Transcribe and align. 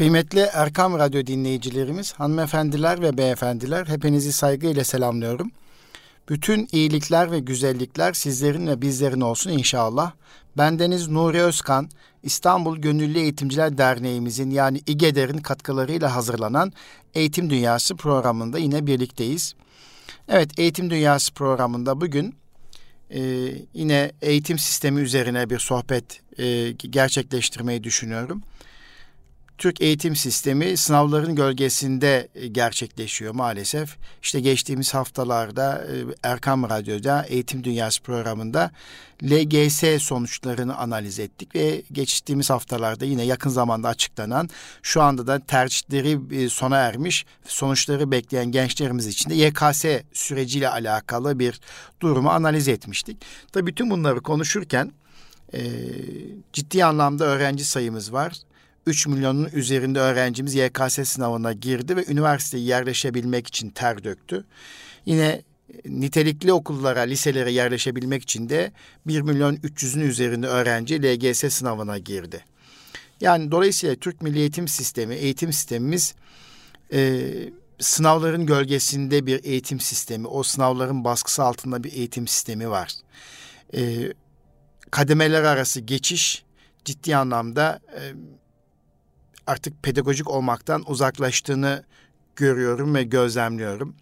Kıymetli 0.00 0.40
Erkam 0.40 0.98
Radyo 0.98 1.26
dinleyicilerimiz, 1.26 2.12
hanımefendiler 2.12 3.02
ve 3.02 3.18
beyefendiler 3.18 3.86
hepinizi 3.86 4.32
saygıyla 4.32 4.84
selamlıyorum. 4.84 5.50
Bütün 6.28 6.68
iyilikler 6.72 7.30
ve 7.30 7.38
güzellikler 7.38 8.12
sizlerin 8.12 8.66
ve 8.66 8.82
bizlerin 8.82 9.20
olsun 9.20 9.50
inşallah. 9.50 10.12
Bendeniz 10.58 11.08
Nuri 11.08 11.42
Özkan, 11.42 11.88
İstanbul 12.22 12.76
Gönüllü 12.76 13.18
Eğitimciler 13.18 13.78
Derneğimizin 13.78 14.50
yani 14.50 14.80
İGEDER'in 14.86 15.38
katkılarıyla 15.38 16.14
hazırlanan 16.14 16.72
Eğitim 17.14 17.50
Dünyası 17.50 17.96
programında 17.96 18.58
yine 18.58 18.86
birlikteyiz. 18.86 19.54
Evet, 20.28 20.58
Eğitim 20.58 20.90
Dünyası 20.90 21.34
programında 21.34 22.00
bugün 22.00 22.34
e, 23.10 23.20
yine 23.74 24.12
eğitim 24.22 24.58
sistemi 24.58 25.00
üzerine 25.00 25.50
bir 25.50 25.58
sohbet 25.58 26.20
e, 26.38 26.70
gerçekleştirmeyi 26.70 27.84
düşünüyorum. 27.84 28.42
Türk 29.60 29.80
eğitim 29.80 30.16
sistemi 30.16 30.76
sınavların 30.76 31.34
gölgesinde 31.34 32.28
e, 32.34 32.46
gerçekleşiyor 32.46 33.34
maalesef. 33.34 33.96
İşte 34.22 34.40
geçtiğimiz 34.40 34.94
haftalarda 34.94 35.84
e, 35.84 35.94
Erkam 36.22 36.70
Radyo'da 36.70 37.22
Eğitim 37.28 37.64
Dünyası 37.64 38.02
programında 38.02 38.70
LGS 39.22 40.02
sonuçlarını 40.02 40.76
analiz 40.76 41.18
ettik 41.18 41.54
ve 41.54 41.82
geçtiğimiz 41.92 42.50
haftalarda 42.50 43.04
yine 43.04 43.24
yakın 43.24 43.50
zamanda 43.50 43.88
açıklanan 43.88 44.48
şu 44.82 45.02
anda 45.02 45.26
da 45.26 45.38
tercihleri 45.38 46.42
e, 46.44 46.48
sona 46.48 46.76
ermiş 46.76 47.26
sonuçları 47.46 48.10
bekleyen 48.10 48.52
gençlerimiz 48.52 49.06
için 49.06 49.30
de 49.30 49.34
YKS 49.34 49.84
süreciyle 50.12 50.68
alakalı 50.68 51.38
bir 51.38 51.60
durumu 52.00 52.30
analiz 52.30 52.68
etmiştik. 52.68 53.22
Tabii 53.52 53.66
bütün 53.66 53.90
bunları 53.90 54.20
konuşurken 54.20 54.92
ciddi 56.52 56.84
anlamda 56.84 57.24
öğrenci 57.24 57.64
sayımız 57.64 58.12
var. 58.12 58.32
3 58.86 59.06
milyonun 59.06 59.48
üzerinde 59.52 60.00
öğrencimiz 60.00 60.54
YKS 60.54 61.08
sınavına 61.08 61.52
girdi 61.52 61.96
ve 61.96 62.04
üniversiteye 62.08 62.64
yerleşebilmek 62.64 63.46
için 63.46 63.70
ter 63.70 64.04
döktü. 64.04 64.44
Yine 65.06 65.26
e, 65.26 65.42
nitelikli 65.84 66.52
okullara, 66.52 67.00
liselere 67.00 67.52
yerleşebilmek 67.52 68.22
için 68.22 68.48
de 68.48 68.72
1 69.06 69.20
milyon 69.20 69.56
300'ün 69.56 70.00
üzerinde 70.00 70.46
öğrenci 70.46 71.02
LGS 71.02 71.54
sınavına 71.54 71.98
girdi. 71.98 72.44
Yani 73.20 73.50
dolayısıyla 73.50 73.96
Türk 73.96 74.22
Milli 74.22 74.38
Eğitim 74.38 74.68
Sistemi, 74.68 75.14
eğitim 75.14 75.52
sistemimiz 75.52 76.14
e, 76.92 77.22
sınavların 77.78 78.46
gölgesinde 78.46 79.26
bir 79.26 79.44
eğitim 79.44 79.80
sistemi. 79.80 80.26
O 80.26 80.42
sınavların 80.42 81.04
baskısı 81.04 81.42
altında 81.42 81.84
bir 81.84 81.92
eğitim 81.92 82.26
sistemi 82.28 82.70
var. 82.70 82.92
E, 83.74 84.12
kademeler 84.90 85.42
arası 85.42 85.80
geçiş 85.80 86.44
ciddi 86.84 87.16
anlamda 87.16 87.80
e, 87.94 88.00
artık 89.50 89.82
pedagojik 89.82 90.30
olmaktan 90.30 90.84
uzaklaştığını 90.86 91.84
görüyorum 92.36 92.94
ve 92.94 93.02
gözlemliyorum. 93.02 93.94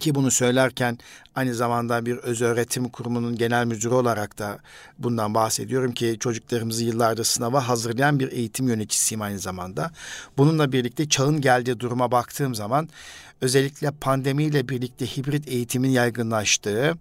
Ki 0.00 0.14
bunu 0.14 0.30
söylerken 0.30 0.98
aynı 1.34 1.54
zamanda 1.54 2.06
bir 2.06 2.16
öz 2.16 2.42
öğretim 2.42 2.88
kurumunun 2.88 3.36
genel 3.36 3.66
müdürü 3.66 3.94
olarak 3.94 4.38
da 4.38 4.58
bundan 4.98 5.34
bahsediyorum 5.34 5.92
ki 5.92 6.16
çocuklarımızı 6.20 6.84
yıllardır 6.84 7.24
sınava 7.24 7.68
hazırlayan 7.68 8.20
bir 8.20 8.32
eğitim 8.32 8.68
yöneticisiyim 8.68 9.22
aynı 9.22 9.38
zamanda. 9.38 9.90
Bununla 10.38 10.72
birlikte 10.72 11.08
çağın 11.08 11.40
geldiği 11.40 11.80
duruma 11.80 12.10
baktığım 12.10 12.54
zaman 12.54 12.88
özellikle 13.40 13.90
pandemiyle 13.90 14.68
birlikte 14.68 15.06
hibrit 15.06 15.48
eğitimin 15.48 15.90
yaygınlaştığı, 15.90 16.94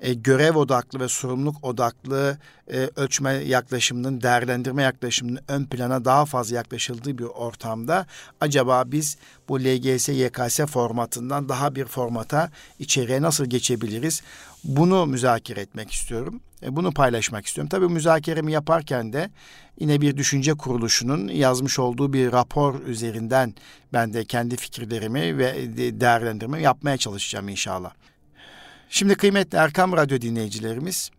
e, 0.00 0.14
görev 0.14 0.56
odaklı 0.56 1.00
ve 1.00 1.08
sorumluluk 1.08 1.64
odaklı 1.64 2.38
e, 2.72 2.90
ölçme 2.96 3.32
yaklaşımının, 3.32 4.20
değerlendirme 4.20 4.82
yaklaşımının 4.82 5.40
ön 5.48 5.64
plana 5.64 6.04
daha 6.04 6.24
fazla 6.24 6.56
yaklaşıldığı 6.56 7.18
bir 7.18 7.24
ortamda 7.24 8.06
acaba 8.40 8.84
biz 8.86 9.16
bu 9.48 9.60
LGS, 9.60 10.08
YKS 10.08 10.60
formatından 10.60 11.48
daha 11.48 11.74
bir 11.74 11.84
formata 11.84 12.50
içeriye 12.78 13.22
nasıl 13.22 13.46
geçebiliriz? 13.46 14.22
Bunu 14.64 15.06
müzakere 15.06 15.60
etmek 15.60 15.90
istiyorum. 15.90 16.40
E, 16.62 16.76
bunu 16.76 16.92
paylaşmak 16.92 17.46
istiyorum. 17.46 17.68
Tabii 17.68 17.88
müzakeremi 17.88 18.52
yaparken 18.52 19.12
de 19.12 19.30
yine 19.80 20.00
bir 20.00 20.16
düşünce 20.16 20.54
kuruluşunun 20.54 21.28
yazmış 21.28 21.78
olduğu 21.78 22.12
bir 22.12 22.32
rapor 22.32 22.80
üzerinden 22.80 23.54
ben 23.92 24.14
de 24.14 24.24
kendi 24.24 24.56
fikirlerimi 24.56 25.38
ve 25.38 25.54
değerlendirmemi 26.00 26.62
yapmaya 26.62 26.96
çalışacağım 26.96 27.48
inşallah. 27.48 27.92
Şimdi 28.90 29.14
kıymetli 29.14 29.58
Erkam 29.58 29.92
Radyo 29.92 30.20
dinleyicilerimiz, 30.20 31.10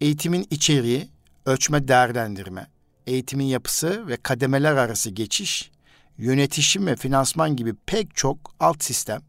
eğitimin 0.00 0.46
içeriği, 0.50 1.08
ölçme 1.46 1.88
değerlendirme, 1.88 2.66
eğitimin 3.06 3.44
yapısı 3.44 4.08
ve 4.08 4.16
kademeler 4.16 4.76
arası 4.76 5.10
geçiş, 5.10 5.70
yönetişim 6.18 6.86
ve 6.86 6.96
finansman 6.96 7.56
gibi 7.56 7.74
pek 7.86 8.16
çok 8.16 8.54
alt 8.60 8.84
sistem 8.84 9.20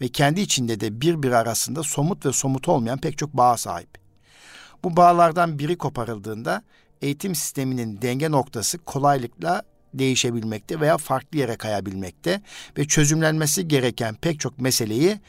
ve 0.00 0.08
kendi 0.08 0.40
içinde 0.40 0.80
de 0.80 1.00
birbiri 1.00 1.36
arasında 1.36 1.82
somut 1.82 2.26
ve 2.26 2.32
somut 2.32 2.68
olmayan 2.68 2.98
pek 2.98 3.18
çok 3.18 3.32
bağ 3.32 3.56
sahip. 3.56 3.98
Bu 4.84 4.96
bağlardan 4.96 5.58
biri 5.58 5.78
koparıldığında 5.78 6.62
eğitim 7.02 7.34
sisteminin 7.34 8.02
denge 8.02 8.30
noktası 8.30 8.78
kolaylıkla 8.78 9.62
değişebilmekte 9.94 10.80
veya 10.80 10.98
farklı 10.98 11.38
yere 11.38 11.56
kayabilmekte 11.56 12.42
ve 12.78 12.84
çözümlenmesi 12.84 13.68
gereken 13.68 14.14
pek 14.14 14.40
çok 14.40 14.58
meseleyi 14.58 15.20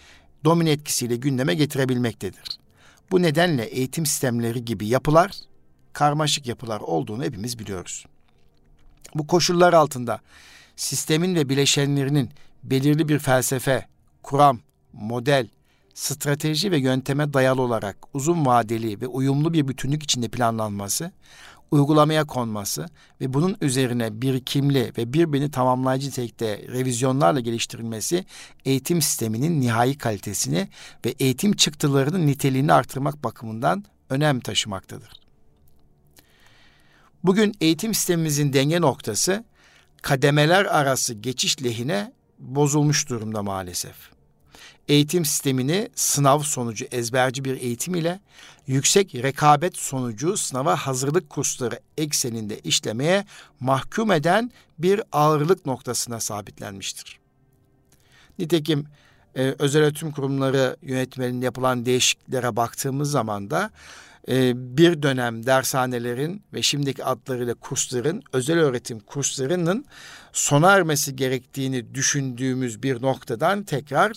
domine 0.46 0.72
etkisiyle 0.72 1.16
gündeme 1.16 1.54
getirebilmektedir. 1.54 2.60
Bu 3.12 3.22
nedenle 3.22 3.64
eğitim 3.64 4.06
sistemleri 4.06 4.66
gibi 4.66 4.88
yapılar 4.88 5.32
karmaşık 5.94 6.48
yapılar 6.48 6.80
olduğunu 6.80 7.24
hepimiz 7.24 7.60
biliyoruz. 7.60 8.06
Bu 9.16 9.28
koşullar 9.28 9.74
altında 9.74 10.20
sistemin 10.76 11.36
ve 11.36 11.50
bileşenlerinin 11.50 12.30
belirli 12.64 13.10
bir 13.10 13.20
felsefe, 13.20 13.88
kuram, 14.24 14.60
model, 14.94 15.48
strateji 15.94 16.72
ve 16.72 16.78
yönteme 16.78 17.34
dayalı 17.34 17.62
olarak 17.62 17.98
uzun 18.14 18.46
vadeli 18.46 19.02
ve 19.02 19.08
uyumlu 19.08 19.54
bir 19.54 19.68
bütünlük 19.68 20.04
içinde 20.04 20.28
planlanması, 20.28 21.12
uygulamaya 21.74 22.26
konması 22.26 22.86
ve 23.22 23.34
bunun 23.34 23.58
üzerine 23.62 24.22
birikimli 24.22 24.94
ve 24.98 25.14
birbirini 25.14 25.52
tamamlayıcı 25.52 26.12
tekte 26.12 26.58
revizyonlarla 26.68 27.40
geliştirilmesi 27.40 28.26
eğitim 28.66 29.02
sisteminin 29.02 29.62
nihai 29.62 29.98
kalitesini 29.98 30.68
ve 31.06 31.10
eğitim 31.20 31.54
çıktılarının 31.54 32.28
niteliğini 32.28 32.74
artırmak 32.74 33.24
bakımından 33.24 33.86
önem 34.10 34.40
taşımaktadır. 34.40 35.10
Bugün 37.24 37.54
eğitim 37.62 37.94
sistemimizin 37.94 38.54
denge 38.54 38.82
noktası 38.82 39.44
kademeler 40.02 40.66
arası 40.66 41.14
geçiş 41.14 41.64
lehine 41.64 42.14
bozulmuş 42.40 43.10
durumda 43.10 43.44
maalesef 43.44 44.13
eğitim 44.88 45.26
sistemini 45.26 45.90
sınav 45.96 46.40
sonucu 46.40 46.86
ezberci 46.92 47.46
bir 47.46 47.62
eğitim 47.62 47.96
ile 47.96 48.20
yüksek 48.68 49.16
rekabet 49.16 49.78
sonucu 49.78 50.38
sınava 50.38 50.76
hazırlık 50.76 51.30
kursları 51.30 51.80
ekseninde 51.98 52.60
işlemeye 52.60 53.26
mahkum 53.60 54.12
eden 54.12 54.52
bir 54.80 55.02
ağırlık 55.12 55.66
noktasına 55.66 56.20
sabitlenmiştir. 56.20 57.20
Nitekim 58.40 58.88
e, 59.36 59.56
özel 59.60 59.84
öğretim 59.84 60.12
kurumları 60.12 60.78
yönetmeninde 60.82 61.46
yapılan 61.46 61.86
değişikliklere 61.86 62.56
baktığımız 62.56 63.12
zaman 63.12 63.50
da 63.50 63.72
e, 64.30 64.54
bir 64.78 65.04
dönem 65.04 65.46
dershanelerin 65.46 66.44
ve 66.54 66.62
şimdiki 66.62 67.06
adlarıyla 67.06 67.54
kursların, 67.54 68.24
özel 68.34 68.60
öğretim 68.60 69.00
kurslarının 69.00 69.86
sona 70.34 70.72
ermesi 70.72 71.16
gerektiğini 71.16 71.96
düşündüğümüz 71.96 72.84
bir 72.84 73.02
noktadan 73.02 73.64
tekrar 73.64 74.14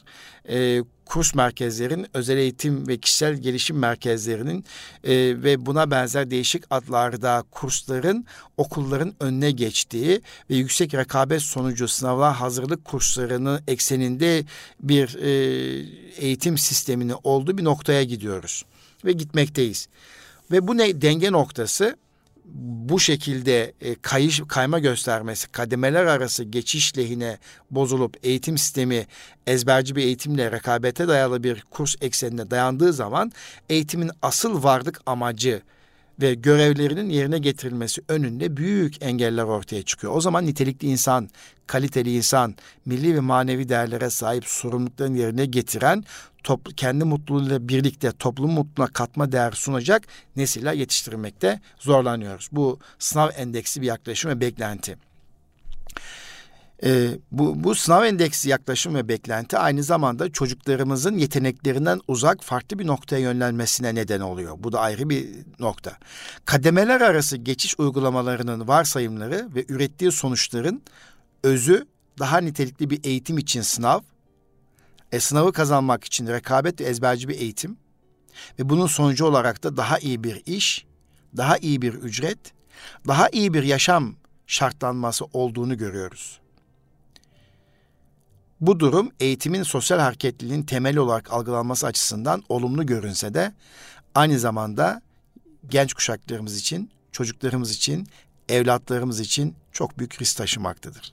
e, 0.49 0.83
kurs 1.05 1.35
merkezlerin, 1.35 2.07
özel 2.15 2.37
eğitim 2.37 2.89
ve 2.89 2.97
kişisel 2.97 3.35
gelişim 3.35 3.79
merkezlerinin 3.79 4.65
e, 5.05 5.15
ve 5.43 5.67
buna 5.67 5.91
benzer 5.91 6.31
değişik 6.31 6.65
adlarda 6.71 7.45
kursların 7.51 8.27
okulların 8.57 9.15
önüne 9.21 9.51
geçtiği 9.51 10.23
ve 10.51 10.55
yüksek 10.55 10.95
rekabet 10.95 11.43
sonucu 11.43 11.89
sınavlar 11.89 12.35
hazırlık 12.35 12.85
kurslarının 12.85 13.61
ekseninde 13.69 14.45
bir 14.81 15.15
e, 15.23 15.31
eğitim 16.17 16.59
sistemini 16.59 17.15
olduğu 17.15 17.59
bir 17.59 17.65
noktaya 17.65 18.03
gidiyoruz 18.03 18.65
ve 19.07 19.13
gitmekteyiz. 19.13 19.89
Ve 20.51 20.69
bu 20.69 20.77
ne 20.77 21.03
denge 21.03 21.33
noktası 21.33 21.97
bu 22.89 23.01
şekilde 23.01 23.73
e, 23.81 23.95
kayış 23.95 24.43
kayma 24.49 24.79
göstermesi, 24.79 25.49
kademeler 25.53 26.07
arası 26.07 26.45
geçiş 26.45 26.99
lehine 26.99 27.39
bozulup 27.71 28.17
eğitim 28.23 28.59
sistemi 28.59 29.07
ezberci 29.47 29.97
bir 29.97 30.05
eğitimle 30.05 30.53
rekabete 30.53 31.09
dayalı 31.09 31.43
bir 31.43 31.65
kurs 31.71 31.95
eksenine 32.01 32.51
dayandığı 32.51 32.93
zaman 32.93 33.33
eğitimin 33.69 34.11
asıl 34.23 34.63
varlık 34.63 35.01
amacı 35.07 35.63
ve 36.21 36.35
görevlerinin 36.35 37.09
yerine 37.09 37.39
getirilmesi 37.39 38.03
önünde 38.09 38.57
büyük 38.57 39.03
engeller 39.03 39.43
ortaya 39.43 39.83
çıkıyor. 39.83 40.13
O 40.17 40.21
zaman 40.21 40.47
nitelikli 40.47 40.89
insan, 40.89 41.29
kaliteli 41.67 42.17
insan, 42.17 42.55
milli 42.85 43.15
ve 43.15 43.21
manevi 43.21 43.69
değerlere 43.69 44.11
sahip 44.11 44.45
sorumlulukların 44.47 45.15
yerine 45.15 45.47
getiren 45.47 46.05
toplu, 46.45 46.73
kendi 46.75 47.05
mutluluğuyla 47.05 47.69
birlikte 47.69 48.13
toplum 48.13 48.51
mutluluğuna 48.51 48.93
katma 48.93 49.33
değer 49.33 49.53
sunacak 49.53 50.03
nesiller 50.37 50.73
yetiştirmekte 50.73 51.61
zorlanıyoruz. 51.79 52.49
Bu 52.53 52.79
sınav 52.99 53.31
endeksi 53.37 53.83
bir 53.83 53.87
yaklaşım 53.87 54.31
ve 54.31 54.41
beklenti. 54.41 54.97
Ee, 56.85 57.09
bu, 57.31 57.65
bu 57.65 57.75
sınav 57.75 58.05
endeksi 58.05 58.49
yaklaşım 58.49 58.95
ve 58.95 59.09
beklenti 59.09 59.59
aynı 59.59 59.83
zamanda 59.83 60.33
çocuklarımızın 60.33 61.19
yeteneklerinden 61.19 62.01
uzak 62.09 62.43
farklı 62.43 62.79
bir 62.79 62.87
noktaya 62.87 63.21
yönlenmesine 63.21 63.95
neden 63.95 64.21
oluyor. 64.21 64.57
Bu 64.59 64.73
da 64.73 64.81
ayrı 64.81 65.11
bir 65.11 65.29
nokta. 65.59 65.99
Kademeler 66.45 67.01
arası 67.01 67.37
geçiş 67.37 67.75
uygulamalarının 67.79 68.69
varsayımları 68.69 69.49
ve 69.55 69.65
ürettiği 69.69 70.13
sonuçların 70.13 70.83
özü 71.43 71.87
daha 72.19 72.39
nitelikli 72.39 72.91
bir 72.91 73.05
eğitim 73.05 73.39
için 73.39 73.63
sınav, 73.63 74.01
e, 75.13 75.21
sınavı 75.21 75.53
kazanmak 75.53 76.05
için 76.05 76.27
rekabet 76.27 76.81
ve 76.81 76.85
ezberci 76.85 77.29
bir 77.29 77.41
eğitim 77.41 77.77
ve 78.59 78.69
bunun 78.69 78.87
sonucu 78.87 79.27
olarak 79.27 79.63
da 79.63 79.77
daha 79.77 79.99
iyi 79.99 80.25
bir 80.25 80.43
iş, 80.47 80.87
daha 81.37 81.59
iyi 81.59 81.83
bir 81.83 81.95
ücret, 81.95 82.39
daha 83.07 83.29
iyi 83.29 83.55
bir 83.55 83.63
yaşam 83.63 84.15
şartlanması 84.47 85.25
olduğunu 85.25 85.79
görüyoruz. 85.79 86.41
Bu 88.61 88.81
durum 88.81 89.11
eğitimin 89.21 89.63
sosyal 89.63 89.99
hareketliliğin 89.99 90.63
temeli 90.63 91.01
olarak 91.01 91.33
algılanması 91.33 91.87
açısından 91.87 92.43
olumlu 92.49 92.87
görünse 92.87 93.35
de 93.35 93.53
aynı 94.15 94.39
zamanda 94.39 95.03
genç 95.69 95.95
kuşaklarımız 95.95 96.57
için, 96.59 96.91
çocuklarımız 97.13 97.71
için, 97.71 98.09
evlatlarımız 98.49 99.21
için 99.21 99.55
çok 99.73 99.99
büyük 99.99 100.23
risk 100.23 100.37
taşımaktadır. 100.37 101.13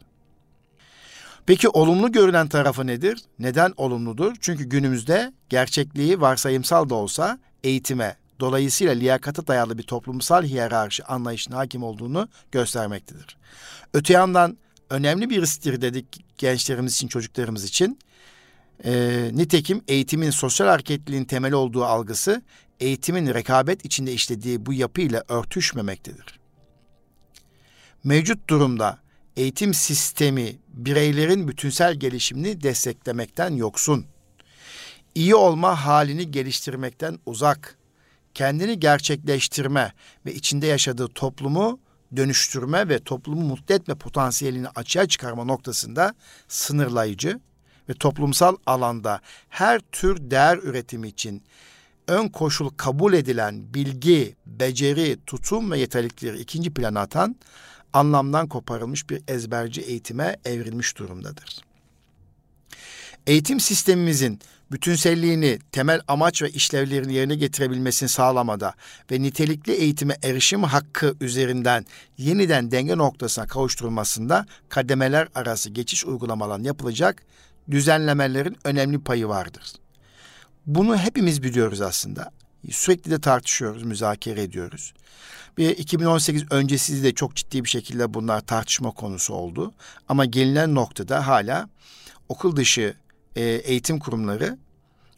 Peki 1.45 1.69
olumlu 1.69 2.11
görülen 2.11 2.47
tarafı 2.47 2.87
nedir? 2.87 3.21
Neden 3.39 3.73
olumludur? 3.77 4.33
Çünkü 4.41 4.63
günümüzde 4.63 5.33
gerçekliği 5.49 6.21
varsayımsal 6.21 6.89
da 6.89 6.95
olsa 6.95 7.39
eğitime, 7.63 8.15
dolayısıyla 8.39 8.93
liyakata 8.93 9.47
dayalı 9.47 9.77
bir 9.77 9.83
toplumsal 9.83 10.43
hiyerarşi 10.43 11.03
anlayışına 11.03 11.57
hakim 11.57 11.83
olduğunu 11.83 12.27
göstermektedir. 12.51 13.37
Öte 13.93 14.13
yandan 14.13 14.57
önemli 14.89 15.29
bir 15.29 15.41
risktir 15.41 15.81
dedik 15.81 16.25
gençlerimiz 16.37 16.93
için, 16.93 17.07
çocuklarımız 17.07 17.63
için. 17.63 17.99
E, 18.85 19.29
nitekim 19.33 19.81
eğitimin 19.87 20.29
sosyal 20.29 20.67
hareketliliğin 20.67 21.25
temeli 21.25 21.55
olduğu 21.55 21.85
algısı 21.85 22.41
eğitimin 22.79 23.33
rekabet 23.33 23.85
içinde 23.85 24.13
işlediği 24.13 24.65
bu 24.65 24.73
yapıyla 24.73 25.23
örtüşmemektedir. 25.27 26.39
Mevcut 28.03 28.49
durumda 28.49 28.99
eğitim 29.37 29.73
sistemi 29.73 30.55
bireylerin 30.67 31.47
bütünsel 31.47 31.95
gelişimini 31.95 32.63
desteklemekten 32.63 33.55
yoksun. 33.55 34.05
İyi 35.15 35.35
olma 35.35 35.85
halini 35.85 36.31
geliştirmekten 36.31 37.19
uzak. 37.25 37.77
Kendini 38.33 38.79
gerçekleştirme 38.79 39.93
ve 40.25 40.33
içinde 40.33 40.67
yaşadığı 40.67 41.07
toplumu 41.07 41.79
dönüştürme 42.15 42.89
ve 42.89 42.99
toplumu 42.99 43.41
mutlu 43.41 43.75
etme 43.75 43.95
potansiyelini 43.95 44.67
açığa 44.67 45.07
çıkarma 45.07 45.43
noktasında 45.43 46.13
sınırlayıcı 46.47 47.39
ve 47.89 47.93
toplumsal 47.93 48.55
alanda 48.65 49.21
her 49.49 49.79
tür 49.79 50.31
değer 50.31 50.57
üretimi 50.57 51.07
için 51.07 51.43
ön 52.07 52.27
koşul 52.27 52.69
kabul 52.69 53.13
edilen 53.13 53.73
bilgi, 53.73 54.35
beceri, 54.45 55.17
tutum 55.27 55.71
ve 55.71 55.79
yetenekleri 55.79 56.39
ikinci 56.39 56.73
plana 56.73 57.01
atan 57.01 57.35
anlamdan 57.93 58.47
koparılmış 58.47 59.09
bir 59.09 59.21
ezberci 59.27 59.81
eğitime 59.81 60.37
evrilmiş 60.45 60.97
durumdadır. 60.97 61.61
Eğitim 63.27 63.59
sistemimizin 63.59 64.39
bütünselliğini, 64.73 65.59
temel 65.71 66.01
amaç 66.07 66.41
ve 66.41 66.49
işlevlerini 66.49 67.13
yerine 67.13 67.35
getirebilmesini 67.35 68.09
sağlamada 68.09 68.73
ve 69.11 69.21
nitelikli 69.21 69.73
eğitime 69.73 70.17
erişim 70.23 70.63
hakkı 70.63 71.15
üzerinden 71.21 71.85
yeniden 72.17 72.71
denge 72.71 72.97
noktasına 72.97 73.47
kavuşturulmasında 73.47 74.45
kademeler 74.69 75.27
arası 75.35 75.69
geçiş 75.69 76.05
uygulamaların 76.05 76.63
yapılacak 76.63 77.23
düzenlemelerin 77.71 78.57
önemli 78.63 78.99
payı 78.99 79.27
vardır. 79.27 79.73
Bunu 80.65 80.97
hepimiz 80.97 81.43
biliyoruz 81.43 81.81
aslında. 81.81 82.31
Sürekli 82.71 83.11
de 83.11 83.21
tartışıyoruz, 83.21 83.83
müzakere 83.83 84.41
ediyoruz. 84.41 84.93
Bir 85.57 85.69
2018 85.69 86.43
öncesi 86.51 87.03
de 87.03 87.13
çok 87.13 87.35
ciddi 87.35 87.63
bir 87.63 87.69
şekilde 87.69 88.13
bunlar 88.13 88.41
tartışma 88.41 88.91
konusu 88.91 89.33
oldu. 89.33 89.73
Ama 90.09 90.25
gelinen 90.25 90.75
noktada 90.75 91.27
hala 91.27 91.69
okul 92.29 92.55
dışı 92.55 92.95
e, 93.35 93.43
eğitim 93.43 93.99
kurumları, 93.99 94.57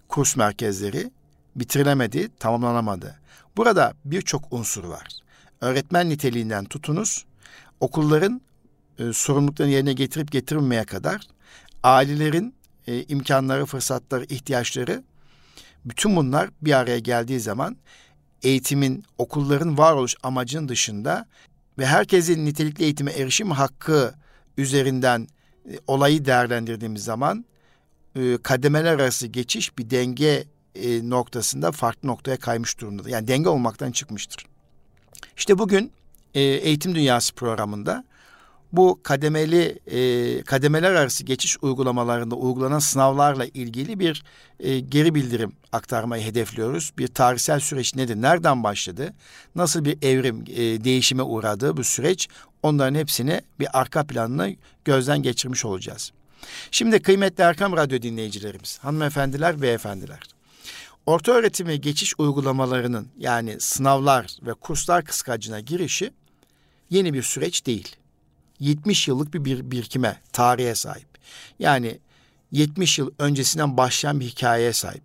kurs 0.09 0.35
merkezleri 0.35 1.11
bitirilemedi, 1.55 2.29
tamamlanamadı. 2.39 3.19
Burada 3.57 3.93
birçok 4.05 4.53
unsur 4.53 4.83
var. 4.83 5.07
Öğretmen 5.61 6.09
niteliğinden 6.09 6.65
tutunuz, 6.65 7.25
okulların 7.79 8.41
e, 8.99 9.13
sorumluluklarını 9.13 9.73
yerine 9.73 9.93
getirip 9.93 10.31
getirmemeye 10.31 10.83
kadar 10.83 11.21
ailelerin 11.83 12.55
e, 12.87 13.03
imkanları, 13.03 13.65
fırsatları, 13.65 14.25
ihtiyaçları 14.25 15.03
bütün 15.85 16.15
bunlar 16.15 16.49
bir 16.61 16.73
araya 16.73 16.99
geldiği 16.99 17.39
zaman 17.39 17.77
eğitimin, 18.43 19.03
okulların 19.17 19.77
varoluş 19.77 20.15
amacının 20.23 20.69
dışında 20.69 21.25
ve 21.77 21.85
herkesin 21.85 22.45
nitelikli 22.45 22.83
eğitime 22.83 23.11
erişim 23.11 23.51
hakkı 23.51 24.13
üzerinden 24.57 25.27
e, 25.69 25.79
olayı 25.87 26.25
değerlendirdiğimiz 26.25 27.03
zaman 27.03 27.45
e, 28.15 28.37
kademeler 28.43 28.93
arası 28.93 29.27
geçiş 29.27 29.77
bir 29.77 29.89
denge 29.89 30.43
e, 30.75 31.09
noktasında 31.09 31.71
farklı 31.71 32.09
noktaya 32.09 32.37
kaymış 32.37 32.79
durumda. 32.79 33.09
Yani 33.09 33.27
denge 33.27 33.49
olmaktan 33.49 33.91
çıkmıştır. 33.91 34.45
İşte 35.37 35.57
bugün 35.57 35.91
e, 36.33 36.41
Eğitim 36.41 36.95
Dünyası 36.95 37.35
programında 37.35 38.03
bu 38.71 38.99
kademeli 39.03 39.79
kademeler 40.43 40.91
arası 40.91 41.23
geçiş 41.23 41.57
uygulamalarında 41.61 42.35
uygulanan 42.35 42.79
sınavlarla 42.79 43.45
ilgili 43.45 43.99
bir 43.99 44.23
e, 44.59 44.79
geri 44.79 45.15
bildirim 45.15 45.53
aktarmayı 45.71 46.23
hedefliyoruz. 46.23 46.91
Bir 46.97 47.07
tarihsel 47.07 47.59
süreç 47.59 47.95
nedir? 47.95 48.15
Nereden 48.15 48.63
başladı? 48.63 49.13
Nasıl 49.55 49.85
bir 49.85 49.97
evrim, 50.01 50.45
değişime 50.83 51.23
uğradı 51.23 51.77
bu 51.77 51.83
süreç? 51.83 52.27
Onların 52.63 52.95
hepsini 52.95 53.41
bir 53.59 53.79
arka 53.79 54.03
planını 54.03 54.55
gözden 54.85 55.23
geçirmiş 55.23 55.65
olacağız. 55.65 56.11
Şimdi 56.71 57.01
kıymetli 57.01 57.43
Erkam 57.43 57.77
Radyo 57.77 58.01
dinleyicilerimiz, 58.01 58.79
hanımefendiler, 58.79 59.61
beyefendiler. 59.61 60.19
Orta 61.05 61.31
öğretime 61.31 61.75
geçiş 61.77 62.13
uygulamalarının 62.17 63.07
yani 63.17 63.59
sınavlar 63.59 64.37
ve 64.41 64.53
kurslar 64.53 65.05
kıskacına 65.05 65.59
girişi 65.59 66.11
yeni 66.89 67.13
bir 67.13 67.23
süreç 67.23 67.65
değil. 67.65 67.95
70 68.59 69.07
yıllık 69.07 69.33
bir, 69.33 69.45
bir 69.45 69.71
birikime, 69.71 70.21
tarihe 70.33 70.75
sahip. 70.75 71.07
Yani 71.59 71.99
70 72.51 72.99
yıl 72.99 73.11
öncesinden 73.19 73.77
başlayan 73.77 74.19
bir 74.19 74.25
hikayeye 74.25 74.73
sahip. 74.73 75.03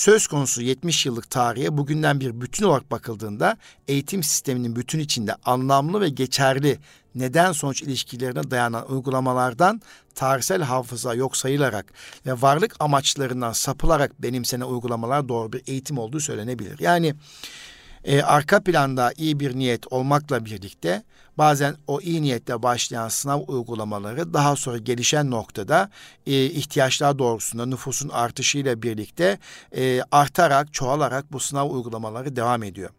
Söz 0.00 0.26
konusu 0.26 0.62
70 0.62 1.06
yıllık 1.06 1.30
tarihe 1.30 1.76
bugünden 1.76 2.20
bir 2.20 2.40
bütün 2.40 2.66
olarak 2.66 2.90
bakıldığında 2.90 3.56
eğitim 3.88 4.22
sisteminin 4.22 4.76
bütün 4.76 4.98
içinde 4.98 5.34
anlamlı 5.44 6.00
ve 6.00 6.08
geçerli 6.08 6.78
neden 7.14 7.52
sonuç 7.52 7.82
ilişkilerine 7.82 8.50
dayanan 8.50 8.92
uygulamalardan 8.92 9.80
tarihsel 10.14 10.62
hafıza 10.62 11.14
yok 11.14 11.36
sayılarak 11.36 11.92
ve 12.26 12.42
varlık 12.42 12.76
amaçlarından 12.80 13.52
sapılarak 13.52 14.22
benimsene 14.22 14.64
uygulamalar 14.64 15.28
doğru 15.28 15.52
bir 15.52 15.62
eğitim 15.66 15.98
olduğu 15.98 16.20
söylenebilir. 16.20 16.78
Yani 16.78 17.14
e, 18.04 18.22
arka 18.22 18.60
planda 18.60 19.12
iyi 19.16 19.40
bir 19.40 19.56
niyet 19.56 19.92
olmakla 19.92 20.44
birlikte 20.44 21.02
bazen 21.38 21.76
o 21.86 22.00
iyi 22.00 22.22
niyetle 22.22 22.62
başlayan 22.62 23.08
sınav 23.08 23.40
uygulamaları 23.48 24.34
daha 24.34 24.56
sonra 24.56 24.78
gelişen 24.78 25.30
noktada 25.30 25.90
e, 26.26 26.44
ihtiyaçlar 26.44 27.18
doğrusunda 27.18 27.66
nüfusun 27.66 28.08
artışıyla 28.08 28.82
birlikte 28.82 29.38
e, 29.76 30.02
artarak, 30.10 30.74
çoğalarak 30.74 31.32
bu 31.32 31.40
sınav 31.40 31.70
uygulamaları 31.70 32.36
devam 32.36 32.62
ediyor. 32.62 32.90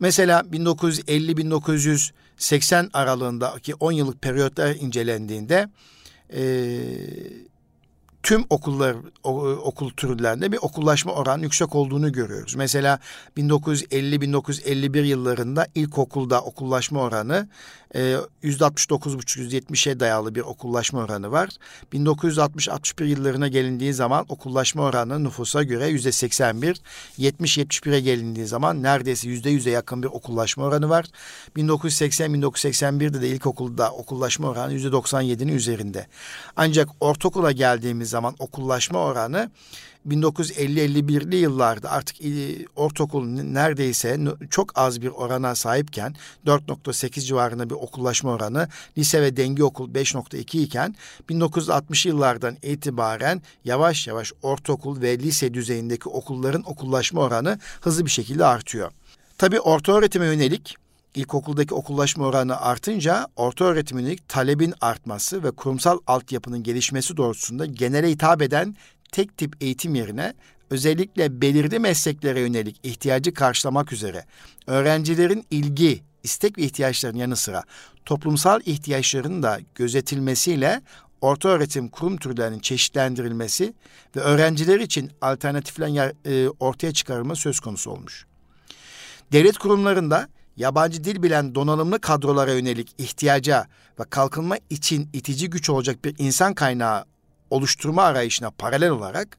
Mesela 0.00 0.40
1950-1980 0.40 2.90
aralığındaki 2.92 3.74
10 3.74 3.92
yıllık 3.92 4.22
periyotlar 4.22 4.74
incelendiğinde 4.74 5.68
e, 6.32 6.42
tüm 8.26 8.44
okullar 8.50 8.96
okul 9.62 9.90
türlerinde 9.90 10.52
bir 10.52 10.58
okullaşma 10.62 11.12
oranı 11.12 11.42
yüksek 11.42 11.74
olduğunu 11.74 12.12
görüyoruz. 12.12 12.54
Mesela 12.54 12.98
1950-1951 13.36 15.02
yıllarında 15.04 15.66
ilkokulda 15.74 16.40
okullaşma 16.40 17.00
oranı 17.00 17.48
e, 17.94 18.16
yüzde 18.42 18.64
69,5-%70'e 18.64 20.00
dayalı 20.00 20.34
bir 20.34 20.40
okullaşma 20.40 21.00
oranı 21.00 21.32
var. 21.32 21.48
1960-61 21.92 23.04
yıllarına 23.04 23.48
gelindiği 23.48 23.94
zaman 23.94 24.26
okullaşma 24.28 24.82
oranı 24.82 25.24
nüfusa 25.24 25.62
göre 25.62 25.86
yüzde 25.86 26.12
81, 26.12 26.80
70-71'e 27.18 28.00
gelindiği 28.00 28.46
zaman 28.46 28.82
neredeyse 28.82 29.28
yüzde 29.28 29.52
100'e 29.52 29.70
yakın 29.70 30.02
bir 30.02 30.08
okullaşma 30.08 30.64
oranı 30.64 30.88
var. 30.88 31.06
1980-1981'de 31.56 33.22
de 33.22 33.28
ilkokulda 33.28 33.90
okullaşma 33.90 34.48
oranı 34.48 34.72
yüzde 34.72 34.88
97'nin 34.88 35.52
üzerinde. 35.52 36.06
Ancak 36.56 36.88
ortaokula 37.00 37.52
geldiğimiz 37.52 38.15
zaman 38.16 38.34
okullaşma 38.38 38.98
oranı 38.98 39.50
1950-51'li 40.08 41.36
yıllarda 41.36 41.90
artık 41.90 42.16
ortaokul 42.76 43.24
neredeyse 43.26 44.18
çok 44.50 44.78
az 44.78 45.02
bir 45.02 45.08
orana 45.08 45.54
sahipken 45.54 46.14
4.8 46.46 47.20
civarında 47.20 47.70
bir 47.70 47.74
okullaşma 47.74 48.30
oranı, 48.32 48.68
lise 48.98 49.22
ve 49.22 49.36
denge 49.36 49.64
okul 49.64 49.90
5.2 49.94 50.58
iken 50.58 50.94
1960 51.28 52.06
yıllardan 52.06 52.56
itibaren 52.62 53.42
yavaş 53.64 54.06
yavaş 54.06 54.32
ortaokul 54.42 55.02
ve 55.02 55.18
lise 55.18 55.54
düzeyindeki 55.54 56.08
okulların 56.08 56.70
okullaşma 56.70 57.20
oranı 57.20 57.58
hızlı 57.80 58.04
bir 58.04 58.10
şekilde 58.10 58.44
artıyor. 58.44 58.92
Tabii 59.38 59.60
orta 59.60 59.92
öğretime 59.92 60.26
yönelik 60.26 60.76
ilkokuldaki 61.16 61.74
okullaşma 61.74 62.26
oranı 62.26 62.60
artınca 62.60 63.26
orta 63.36 63.64
öğretim 63.64 63.98
yönelik 63.98 64.28
talebin 64.28 64.74
artması 64.80 65.42
ve 65.42 65.50
kurumsal 65.50 65.98
altyapının 66.06 66.62
gelişmesi 66.62 67.16
doğrultusunda 67.16 67.66
genele 67.66 68.10
hitap 68.10 68.42
eden 68.42 68.76
tek 69.12 69.36
tip 69.36 69.56
eğitim 69.60 69.94
yerine 69.94 70.34
özellikle 70.70 71.40
belirli 71.40 71.78
mesleklere 71.78 72.40
yönelik 72.40 72.80
ihtiyacı 72.82 73.34
karşılamak 73.34 73.92
üzere 73.92 74.24
öğrencilerin 74.66 75.46
ilgi, 75.50 76.02
istek 76.22 76.58
ve 76.58 76.62
ihtiyaçlarının 76.62 77.18
yanı 77.18 77.36
sıra 77.36 77.62
toplumsal 78.04 78.60
ihtiyaçlarının 78.66 79.42
da 79.42 79.60
gözetilmesiyle 79.74 80.80
orta 81.20 81.48
öğretim 81.48 81.88
kurum 81.88 82.16
türlerinin 82.16 82.58
çeşitlendirilmesi 82.58 83.74
ve 84.16 84.20
öğrenciler 84.20 84.80
için 84.80 85.12
alternatifler 85.20 86.12
e, 86.24 86.48
ortaya 86.48 86.92
çıkarılma 86.92 87.34
söz 87.34 87.60
konusu 87.60 87.90
olmuş. 87.90 88.26
Devlet 89.32 89.58
kurumlarında 89.58 90.28
yabancı 90.56 91.04
dil 91.04 91.22
bilen 91.22 91.54
donanımlı 91.54 92.00
kadrolara 92.00 92.52
yönelik 92.52 92.94
ihtiyaca 92.98 93.66
ve 94.00 94.04
kalkınma 94.10 94.56
için 94.70 95.08
itici 95.12 95.50
güç 95.50 95.70
olacak 95.70 96.04
bir 96.04 96.14
insan 96.18 96.54
kaynağı 96.54 97.04
oluşturma 97.50 98.02
arayışına 98.02 98.50
paralel 98.50 98.90
olarak 98.90 99.38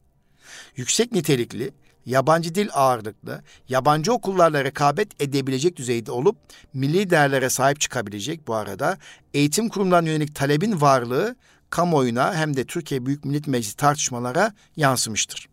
yüksek 0.76 1.12
nitelikli, 1.12 1.72
yabancı 2.06 2.54
dil 2.54 2.68
ağırlıklı, 2.72 3.42
yabancı 3.68 4.12
okullarla 4.12 4.64
rekabet 4.64 5.22
edebilecek 5.22 5.76
düzeyde 5.76 6.12
olup 6.12 6.36
milli 6.74 7.10
değerlere 7.10 7.50
sahip 7.50 7.80
çıkabilecek 7.80 8.48
bu 8.48 8.54
arada 8.54 8.98
eğitim 9.34 9.68
kurumlarına 9.68 10.08
yönelik 10.08 10.34
talebin 10.34 10.80
varlığı 10.80 11.36
kamuoyuna 11.70 12.34
hem 12.34 12.56
de 12.56 12.64
Türkiye 12.64 13.06
Büyük 13.06 13.24
Millet 13.24 13.46
Meclisi 13.46 13.76
tartışmalara 13.76 14.52
yansımıştır. 14.76 15.48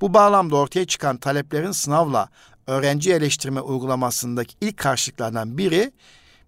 Bu 0.00 0.14
bağlamda 0.14 0.56
ortaya 0.56 0.86
çıkan 0.86 1.16
taleplerin 1.16 1.72
sınavla 1.72 2.28
öğrenci 2.66 3.12
eleştirme 3.12 3.60
uygulamasındaki 3.60 4.54
ilk 4.60 4.76
karşılıklardan 4.76 5.58
biri 5.58 5.92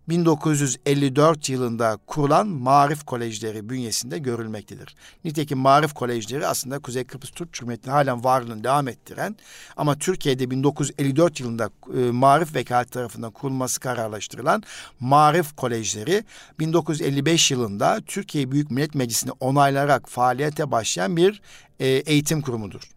1954 0.09 1.49
yılında 1.49 1.99
kurulan 2.06 2.47
Marif 2.47 3.04
Kolejleri 3.04 3.68
bünyesinde 3.68 4.18
görülmektedir. 4.18 4.94
Nitekim 5.25 5.59
Marif 5.59 5.94
Kolejleri 5.94 6.47
aslında 6.47 6.78
Kuzey 6.78 7.04
Kıbrıs 7.04 7.30
Türk 7.30 7.52
Cumhuriyeti'nin 7.52 7.92
halen 7.92 8.25
varlığını 8.25 8.64
devam 8.64 8.88
ettiren 8.88 9.37
ama 9.76 9.99
Türkiye'de 9.99 10.50
1954 10.50 11.40
yılında 11.40 11.71
e, 11.97 11.99
Marif 11.99 12.54
Vekaleti 12.54 12.90
tarafından 12.90 13.30
kurulması 13.30 13.80
kararlaştırılan 13.80 14.62
Marif 15.00 15.56
Kolejleri 15.56 16.25
1955 16.59 17.50
yılında 17.50 18.00
Türkiye 18.06 18.52
Büyük 18.52 18.71
Millet 18.71 18.94
Meclisi'ni 18.94 19.33
onaylarak 19.40 20.09
faaliyete 20.09 20.71
başlayan 20.71 21.16
bir 21.16 21.42
e, 21.80 21.87
eğitim 21.87 22.40
kurumudur. 22.40 22.94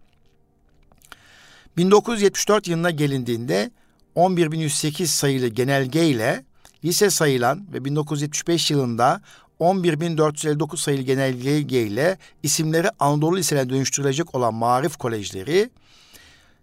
1974 1.78 2.68
yılına 2.68 2.92
gelindiğinde 2.92 3.72
11.108 4.16 5.06
sayılı 5.06 5.48
genelge 5.48 6.08
ile 6.08 6.44
lise 6.86 7.10
sayılan 7.10 7.74
ve 7.74 7.86
1975 7.86 8.72
yılında 8.72 9.22
11.459 9.60 10.78
sayılı 10.78 11.02
genelge 11.02 11.82
ile 11.82 12.18
isimleri 12.44 12.90
Anadolu 13.00 13.38
Liselerine 13.38 13.70
dönüştürülecek 13.70 14.36
olan 14.36 14.54
marif 14.54 14.98
kolejleri 14.98 15.70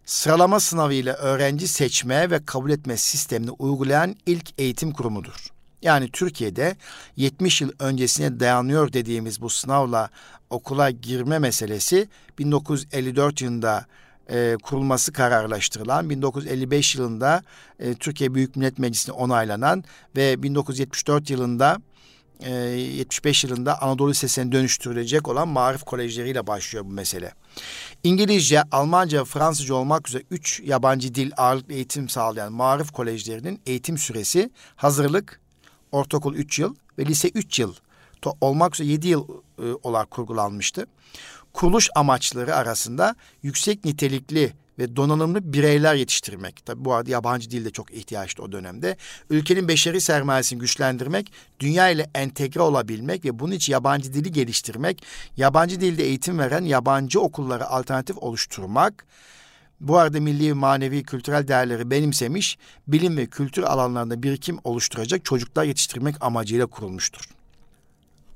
sıralama 0.05 0.61
sınavı 0.61 0.95
ile 0.95 1.13
öğrenci 1.13 1.69
seçme 1.69 2.31
ve 2.31 2.45
kabul 2.45 2.71
etme 2.71 2.97
sistemini 2.97 3.51
uygulayan 3.51 4.17
ilk 4.27 4.51
eğitim 4.59 4.93
kurumudur. 4.93 5.49
Yani 5.83 6.11
Türkiye'de 6.11 6.77
70 7.17 7.61
yıl 7.61 7.71
öncesine 7.79 8.41
dayanıyor 8.41 8.93
dediğimiz 8.93 9.41
bu 9.41 9.51
sınavla 9.51 10.11
okula 10.51 10.91
girme 10.91 11.39
meselesi 11.39 12.09
1954 12.39 13.43
yılında 13.43 13.87
e, 14.31 14.57
kurulması 14.63 15.13
kararlaştırılan 15.13 16.11
1955 16.11 16.95
yılında 16.95 17.43
e, 17.79 17.95
Türkiye 17.95 18.35
Büyük 18.35 18.57
Millet 18.57 18.79
Meclisi'ne 18.79 19.15
onaylanan 19.15 19.85
ve 20.17 20.43
1974 20.43 21.31
yılında 21.31 21.79
e, 22.41 22.51
75 22.51 23.45
yılında 23.45 23.83
Anadolu 23.83 24.11
Lisesi'ne 24.11 24.53
dönüştürülecek 24.53 25.29
olan 25.29 25.49
marif 25.49 25.83
kolejleriyle 25.83 26.47
başlıyor 26.47 26.85
bu 26.85 26.91
mesele. 26.91 27.33
İngilizce, 28.05 28.63
Almanca 28.73 29.25
Fransızca 29.25 29.75
olmak 29.75 30.09
üzere 30.09 30.23
üç 30.31 30.61
yabancı 30.61 31.15
dil 31.15 31.33
ağırlıklı 31.37 31.75
eğitim 31.75 32.09
sağlayan 32.09 32.53
marif 32.53 32.93
kolejlerinin 32.93 33.61
eğitim 33.67 33.99
süresi 33.99 34.51
hazırlık, 34.77 35.41
ortaokul 35.93 36.35
3 36.35 36.59
yıl 36.59 36.75
ve 36.99 37.07
lise 37.07 37.29
3 37.29 37.59
yıl 37.59 37.75
olmak 38.41 38.75
üzere 38.75 38.89
7 38.89 39.09
yıl 39.09 39.29
e, 39.59 39.63
olarak 39.83 40.11
kurgulanmıştı 40.11 40.87
kuruluş 41.55 41.89
amaçları 41.95 42.57
arasında 42.57 43.17
yüksek 43.43 43.85
nitelikli 43.85 44.53
ve 44.79 44.97
donanımlı 44.97 45.53
bireyler 45.53 45.95
yetiştirmek. 45.95 46.67
Tabi 46.67 46.85
bu 46.85 46.95
arada 46.95 47.11
yabancı 47.11 47.51
dilde 47.51 47.71
çok 47.71 47.95
ihtiyaçtı 47.95 48.43
o 48.43 48.53
dönemde. 48.53 48.97
Ülkenin 49.31 49.69
beşeri 49.69 50.01
sermayesini 50.01 50.59
güçlendirmek, 50.59 51.33
dünya 51.61 51.89
ile 51.89 52.11
entegre 52.15 52.61
olabilmek 52.61 53.25
ve 53.25 53.39
bunun 53.39 53.53
için 53.53 53.73
yabancı 53.73 54.13
dili 54.15 54.33
geliştirmek, 54.33 55.05
yabancı 55.37 55.81
dilde 55.81 56.05
eğitim 56.05 56.39
veren 56.39 56.65
yabancı 56.65 57.21
okullara 57.21 57.71
alternatif 57.71 58.19
oluşturmak, 58.19 59.07
bu 59.81 59.99
arada 59.99 60.21
milli, 60.21 60.55
manevi, 60.55 61.03
kültürel 61.03 61.49
değerleri 61.49 61.91
benimsemiş, 61.91 62.59
bilim 62.89 63.17
ve 63.17 63.27
kültür 63.27 63.63
alanlarında 63.63 64.23
birikim 64.23 64.59
oluşturacak 64.65 65.25
çocuklar 65.25 65.65
yetiştirmek 65.65 66.17
amacıyla 66.21 66.67
kurulmuştur. 66.67 67.29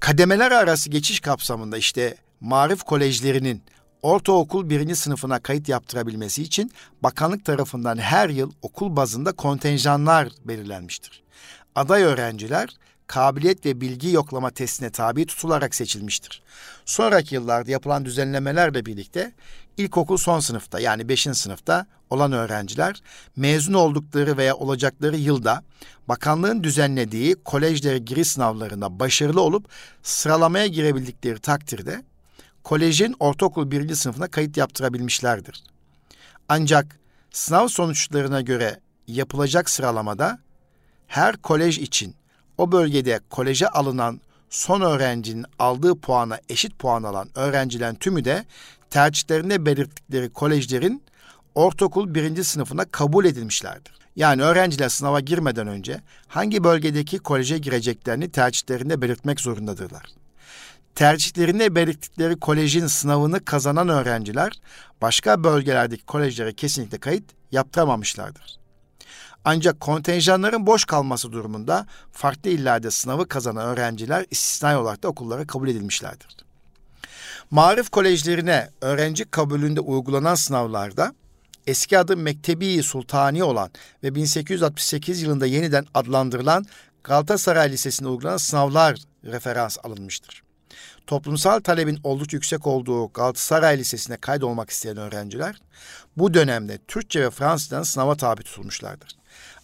Kademeler 0.00 0.50
arası 0.50 0.90
geçiş 0.90 1.20
kapsamında 1.20 1.78
işte 1.78 2.16
marif 2.40 2.82
kolejlerinin 2.82 3.62
ortaokul 4.02 4.70
birinci 4.70 4.96
sınıfına 4.96 5.38
kayıt 5.38 5.68
yaptırabilmesi 5.68 6.42
için 6.42 6.72
bakanlık 7.02 7.44
tarafından 7.44 7.98
her 7.98 8.28
yıl 8.28 8.52
okul 8.62 8.96
bazında 8.96 9.32
kontenjanlar 9.32 10.28
belirlenmiştir. 10.44 11.22
Aday 11.74 12.02
öğrenciler 12.02 12.76
kabiliyet 13.06 13.66
ve 13.66 13.80
bilgi 13.80 14.10
yoklama 14.10 14.50
testine 14.50 14.90
tabi 14.90 15.26
tutularak 15.26 15.74
seçilmiştir. 15.74 16.42
Sonraki 16.84 17.34
yıllarda 17.34 17.70
yapılan 17.70 18.04
düzenlemelerle 18.04 18.86
birlikte 18.86 19.32
ilkokul 19.76 20.16
son 20.16 20.40
sınıfta 20.40 20.80
yani 20.80 21.08
5. 21.08 21.22
sınıfta 21.22 21.86
olan 22.10 22.32
öğrenciler 22.32 23.02
mezun 23.36 23.74
oldukları 23.74 24.36
veya 24.36 24.54
olacakları 24.56 25.16
yılda 25.16 25.62
bakanlığın 26.08 26.64
düzenlediği 26.64 27.34
kolejlere 27.44 27.98
giriş 27.98 28.28
sınavlarında 28.28 29.00
başarılı 29.00 29.40
olup 29.40 29.68
sıralamaya 30.02 30.66
girebildikleri 30.66 31.38
takdirde 31.38 32.02
kolejin 32.68 33.14
ortaokul 33.20 33.70
birinci 33.70 33.96
sınıfına 33.96 34.28
kayıt 34.28 34.56
yaptırabilmişlerdir. 34.56 35.64
Ancak 36.48 36.98
sınav 37.30 37.68
sonuçlarına 37.68 38.40
göre 38.40 38.80
yapılacak 39.06 39.70
sıralamada 39.70 40.38
her 41.06 41.36
kolej 41.36 41.78
için 41.78 42.14
o 42.58 42.72
bölgede 42.72 43.20
koleje 43.30 43.68
alınan 43.68 44.20
son 44.50 44.80
öğrencinin 44.80 45.44
aldığı 45.58 46.00
puana 46.00 46.40
eşit 46.48 46.78
puan 46.78 47.02
alan 47.02 47.28
öğrencilerin 47.34 47.94
tümü 47.94 48.24
de 48.24 48.44
tercihlerinde 48.90 49.66
belirttikleri 49.66 50.32
kolejlerin 50.32 51.02
ortaokul 51.54 52.14
birinci 52.14 52.44
sınıfına 52.44 52.84
kabul 52.84 53.24
edilmişlerdir. 53.24 53.92
Yani 54.16 54.42
öğrenciler 54.42 54.88
sınava 54.88 55.20
girmeden 55.20 55.66
önce 55.66 56.00
hangi 56.26 56.64
bölgedeki 56.64 57.18
koleje 57.18 57.58
gireceklerini 57.58 58.30
tercihlerinde 58.30 59.02
belirtmek 59.02 59.40
zorundadırlar 59.40 60.17
tercihlerinde 60.94 61.74
belirttikleri 61.74 62.40
kolejin 62.40 62.86
sınavını 62.86 63.44
kazanan 63.44 63.88
öğrenciler 63.88 64.52
başka 65.02 65.44
bölgelerdeki 65.44 66.04
kolejlere 66.04 66.52
kesinlikle 66.52 66.98
kayıt 66.98 67.24
yaptıramamışlardır. 67.52 68.58
Ancak 69.44 69.80
kontenjanların 69.80 70.66
boş 70.66 70.84
kalması 70.84 71.32
durumunda 71.32 71.86
farklı 72.12 72.50
illerde 72.50 72.90
sınavı 72.90 73.28
kazanan 73.28 73.66
öğrenciler 73.66 74.26
istisnai 74.30 74.76
olarak 74.76 75.02
da 75.02 75.08
okullara 75.08 75.46
kabul 75.46 75.68
edilmişlerdir. 75.68 76.36
Marif 77.50 77.90
kolejlerine 77.90 78.70
öğrenci 78.80 79.24
kabulünde 79.24 79.80
uygulanan 79.80 80.34
sınavlarda 80.34 81.14
eski 81.66 81.98
adı 81.98 82.16
Mektebi 82.16 82.82
Sultani 82.82 83.44
olan 83.44 83.70
ve 84.02 84.14
1868 84.14 85.22
yılında 85.22 85.46
yeniden 85.46 85.86
adlandırılan 85.94 86.66
Galatasaray 87.04 87.72
Lisesi'nde 87.72 88.08
uygulanan 88.08 88.36
sınavlar 88.36 88.98
referans 89.24 89.78
alınmıştır 89.84 90.47
toplumsal 91.08 91.60
talebin 91.60 92.00
oldukça 92.04 92.36
yüksek 92.36 92.66
olduğu 92.66 93.08
Galatasaray 93.08 93.78
Lisesi'ne 93.78 94.16
kaydolmak 94.16 94.70
isteyen 94.70 94.96
öğrenciler 94.96 95.60
bu 96.16 96.34
dönemde 96.34 96.78
Türkçe 96.88 97.22
ve 97.22 97.30
Fransızdan 97.30 97.82
sınava 97.82 98.16
tabi 98.16 98.42
tutulmuşlardır. 98.42 99.08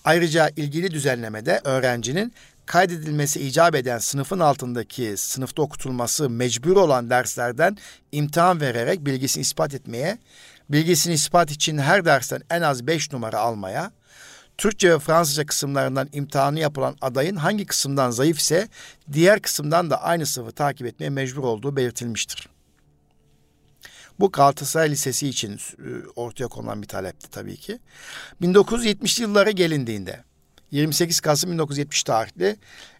Ayrıca 0.05 0.51
ilgili 0.57 0.91
düzenlemede 0.91 1.61
öğrencinin 1.65 2.33
kaydedilmesi 2.67 3.41
icap 3.41 3.75
eden 3.75 3.99
sınıfın 3.99 4.41
altındaki 4.41 5.15
sınıfta 5.17 5.63
okutulması 5.63 6.31
mecbur 6.31 6.77
olan 6.77 7.11
derslerden 7.11 7.77
imtihan 8.13 8.61
vererek 8.61 9.07
bilgisini 9.07 9.41
ispat 9.41 9.75
etmeye, 9.75 10.19
bilgisini 10.69 11.15
ispat 11.15 11.51
için 11.51 11.79
her 11.79 12.05
dersten 12.05 12.43
en 12.51 12.63
az 12.63 12.87
beş 12.87 13.13
numara 13.13 13.39
almaya, 13.39 13.93
Türkçe 14.59 14.91
ve 14.91 14.99
Fransızca 14.99 15.47
kısımlarından 15.47 16.09
imtihanı 16.13 16.61
yapılan 16.61 16.97
adayın 17.01 17.37
hangi 17.37 17.67
kısımdan 17.67 18.11
zayıf 18.11 18.39
ise 18.39 18.69
diğer 19.13 19.43
kısımdan 19.43 19.91
da 19.91 20.03
aynı 20.03 20.27
sınıfı 20.27 20.53
takip 20.53 20.87
etmeye 20.87 21.11
mecbur 21.11 21.43
olduğu 21.43 21.77
belirtilmiştir. 21.77 22.49
Bu 24.21 24.33
Galatasaray 24.33 24.91
Lisesi 24.91 25.29
için 25.29 25.53
e, 25.53 25.59
ortaya 26.17 26.49
konulan 26.49 26.83
bir 26.83 26.89
talepti 26.89 27.31
tabii 27.31 27.57
ki. 27.57 27.79
1970'li 28.43 29.23
yıllara 29.23 29.51
gelindiğinde 29.51 30.25
28 30.71 31.21
Kasım 31.21 31.53
1970 31.53 32.03
tarihli 32.03 32.57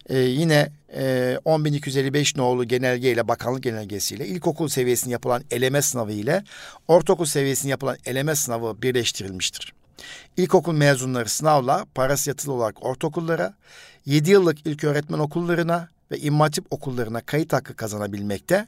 e, 0.09 0.17
yine 0.17 0.71
e, 0.93 1.37
10.255 1.45 2.37
nolu 2.37 2.65
genelge 2.67 3.11
ile 3.11 3.27
bakanlık 3.27 3.63
genelgesiyle 3.63 4.27
ilkokul 4.27 4.67
seviyesinde 4.67 5.11
yapılan 5.11 5.43
eleme 5.51 5.81
sınavı 5.81 6.11
ile 6.11 6.43
ortaokul 6.87 7.25
seviyesinde 7.25 7.69
yapılan 7.69 7.97
eleme 8.05 8.35
sınavı 8.35 8.81
birleştirilmiştir. 8.81 9.74
İlkokul 10.37 10.73
mezunları 10.73 11.29
sınavla 11.29 11.85
parası 11.95 12.29
yatılı 12.29 12.53
olarak 12.53 12.85
ortaokullara, 12.85 13.53
7 14.05 14.31
yıllık 14.31 14.67
ilk 14.67 14.83
öğretmen 14.83 15.19
okullarına 15.19 15.89
ve 16.11 16.19
immatip 16.19 16.65
okullarına 16.71 17.21
kayıt 17.21 17.53
hakkı 17.53 17.75
kazanabilmekte, 17.75 18.67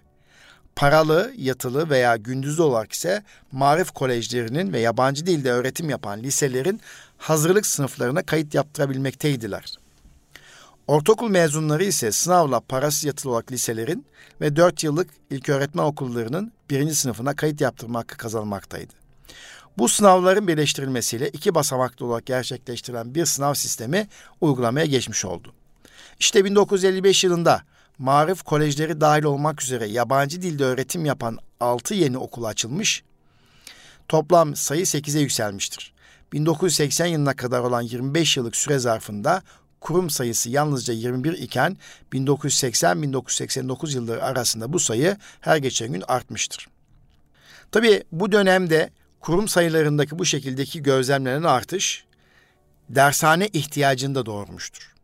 paralı, 0.75 1.33
yatılı 1.37 1.89
veya 1.89 2.15
gündüzlü 2.15 2.61
olarak 2.61 2.91
ise 2.91 3.23
marif 3.51 3.91
kolejlerinin 3.91 4.73
ve 4.73 4.79
yabancı 4.79 5.25
dilde 5.25 5.51
öğretim 5.51 5.89
yapan 5.89 6.23
liselerin 6.23 6.81
hazırlık 7.17 7.65
sınıflarına 7.65 8.23
kayıt 8.23 8.53
yaptırabilmekteydiler. 8.53 9.77
Ortaokul 10.87 11.29
mezunları 11.29 11.83
ise 11.83 12.11
sınavla 12.11 12.59
parası 12.59 13.07
yatılı 13.07 13.31
olarak 13.31 13.51
liselerin 13.51 14.05
ve 14.41 14.55
4 14.55 14.83
yıllık 14.83 15.09
ilköğretmen 15.29 15.83
okullarının 15.83 16.51
birinci 16.69 16.95
sınıfına 16.95 17.35
kayıt 17.35 17.61
yaptırma 17.61 17.99
hakkı 17.99 18.17
kazanmaktaydı. 18.17 19.06
Bu 19.77 19.89
sınavların 19.89 20.47
birleştirilmesiyle 20.47 21.29
iki 21.29 21.55
basamaklı 21.55 22.05
olarak 22.05 22.25
gerçekleştirilen 22.25 23.15
bir 23.15 23.25
sınav 23.25 23.53
sistemi 23.53 24.07
uygulamaya 24.41 24.85
geçmiş 24.85 25.25
oldu. 25.25 25.53
İşte 26.19 26.45
1955 26.45 27.23
yılında 27.23 27.61
marif 27.97 28.43
kolejleri 28.43 29.01
dahil 29.01 29.23
olmak 29.23 29.63
üzere 29.63 29.85
yabancı 29.87 30.41
dilde 30.41 30.63
öğretim 30.63 31.05
yapan 31.05 31.37
6 31.59 31.93
yeni 31.93 32.17
okul 32.17 32.43
açılmış, 32.43 33.03
toplam 34.07 34.55
sayı 34.55 34.83
8'e 34.83 35.21
yükselmiştir. 35.21 35.93
1980 36.33 37.05
yılına 37.05 37.35
kadar 37.35 37.59
olan 37.59 37.81
25 37.81 38.37
yıllık 38.37 38.55
süre 38.55 38.79
zarfında 38.79 39.41
kurum 39.81 40.09
sayısı 40.09 40.49
yalnızca 40.49 40.93
21 40.93 41.33
iken 41.33 41.77
1980-1989 42.13 43.95
yılları 43.95 44.23
arasında 44.23 44.73
bu 44.73 44.79
sayı 44.79 45.17
her 45.41 45.57
geçen 45.57 45.93
gün 45.93 46.03
artmıştır. 46.07 46.67
Tabii 47.71 48.03
bu 48.11 48.31
dönemde 48.31 48.89
kurum 49.27 49.47
sayılarındaki 49.47 50.19
bu 50.19 50.25
şekildeki 50.25 50.83
gözlemlenen 50.83 51.43
artış 51.43 52.05
dershane 52.89 53.47
ihtiyacını 53.47 54.15
da 54.15 54.25
doğurmuştur. 54.25 54.95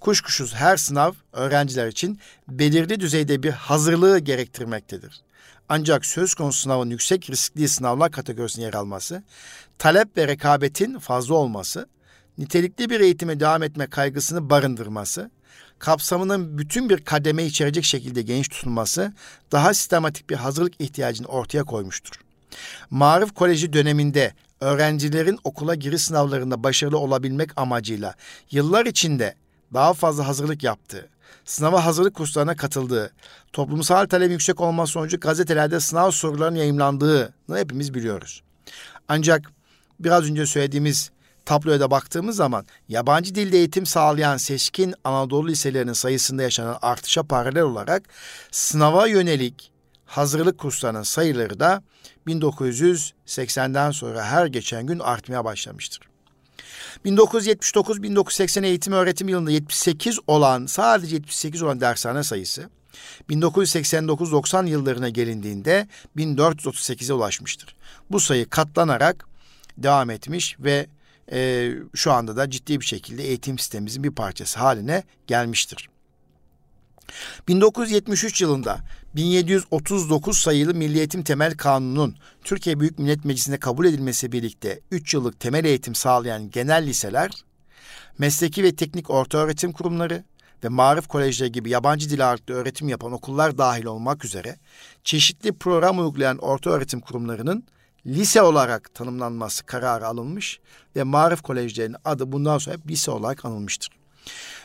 Kuşkusuz 0.00 0.54
her 0.54 0.76
sınav 0.76 1.12
öğrenciler 1.32 1.88
için 1.88 2.20
belirli 2.48 3.00
düzeyde 3.00 3.42
bir 3.42 3.50
hazırlığı 3.50 4.18
gerektirmektedir. 4.18 5.20
Ancak 5.68 6.06
söz 6.06 6.34
konusu 6.34 6.60
sınavın 6.60 6.90
yüksek 6.90 7.30
riskli 7.30 7.68
sınavlar 7.68 8.10
kategorisine 8.10 8.64
yer 8.64 8.74
alması, 8.74 9.22
talep 9.78 10.16
ve 10.16 10.28
rekabetin 10.28 10.98
fazla 10.98 11.34
olması, 11.34 11.88
nitelikli 12.38 12.90
bir 12.90 13.00
eğitime 13.00 13.40
devam 13.40 13.62
etme 13.62 13.86
kaygısını 13.86 14.50
barındırması, 14.50 15.30
kapsamının 15.78 16.58
bütün 16.58 16.90
bir 16.90 17.04
kademe 17.04 17.44
içerecek 17.44 17.84
şekilde 17.84 18.22
geniş 18.22 18.48
tutulması 18.48 19.12
daha 19.52 19.74
sistematik 19.74 20.30
bir 20.30 20.36
hazırlık 20.36 20.80
ihtiyacını 20.80 21.26
ortaya 21.26 21.64
koymuştur. 21.64 22.25
Marif 22.90 23.34
Koleji 23.34 23.72
döneminde 23.72 24.32
öğrencilerin 24.60 25.38
okula 25.44 25.74
giriş 25.74 26.02
sınavlarında 26.02 26.64
başarılı 26.64 26.98
olabilmek 26.98 27.50
amacıyla 27.56 28.14
yıllar 28.50 28.86
içinde 28.86 29.34
daha 29.74 29.94
fazla 29.94 30.28
hazırlık 30.28 30.62
yaptığı, 30.62 31.08
sınava 31.44 31.84
hazırlık 31.84 32.14
kurslarına 32.14 32.56
katıldığı, 32.56 33.12
toplumsal 33.52 34.06
talep 34.06 34.30
yüksek 34.30 34.60
olması 34.60 34.92
sonucu 34.92 35.20
gazetelerde 35.20 35.80
sınav 35.80 36.10
sorularının 36.10 36.58
yayımlandığını 36.58 37.30
hepimiz 37.54 37.94
biliyoruz. 37.94 38.42
Ancak 39.08 39.50
biraz 40.00 40.30
önce 40.30 40.46
söylediğimiz 40.46 41.10
tabloya 41.44 41.80
da 41.80 41.90
baktığımız 41.90 42.36
zaman 42.36 42.66
yabancı 42.88 43.34
dilde 43.34 43.58
eğitim 43.58 43.86
sağlayan 43.86 44.36
seçkin 44.36 44.94
Anadolu 45.04 45.48
liselerinin 45.48 45.92
sayısında 45.92 46.42
yaşanan 46.42 46.78
artışa 46.82 47.22
paralel 47.22 47.62
olarak 47.62 48.02
sınava 48.50 49.06
yönelik 49.06 49.70
hazırlık 50.06 50.58
kurslarının 50.58 51.02
sayıları 51.02 51.60
da 51.60 51.82
1980'den 52.26 53.90
sonra 53.90 54.24
her 54.24 54.46
geçen 54.46 54.86
gün 54.86 54.98
artmaya 54.98 55.44
başlamıştır. 55.44 56.00
1979-1980 57.04 58.66
eğitim 58.66 58.92
öğretim 58.92 59.28
yılında 59.28 59.50
78 59.50 60.18
olan 60.26 60.66
sadece 60.66 61.16
78 61.16 61.62
olan 61.62 61.80
dershane 61.80 62.22
sayısı 62.22 62.70
1989-90 63.30 64.68
yıllarına 64.68 65.08
gelindiğinde 65.08 65.88
1438'e 66.16 67.14
ulaşmıştır. 67.14 67.76
Bu 68.10 68.20
sayı 68.20 68.48
katlanarak 68.48 69.26
devam 69.78 70.10
etmiş 70.10 70.56
ve 70.60 70.86
e, 71.32 71.72
şu 71.94 72.12
anda 72.12 72.36
da 72.36 72.50
ciddi 72.50 72.80
bir 72.80 72.84
şekilde 72.84 73.24
eğitim 73.24 73.58
sistemimizin 73.58 74.04
bir 74.04 74.10
parçası 74.10 74.58
haline 74.58 75.02
gelmiştir. 75.26 75.88
1973 77.48 78.42
yılında 78.42 78.78
1739 79.16 80.38
sayılı 80.38 80.74
Milli 80.74 80.98
Eğitim 80.98 81.22
Temel 81.22 81.56
Kanunu'nun 81.56 82.16
Türkiye 82.44 82.80
Büyük 82.80 82.98
Millet 82.98 83.24
Meclisi'nde 83.24 83.58
kabul 83.58 83.84
edilmesi 83.84 84.32
birlikte 84.32 84.80
3 84.90 85.14
yıllık 85.14 85.40
temel 85.40 85.64
eğitim 85.64 85.94
sağlayan 85.94 86.50
genel 86.50 86.86
liseler, 86.86 87.30
mesleki 88.18 88.62
ve 88.62 88.76
teknik 88.76 89.10
ortaöğretim 89.10 89.72
kurumları 89.72 90.24
ve 90.64 90.68
marif 90.68 91.08
kolejleri 91.08 91.52
gibi 91.52 91.70
yabancı 91.70 92.10
dil 92.10 92.28
ağırlıklı 92.28 92.54
öğretim 92.54 92.88
yapan 92.88 93.12
okullar 93.12 93.58
dahil 93.58 93.84
olmak 93.84 94.24
üzere 94.24 94.56
çeşitli 95.04 95.52
program 95.52 95.98
uygulayan 95.98 96.38
ortaöğretim 96.38 97.00
kurumlarının 97.00 97.64
lise 98.06 98.42
olarak 98.42 98.94
tanımlanması 98.94 99.66
kararı 99.66 100.06
alınmış 100.06 100.60
ve 100.96 101.02
marif 101.02 101.42
kolejlerinin 101.42 101.96
adı 102.04 102.32
bundan 102.32 102.58
sonra 102.58 102.76
lise 102.88 103.10
olarak 103.10 103.44
anılmıştır. 103.44 103.90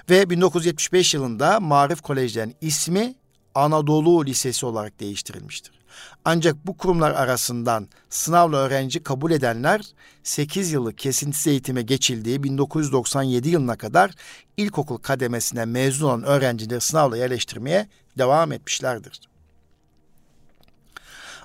Ve 0.10 0.30
1975 0.30 1.14
yılında 1.14 1.60
Marif 1.60 2.02
Kolejlerinin 2.02 2.56
ismi 2.62 3.16
Anadolu 3.56 4.26
Lisesi 4.26 4.66
olarak 4.66 5.00
değiştirilmiştir. 5.00 5.82
Ancak 6.26 6.68
bu 6.68 6.78
kurumlar 6.78 7.12
arasından 7.12 7.88
sınavla 8.10 8.58
öğrenci 8.58 9.04
kabul 9.04 9.32
edenler 9.32 9.82
8 10.24 10.72
yıllık 10.72 10.98
kesintisiz 10.98 11.48
eğitime 11.48 11.82
geçildiği 11.82 12.44
1997 12.44 13.50
yılına 13.50 13.78
kadar 13.78 14.12
ilkokul 14.58 14.98
kademesine 14.98 15.66
mezun 15.66 16.08
olan 16.08 16.24
öğrencileri 16.24 16.82
sınavla 16.82 17.18
yerleştirmeye 17.18 17.90
devam 18.18 18.52
etmişlerdir. 18.52 19.22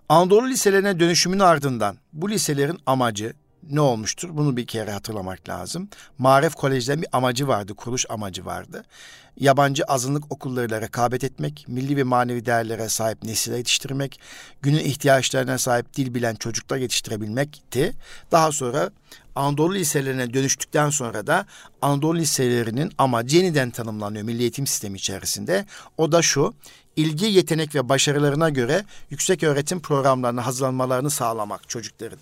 Anadolu 0.08 0.48
liselerine 0.48 1.00
dönüşümün 1.00 1.38
ardından 1.38 1.98
bu 2.12 2.30
liselerin 2.30 2.78
amacı 2.86 3.32
ne 3.70 3.81
olmuştur? 3.81 4.29
Bunu 4.33 4.57
bir 4.57 4.66
kere 4.66 4.90
hatırlamak 4.90 5.48
lazım. 5.48 5.88
Marif 6.18 6.55
Kolej'den 6.55 7.02
bir 7.02 7.09
amacı 7.12 7.48
vardı, 7.48 7.74
kuruluş 7.74 8.07
amacı 8.09 8.46
vardı. 8.46 8.85
Yabancı 9.37 9.85
azınlık 9.85 10.33
okullarıyla 10.33 10.81
rekabet 10.81 11.24
etmek, 11.24 11.64
milli 11.68 11.96
ve 11.96 12.02
manevi 12.02 12.46
değerlere 12.46 12.88
sahip 12.88 13.22
nesiller 13.22 13.57
yetiştirmek, 13.57 14.20
günün 14.62 14.79
ihtiyaçlarına 14.79 15.59
sahip 15.59 15.94
dil 15.96 16.14
bilen 16.14 16.35
çocuklar 16.35 16.76
yetiştirebilmekti. 16.76 17.92
Daha 18.33 18.52
sonra 18.52 18.90
Anadolu 19.35 19.74
liselerine 19.74 20.35
dönüştükten 20.35 20.90
sonra 20.90 21.26
da 21.26 21.46
Anadolu 21.83 22.18
liselerinin 22.18 22.92
amacı 22.98 23.37
yeniden 23.37 23.70
tanımlanıyor 23.70 24.24
milli 24.24 24.40
eğitim 24.40 24.66
sistemi 24.66 24.96
içerisinde. 24.98 25.66
O 25.98 26.12
da 26.12 26.22
şu, 26.22 26.55
ilgi, 26.96 27.26
yetenek 27.26 27.74
ve 27.74 27.88
başarılarına 27.88 28.50
göre 28.50 28.85
yüksek 29.11 29.42
öğretim 29.42 29.81
programlarına 29.81 30.46
hazırlanmalarını 30.46 31.11
sağlamak 31.11 31.68
çocukların. 31.68 32.18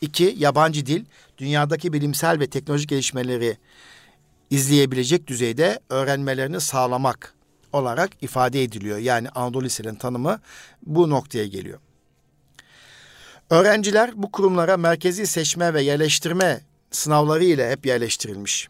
İki, 0.00 0.34
yabancı 0.38 0.86
dil, 0.86 1.04
dünyadaki 1.38 1.92
bilimsel 1.92 2.40
ve 2.40 2.46
teknolojik 2.46 2.88
gelişmeleri 2.88 3.56
izleyebilecek 4.50 5.26
düzeyde 5.26 5.80
öğrenmelerini 5.90 6.60
sağlamak 6.60 7.34
olarak 7.72 8.10
ifade 8.20 8.62
ediliyor. 8.62 8.98
Yani 8.98 9.28
Anadolu 9.28 9.64
Lise'nin 9.64 9.94
tanımı 9.94 10.40
bu 10.86 11.10
noktaya 11.10 11.46
geliyor. 11.46 11.78
Öğrenciler 13.50 14.10
bu 14.14 14.32
kurumlara 14.32 14.76
merkezi 14.76 15.26
seçme 15.26 15.74
ve 15.74 15.82
yerleştirme 15.82 16.60
sınavları 16.90 17.44
ile 17.44 17.70
hep 17.70 17.86
yerleştirilmiş. 17.86 18.68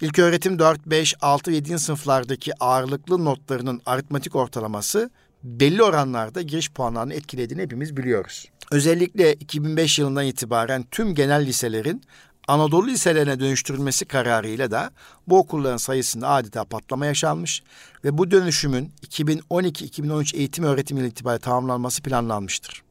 İlk 0.00 0.18
öğretim 0.18 0.58
4, 0.58 0.86
5, 0.86 1.14
6 1.20 1.50
ve 1.50 1.54
7. 1.54 1.78
sınıflardaki 1.78 2.52
ağırlıklı 2.60 3.24
notlarının 3.24 3.82
aritmatik 3.86 4.36
ortalaması 4.36 5.10
belli 5.42 5.82
oranlarda 5.82 6.42
giriş 6.42 6.70
puanlarını 6.70 7.14
etkilediğini 7.14 7.62
hepimiz 7.62 7.96
biliyoruz. 7.96 8.48
Özellikle 8.70 9.34
2005 9.34 9.98
yılından 9.98 10.24
itibaren 10.24 10.84
tüm 10.90 11.14
genel 11.14 11.46
liselerin 11.46 12.02
Anadolu 12.48 12.86
liselerine 12.86 13.40
dönüştürülmesi 13.40 14.04
kararıyla 14.04 14.70
da 14.70 14.90
bu 15.26 15.38
okulların 15.38 15.76
sayısında 15.76 16.28
adeta 16.28 16.64
patlama 16.64 17.06
yaşanmış 17.06 17.62
ve 18.04 18.18
bu 18.18 18.30
dönüşümün 18.30 18.92
2012-2013 19.06 20.36
eğitim 20.36 20.64
öğretim 20.64 20.96
yılı 20.96 21.08
itibariyle 21.08 21.40
tamamlanması 21.40 22.02
planlanmıştır. 22.02 22.82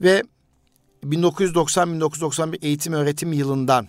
Ve 0.00 0.22
1990-1991 1.04 2.64
eğitim 2.64 2.92
öğretim 2.92 3.32
yılından 3.32 3.88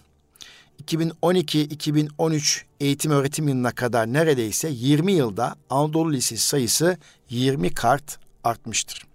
2012-2013 0.84 2.62
eğitim 2.80 3.12
öğretim 3.12 3.48
yılına 3.48 3.72
kadar 3.72 4.14
neredeyse 4.14 4.70
20 4.72 5.12
yılda 5.12 5.56
Anadolu 5.70 6.14
Lisesi 6.14 6.48
sayısı 6.48 6.98
20 7.30 7.74
kart 7.74 8.20
artmıştır. 8.44 9.06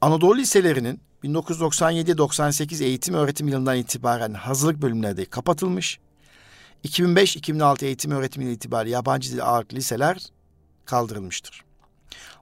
Anadolu 0.00 0.36
liselerinin 0.38 1.00
1997-98 1.24 2.84
eğitim 2.84 3.14
öğretim 3.14 3.48
yılından 3.48 3.76
itibaren 3.76 4.34
hazırlık 4.34 4.82
bölümleri 4.82 5.16
de 5.16 5.24
kapatılmış. 5.24 5.98
2005-2006 6.84 7.84
eğitim 7.84 8.10
öğretim 8.10 8.42
yılı 8.42 8.52
itibariyle 8.52 8.94
yabancı 8.94 9.32
dil 9.32 9.44
ağırlıklı 9.44 9.76
liseler 9.76 10.26
kaldırılmıştır. 10.84 11.64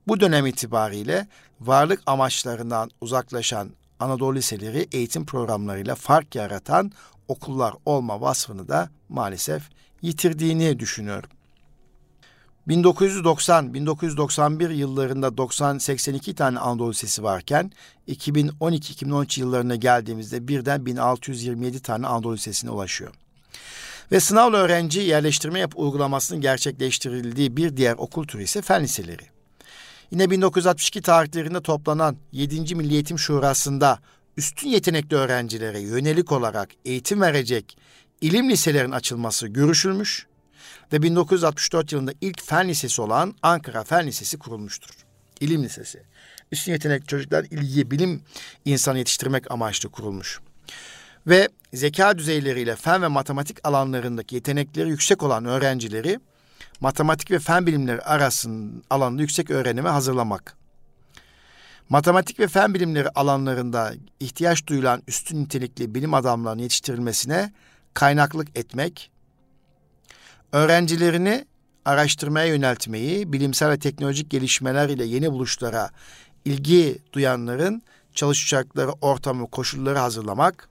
Bu 0.07 0.20
dönem 0.20 0.46
itibariyle 0.46 1.27
varlık 1.61 2.03
amaçlarından 2.07 2.90
uzaklaşan 3.01 3.70
Anadolu 4.00 4.35
liseleri 4.35 4.88
eğitim 4.92 5.26
programlarıyla 5.26 5.94
fark 5.94 6.35
yaratan 6.35 6.92
okullar 7.28 7.74
olma 7.87 8.20
vasfını 8.20 8.68
da 8.68 8.90
maalesef 9.09 9.62
yitirdiğini 10.02 10.78
düşünüyorum. 10.78 11.31
1990-1991 12.68 14.72
yıllarında 14.72 15.28
90-82 15.28 16.35
tane 16.35 16.59
Anadolu 16.59 16.90
Lisesi 16.90 17.22
varken 17.22 17.72
2012-2013 18.09 19.40
yıllarına 19.40 19.76
geldiğimizde 19.76 20.48
birden 20.48 20.87
1627 20.87 21.83
tane 21.83 22.07
Anadolu 22.07 22.35
Lisesi'ne 22.35 22.70
ulaşıyor. 22.70 23.12
Ve 24.12 24.20
sınavla 24.20 24.57
öğrenci 24.57 25.00
yerleştirme 25.00 25.59
yap 25.59 25.72
uygulamasının 25.76 26.40
gerçekleştirildiği 26.40 27.57
bir 27.57 27.76
diğer 27.76 27.94
okul 27.94 28.26
türü 28.26 28.42
ise 28.42 28.62
fen 28.62 28.83
liseleri. 28.83 29.22
Yine 30.12 30.31
1962 30.31 31.03
tarihlerinde 31.03 31.61
toplanan 31.62 32.16
7. 32.33 32.75
Milli 32.75 32.94
Eğitim 32.94 33.18
Şurası'nda 33.18 33.98
üstün 34.37 34.68
yetenekli 34.68 35.16
öğrencilere 35.16 35.81
yönelik 35.81 36.33
olarak 36.33 36.68
eğitim 36.85 37.20
verecek 37.20 37.79
ilim 38.20 38.51
liselerin 38.51 38.90
açılması 38.90 39.48
görüşülmüş 39.48 40.27
ve 40.92 41.03
1964 41.03 41.92
yılında 41.92 42.12
ilk 42.20 42.42
fen 42.42 42.68
lisesi 42.68 43.03
olan 43.03 43.35
Ankara 43.42 43.85
Fen 43.85 44.07
Lisesi 44.07 44.38
kurulmuştur. 44.38 44.90
İlim 45.40 45.64
Lisesi. 45.64 46.03
Üstün 46.53 46.72
yetenekli 46.72 47.07
çocuklar 47.07 47.44
ilgi, 47.44 47.90
bilim 47.90 48.22
insanı 48.64 48.98
yetiştirmek 48.98 49.51
amaçlı 49.51 49.88
kurulmuş. 49.88 50.40
Ve 51.27 51.48
zeka 51.72 52.18
düzeyleriyle 52.18 52.77
fen 52.77 53.03
ve 53.03 53.09
matematik 53.09 53.68
alanlarındaki 53.68 54.35
yetenekleri 54.35 54.88
yüksek 54.88 55.22
olan 55.22 55.44
öğrencileri 55.44 56.20
matematik 56.80 57.30
ve 57.30 57.38
fen 57.38 57.66
bilimleri 57.66 58.02
arasının 58.02 58.85
alanında 58.90 59.22
yüksek 59.22 59.50
öğrenime 59.50 59.88
hazırlamak. 59.88 60.56
Matematik 61.88 62.40
ve 62.40 62.48
fen 62.48 62.74
bilimleri 62.74 63.08
alanlarında 63.08 63.92
ihtiyaç 64.20 64.66
duyulan 64.66 65.02
üstün 65.08 65.44
nitelikli 65.44 65.94
bilim 65.94 66.14
adamlarının 66.14 66.62
yetiştirilmesine 66.62 67.52
kaynaklık 67.94 68.58
etmek, 68.58 69.11
öğrencilerini 70.52 71.46
araştırmaya 71.85 72.46
yöneltmeyi, 72.46 73.32
bilimsel 73.32 73.70
ve 73.70 73.78
teknolojik 73.78 74.30
gelişmeler 74.30 74.88
ile 74.88 75.04
yeni 75.04 75.32
buluşlara 75.32 75.90
ilgi 76.44 76.98
duyanların 77.12 77.82
çalışacakları 78.14 78.90
ortamı, 78.90 79.50
koşulları 79.50 79.98
hazırlamak, 79.98 80.68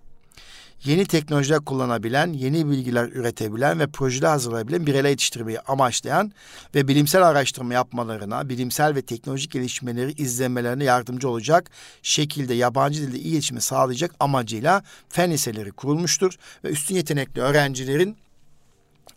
yeni 0.83 1.05
teknolojiler 1.05 1.59
kullanabilen, 1.59 2.33
yeni 2.33 2.69
bilgiler 2.69 3.07
üretebilen 3.07 3.79
ve 3.79 3.87
projeler 3.87 4.29
hazırlayabilen 4.29 4.85
bireyler 4.85 5.09
yetiştirmeyi 5.09 5.59
amaçlayan 5.59 6.31
ve 6.75 6.87
bilimsel 6.87 7.27
araştırma 7.27 7.73
yapmalarına, 7.73 8.49
bilimsel 8.49 8.95
ve 8.95 9.01
teknolojik 9.01 9.51
gelişmeleri 9.51 10.11
izlemelerine 10.11 10.83
yardımcı 10.83 11.29
olacak 11.29 11.71
şekilde 12.01 12.53
yabancı 12.53 13.01
dilde 13.01 13.19
iyi 13.19 13.33
iletişimi 13.33 13.61
sağlayacak 13.61 14.11
amacıyla 14.19 14.83
fen 15.09 15.31
liseleri 15.31 15.71
kurulmuştur 15.71 16.35
ve 16.63 16.69
üstün 16.69 16.95
yetenekli 16.95 17.41
öğrencilerin 17.41 18.17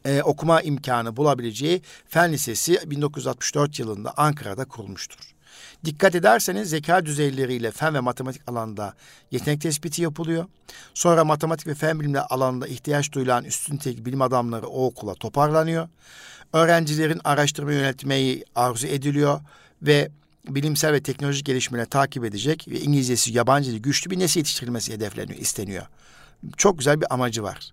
e, 0.04 0.22
okuma 0.22 0.62
imkanı 0.62 1.16
bulabileceği 1.16 1.82
Fen 2.08 2.32
Lisesi 2.32 2.90
1964 2.90 3.78
yılında 3.78 4.14
Ankara'da 4.16 4.64
kurulmuştur. 4.64 5.33
Dikkat 5.84 6.14
ederseniz 6.14 6.70
zeka 6.70 7.06
düzeyleriyle 7.06 7.70
fen 7.70 7.94
ve 7.94 8.00
matematik 8.00 8.42
alanında 8.46 8.94
yetenek 9.30 9.60
tespiti 9.60 10.02
yapılıyor. 10.02 10.44
Sonra 10.94 11.24
matematik 11.24 11.66
ve 11.66 11.74
fen 11.74 12.00
bilimleri 12.00 12.22
alanında 12.22 12.66
ihtiyaç 12.66 13.12
duyulan 13.12 13.44
üstün 13.44 13.76
tek 13.76 14.06
bilim 14.06 14.22
adamları 14.22 14.66
o 14.66 14.86
okula 14.86 15.14
toparlanıyor. 15.14 15.88
Öğrencilerin 16.52 17.20
araştırma 17.24 17.72
yönetmeyi 17.72 18.44
arzu 18.54 18.86
ediliyor 18.86 19.40
ve 19.82 20.10
bilimsel 20.48 20.92
ve 20.92 21.02
teknolojik 21.02 21.46
gelişmeleri 21.46 21.86
takip 21.86 22.24
edecek 22.24 22.66
ve 22.68 22.80
İngilizcesi 22.80 23.32
yabancı 23.32 23.72
dil 23.72 23.78
güçlü 23.78 24.10
bir 24.10 24.18
nesil 24.18 24.40
yetiştirilmesi 24.40 24.92
hedefleniyor, 24.92 25.38
isteniyor. 25.38 25.86
Çok 26.56 26.78
güzel 26.78 27.00
bir 27.00 27.14
amacı 27.14 27.42
var. 27.42 27.72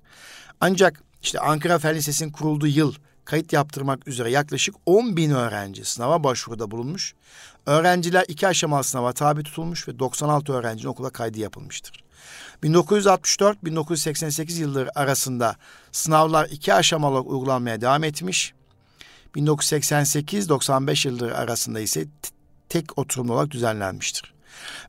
Ancak 0.61 1.03
işte 1.23 1.39
Ankara 1.39 1.79
Fen 1.79 1.95
Lisesi'nin 1.95 2.31
kurulduğu 2.31 2.67
yıl 2.67 2.93
kayıt 3.25 3.53
yaptırmak 3.53 4.07
üzere 4.07 4.31
yaklaşık 4.31 4.75
10 4.85 5.17
bin 5.17 5.31
öğrenci 5.31 5.85
sınava 5.85 6.23
başvuruda 6.23 6.71
bulunmuş. 6.71 7.13
Öğrenciler 7.65 8.25
iki 8.27 8.47
aşamalı 8.47 8.83
sınava 8.83 9.13
tabi 9.13 9.43
tutulmuş 9.43 9.87
ve 9.87 9.99
96 9.99 10.53
öğrencinin 10.53 10.91
okula 10.91 11.09
kaydı 11.09 11.39
yapılmıştır. 11.39 12.03
1964-1988 12.63 14.59
yılları 14.59 14.99
arasında 14.99 15.55
sınavlar 15.91 16.49
iki 16.49 16.73
aşamalı 16.73 17.19
uygulanmaya 17.19 17.81
devam 17.81 18.03
etmiş. 18.03 18.53
1988-95 19.35 21.07
yılları 21.07 21.37
arasında 21.37 21.79
ise 21.79 22.07
tek 22.69 22.97
oturumlu 22.97 23.33
olarak 23.33 23.51
düzenlenmiştir. 23.51 24.30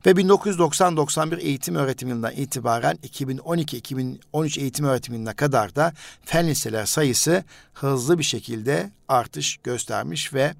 Ve 0.05 0.11
1990-91 0.11 1.39
eğitim 1.39 1.75
öğretim 1.75 2.09
yılından 2.09 2.33
itibaren 2.33 2.97
2012-2013 3.03 4.59
eğitim 4.59 4.85
öğretim 4.85 5.13
yılına 5.13 5.33
kadar 5.33 5.75
da 5.75 5.93
fen 6.25 6.47
liseler 6.47 6.85
sayısı 6.85 7.43
hızlı 7.73 8.19
bir 8.19 8.23
şekilde 8.23 8.91
artış 9.07 9.57
göstermiş 9.57 10.33
ve 10.33 10.53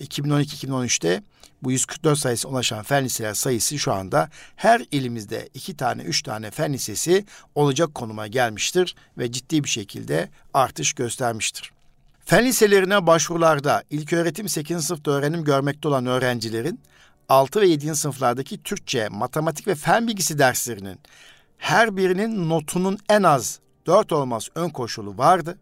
2012-2013'te 0.00 1.22
bu 1.62 1.72
144 1.72 2.18
sayısı 2.18 2.48
ulaşan 2.48 2.82
fen 2.82 3.04
liseler 3.04 3.34
sayısı 3.34 3.78
şu 3.78 3.92
anda 3.92 4.30
her 4.56 4.82
ilimizde 4.90 5.48
iki 5.54 5.76
tane, 5.76 6.02
üç 6.02 6.22
tane 6.22 6.50
fen 6.50 6.72
lisesi 6.72 7.24
olacak 7.54 7.94
konuma 7.94 8.26
gelmiştir 8.26 8.94
ve 9.18 9.32
ciddi 9.32 9.64
bir 9.64 9.68
şekilde 9.68 10.28
artış 10.54 10.92
göstermiştir. 10.92 11.72
Fen 12.24 12.44
liselerine 12.44 13.06
başvurularda 13.06 13.82
ilk 13.90 14.12
öğretim 14.12 14.48
8. 14.48 14.84
sınıfta 14.84 15.10
öğrenim 15.10 15.44
görmekte 15.44 15.88
olan 15.88 16.06
öğrencilerin 16.06 16.80
6 17.30 17.60
ve 17.60 17.68
7. 17.68 17.96
sınıflardaki 17.96 18.62
Türkçe, 18.62 19.08
matematik 19.08 19.66
ve 19.66 19.74
fen 19.74 20.08
bilgisi 20.08 20.38
derslerinin 20.38 20.98
her 21.58 21.96
birinin 21.96 22.48
notunun 22.48 22.98
en 23.08 23.22
az 23.22 23.60
4 23.86 24.12
olması 24.12 24.52
ön 24.54 24.68
koşulu 24.68 25.18
vardı. 25.18 25.58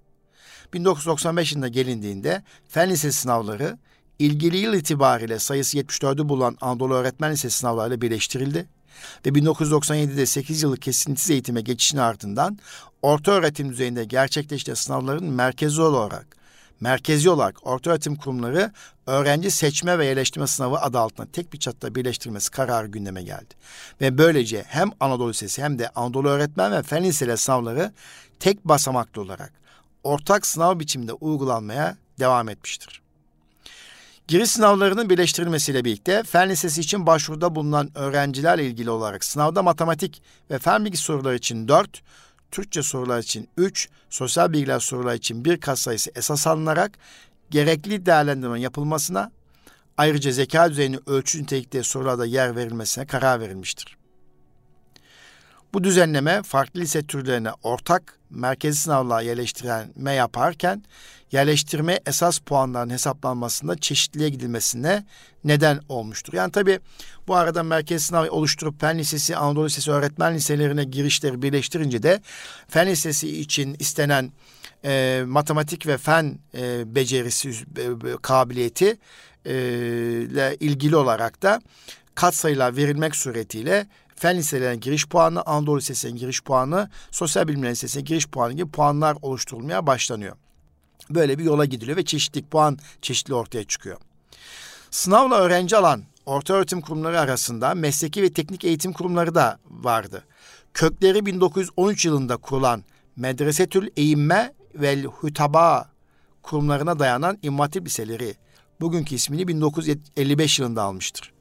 1995 0.72 1.52
yılında 1.52 1.68
gelindiğinde 1.68 2.42
fen 2.68 2.90
lisesi 2.90 3.20
sınavları 3.20 3.78
ilgili 4.18 4.56
yıl 4.56 4.74
itibariyle 4.74 5.38
sayısı 5.38 5.78
74'ü 5.78 6.28
bulan 6.28 6.56
Anadolu 6.60 6.94
Öğretmen 6.94 7.32
Lisesi 7.32 7.58
sınavlarıyla 7.58 8.00
birleştirildi. 8.00 8.66
Ve 9.26 9.30
1997'de 9.30 10.26
8 10.26 10.62
yıllık 10.62 10.82
kesintisiz 10.82 11.30
eğitime 11.30 11.60
geçişin 11.60 11.98
ardından 11.98 12.58
orta 13.02 13.32
öğretim 13.32 13.70
düzeyinde 13.70 14.04
gerçekleştiği 14.04 14.76
sınavların 14.76 15.32
merkezi 15.32 15.82
olarak 15.82 16.37
merkezi 16.80 17.30
olarak 17.30 17.66
orta 17.66 17.90
öğretim 17.90 18.16
kurumları 18.16 18.72
öğrenci 19.06 19.50
seçme 19.50 19.98
ve 19.98 20.06
yerleştirme 20.06 20.46
sınavı 20.46 20.78
adı 20.78 20.98
altında 20.98 21.26
tek 21.32 21.52
bir 21.52 21.58
çatıda 21.58 21.94
birleştirilmesi 21.94 22.50
kararı 22.50 22.86
gündeme 22.86 23.22
geldi. 23.22 23.54
Ve 24.00 24.18
böylece 24.18 24.64
hem 24.66 24.90
Anadolu 25.00 25.30
Lisesi 25.30 25.62
hem 25.62 25.78
de 25.78 25.88
Anadolu 25.88 26.28
Öğretmen 26.28 26.72
ve 26.72 26.82
Fen 26.82 27.04
Liseleri 27.04 27.38
sınavları 27.38 27.92
tek 28.40 28.64
basamaklı 28.64 29.22
olarak 29.22 29.52
ortak 30.04 30.46
sınav 30.46 30.80
biçiminde 30.80 31.12
uygulanmaya 31.12 31.96
devam 32.18 32.48
etmiştir. 32.48 33.02
Giriş 34.28 34.50
sınavlarının 34.50 35.10
birleştirilmesiyle 35.10 35.84
birlikte 35.84 36.22
fen 36.22 36.48
lisesi 36.48 36.80
için 36.80 37.06
başvuruda 37.06 37.54
bulunan 37.54 37.90
öğrencilerle 37.94 38.66
ilgili 38.66 38.90
olarak 38.90 39.24
sınavda 39.24 39.62
matematik 39.62 40.22
ve 40.50 40.58
fen 40.58 40.84
bilgi 40.84 40.96
soruları 40.96 41.36
için 41.36 41.68
4, 41.68 42.02
Türkçe 42.50 42.82
sorular 42.82 43.18
için 43.18 43.48
3, 43.56 43.88
sosyal 44.10 44.52
bilgiler 44.52 44.80
sorular 44.80 45.14
için 45.14 45.44
1 45.44 45.60
kat 45.60 45.78
sayısı 45.78 46.10
esas 46.14 46.46
alınarak 46.46 46.98
gerekli 47.50 48.06
değerlendirme 48.06 48.60
yapılmasına 48.60 49.30
ayrıca 49.96 50.32
zeka 50.32 50.70
düzeyini 50.70 50.98
ölçü 51.06 51.42
nitelikte 51.42 51.82
sorularda 51.82 52.26
yer 52.26 52.56
verilmesine 52.56 53.06
karar 53.06 53.40
verilmiştir. 53.40 53.97
Bu 55.72 55.84
düzenleme 55.84 56.42
farklı 56.42 56.80
lise 56.80 57.02
türlerine 57.02 57.50
ortak 57.62 58.18
merkezi 58.30 58.80
sınavla 58.80 59.20
yerleştirme 59.20 60.12
yaparken 60.12 60.82
yerleştirme 61.32 62.00
esas 62.06 62.38
puanların 62.38 62.90
hesaplanmasında 62.90 63.76
çeşitliliğe 63.76 64.28
gidilmesine 64.28 65.04
neden 65.44 65.80
olmuştur. 65.88 66.32
Yani 66.32 66.52
tabii 66.52 66.80
bu 67.28 67.34
arada 67.34 67.62
merkez 67.62 68.02
sınav 68.02 68.28
oluşturup 68.30 68.80
Fen 68.80 68.98
Lisesi, 68.98 69.36
Anadolu 69.36 69.66
Lisesi 69.66 69.90
öğretmen 69.90 70.34
liselerine 70.34 70.84
girişleri 70.84 71.42
birleştirince 71.42 72.02
de 72.02 72.20
Fen 72.68 72.86
Lisesi 72.86 73.40
için 73.40 73.76
istenen 73.78 74.32
e, 74.84 75.22
matematik 75.26 75.86
ve 75.86 75.98
fen 75.98 76.38
e, 76.54 76.94
becerisi, 76.94 77.48
e, 77.48 77.54
kabiliyeti 78.22 78.98
e, 79.44 79.54
ile 80.22 80.56
ilgili 80.60 80.96
olarak 80.96 81.42
da 81.42 81.60
katsayılar 82.14 82.76
verilmek 82.76 83.16
suretiyle 83.16 83.86
Fen 84.18 84.36
liselerine 84.36 84.76
giriş 84.76 85.08
puanı, 85.08 85.42
Anadolu 85.42 85.78
Lisesi'ne 85.78 86.10
giriş 86.10 86.42
puanı, 86.42 86.90
Sosyal 87.10 87.48
Bilimler 87.48 87.70
Lisesi'ne 87.70 88.02
giriş 88.02 88.28
puanı 88.28 88.52
gibi 88.52 88.70
puanlar 88.70 89.16
oluşturulmaya 89.22 89.86
başlanıyor. 89.86 90.36
Böyle 91.10 91.38
bir 91.38 91.44
yola 91.44 91.64
gidiliyor 91.64 91.96
ve 91.96 92.04
çeşitlik 92.04 92.50
puan 92.50 92.78
çeşitli 93.02 93.34
ortaya 93.34 93.64
çıkıyor. 93.64 93.96
Sınavla 94.90 95.36
öğrenci 95.36 95.76
alan 95.76 96.02
orta 96.26 96.54
öğretim 96.54 96.80
kurumları 96.80 97.20
arasında 97.20 97.74
mesleki 97.74 98.22
ve 98.22 98.32
teknik 98.32 98.64
eğitim 98.64 98.92
kurumları 98.92 99.34
da 99.34 99.58
vardı. 99.70 100.24
Kökleri 100.74 101.26
1913 101.26 102.04
yılında 102.04 102.36
kurulan 102.36 102.84
Medresetül 103.16 103.88
Eğimme 103.96 104.54
ve 104.74 105.02
Hütaba 105.22 105.90
kurumlarına 106.42 106.98
dayanan 106.98 107.38
İmam 107.42 107.68
liseleri 107.76 108.34
bugünkü 108.80 109.14
ismini 109.14 109.48
1955 109.48 110.58
yılında 110.58 110.82
almıştır. 110.82 111.37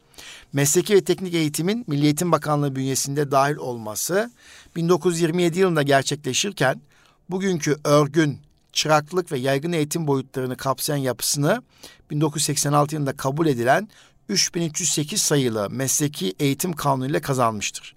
Mesleki 0.54 0.96
ve 0.96 1.04
teknik 1.04 1.34
eğitimin 1.34 1.84
Milli 1.88 2.06
Eğitim 2.06 2.32
Bakanlığı 2.32 2.76
bünyesinde 2.76 3.32
dahil 3.32 3.56
olması 3.56 4.32
1927 4.76 5.60
yılında 5.60 5.82
gerçekleşirken 5.84 6.82
bugünkü 7.30 7.78
örgün, 7.84 8.40
çıraklık 8.74 9.32
ve 9.32 9.40
yaygın 9.40 9.72
eğitim 9.72 10.08
boyutlarını 10.08 10.58
kapsayan 10.58 10.98
yapısını 10.98 11.64
1986 12.12 12.96
yılında 12.96 13.18
kabul 13.18 13.48
edilen 13.48 13.90
3308 14.30 15.22
sayılı 15.22 15.70
Mesleki 15.70 16.34
Eğitim 16.40 16.74
Kanunu 16.74 17.08
ile 17.08 17.22
kazanmıştır. 17.22 17.96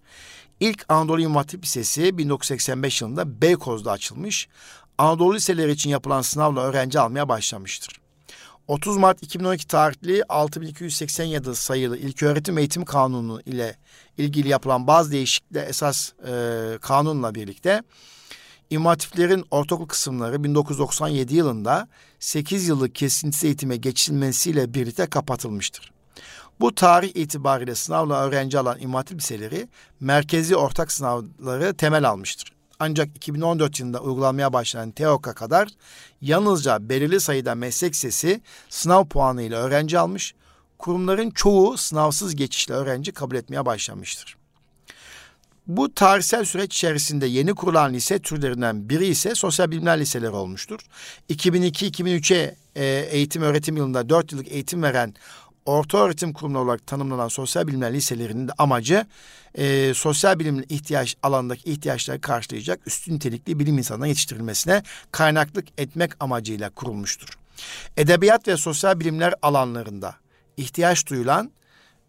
İlk 0.60 0.84
Anadolu 0.88 1.20
İmam 1.20 1.44
Lisesi 1.62 2.18
1985 2.18 3.02
yılında 3.02 3.42
Beykoz'da 3.42 3.90
açılmış. 3.90 4.48
Anadolu 4.98 5.34
liseleri 5.34 5.72
için 5.72 5.90
yapılan 5.90 6.22
sınavla 6.22 6.60
öğrenci 6.60 7.00
almaya 7.00 7.28
başlamıştır. 7.28 7.99
30 8.68 8.96
Mart 8.96 9.22
2012 9.22 9.66
tarihli 9.66 10.24
6287 10.28 11.54
sayılı 11.54 11.98
İlköğretim 11.98 12.58
Eğitim 12.58 12.84
Kanunu 12.84 13.40
ile 13.46 13.76
ilgili 14.18 14.48
yapılan 14.48 14.86
bazı 14.86 15.12
değişiklikler 15.12 15.68
esas 15.68 16.12
e, 16.28 16.78
kanunla 16.80 17.34
birlikte 17.34 17.82
İmam 18.70 18.96
ortaokul 19.50 19.86
kısımları 19.86 20.44
1997 20.44 21.34
yılında 21.34 21.88
8 22.18 22.68
yıllık 22.68 22.94
kesintisiz 22.94 23.44
eğitime 23.44 23.76
geçilmesiyle 23.76 24.74
birlikte 24.74 25.06
kapatılmıştır. 25.06 25.92
Bu 26.60 26.74
tarih 26.74 27.16
itibariyle 27.16 27.74
sınavla 27.74 28.26
öğrenci 28.26 28.58
alan 28.58 28.80
İmam 28.80 29.04
liseleri 29.12 29.68
merkezi 30.00 30.56
ortak 30.56 30.92
sınavları 30.92 31.74
temel 31.74 32.08
almıştır. 32.08 32.59
Ancak 32.80 33.16
2014 33.16 33.80
yılında 33.80 34.00
uygulanmaya 34.00 34.52
başlanan 34.52 34.90
TEOK'a 34.90 35.34
kadar 35.34 35.68
yalnızca 36.20 36.88
belirli 36.88 37.20
sayıda 37.20 37.54
meslek 37.54 37.96
sesi 37.96 38.40
sınav 38.68 39.04
puanı 39.04 39.42
ile 39.42 39.54
öğrenci 39.54 39.98
almış, 39.98 40.34
kurumların 40.78 41.30
çoğu 41.30 41.76
sınavsız 41.76 42.36
geçişle 42.36 42.74
öğrenci 42.74 43.12
kabul 43.12 43.36
etmeye 43.36 43.66
başlamıştır. 43.66 44.36
Bu 45.66 45.94
tarihsel 45.94 46.44
süreç 46.44 46.74
içerisinde 46.74 47.26
yeni 47.26 47.54
kurulan 47.54 47.94
lise 47.94 48.18
türlerinden 48.18 48.88
biri 48.88 49.06
ise 49.06 49.34
sosyal 49.34 49.70
bilimler 49.70 50.00
liseleri 50.00 50.30
olmuştur. 50.30 50.80
2002-2003'e 51.30 52.56
e, 52.76 52.84
eğitim 53.10 53.42
öğretim 53.42 53.76
yılında 53.76 54.08
4 54.08 54.32
yıllık 54.32 54.52
eğitim 54.52 54.82
veren 54.82 55.14
orta 55.70 55.98
öğretim 55.98 56.32
kurumları 56.32 56.62
olarak 56.62 56.86
tanımlanan 56.86 57.28
sosyal 57.28 57.66
bilimler 57.66 57.92
liselerinin 57.92 58.48
de 58.48 58.52
amacı 58.58 59.06
e, 59.54 59.94
sosyal 59.94 60.38
bilim 60.38 60.64
ihtiyaç 60.68 61.16
alandaki 61.22 61.70
ihtiyaçları 61.70 62.20
karşılayacak 62.20 62.86
üstün 62.86 63.14
nitelikli 63.14 63.58
bilim 63.58 63.78
insanına 63.78 64.06
yetiştirilmesine 64.06 64.82
kaynaklık 65.12 65.68
etmek 65.78 66.12
amacıyla 66.20 66.70
kurulmuştur. 66.70 67.28
Edebiyat 67.96 68.48
ve 68.48 68.56
sosyal 68.56 69.00
bilimler 69.00 69.34
alanlarında 69.42 70.14
ihtiyaç 70.56 71.06
duyulan 71.06 71.50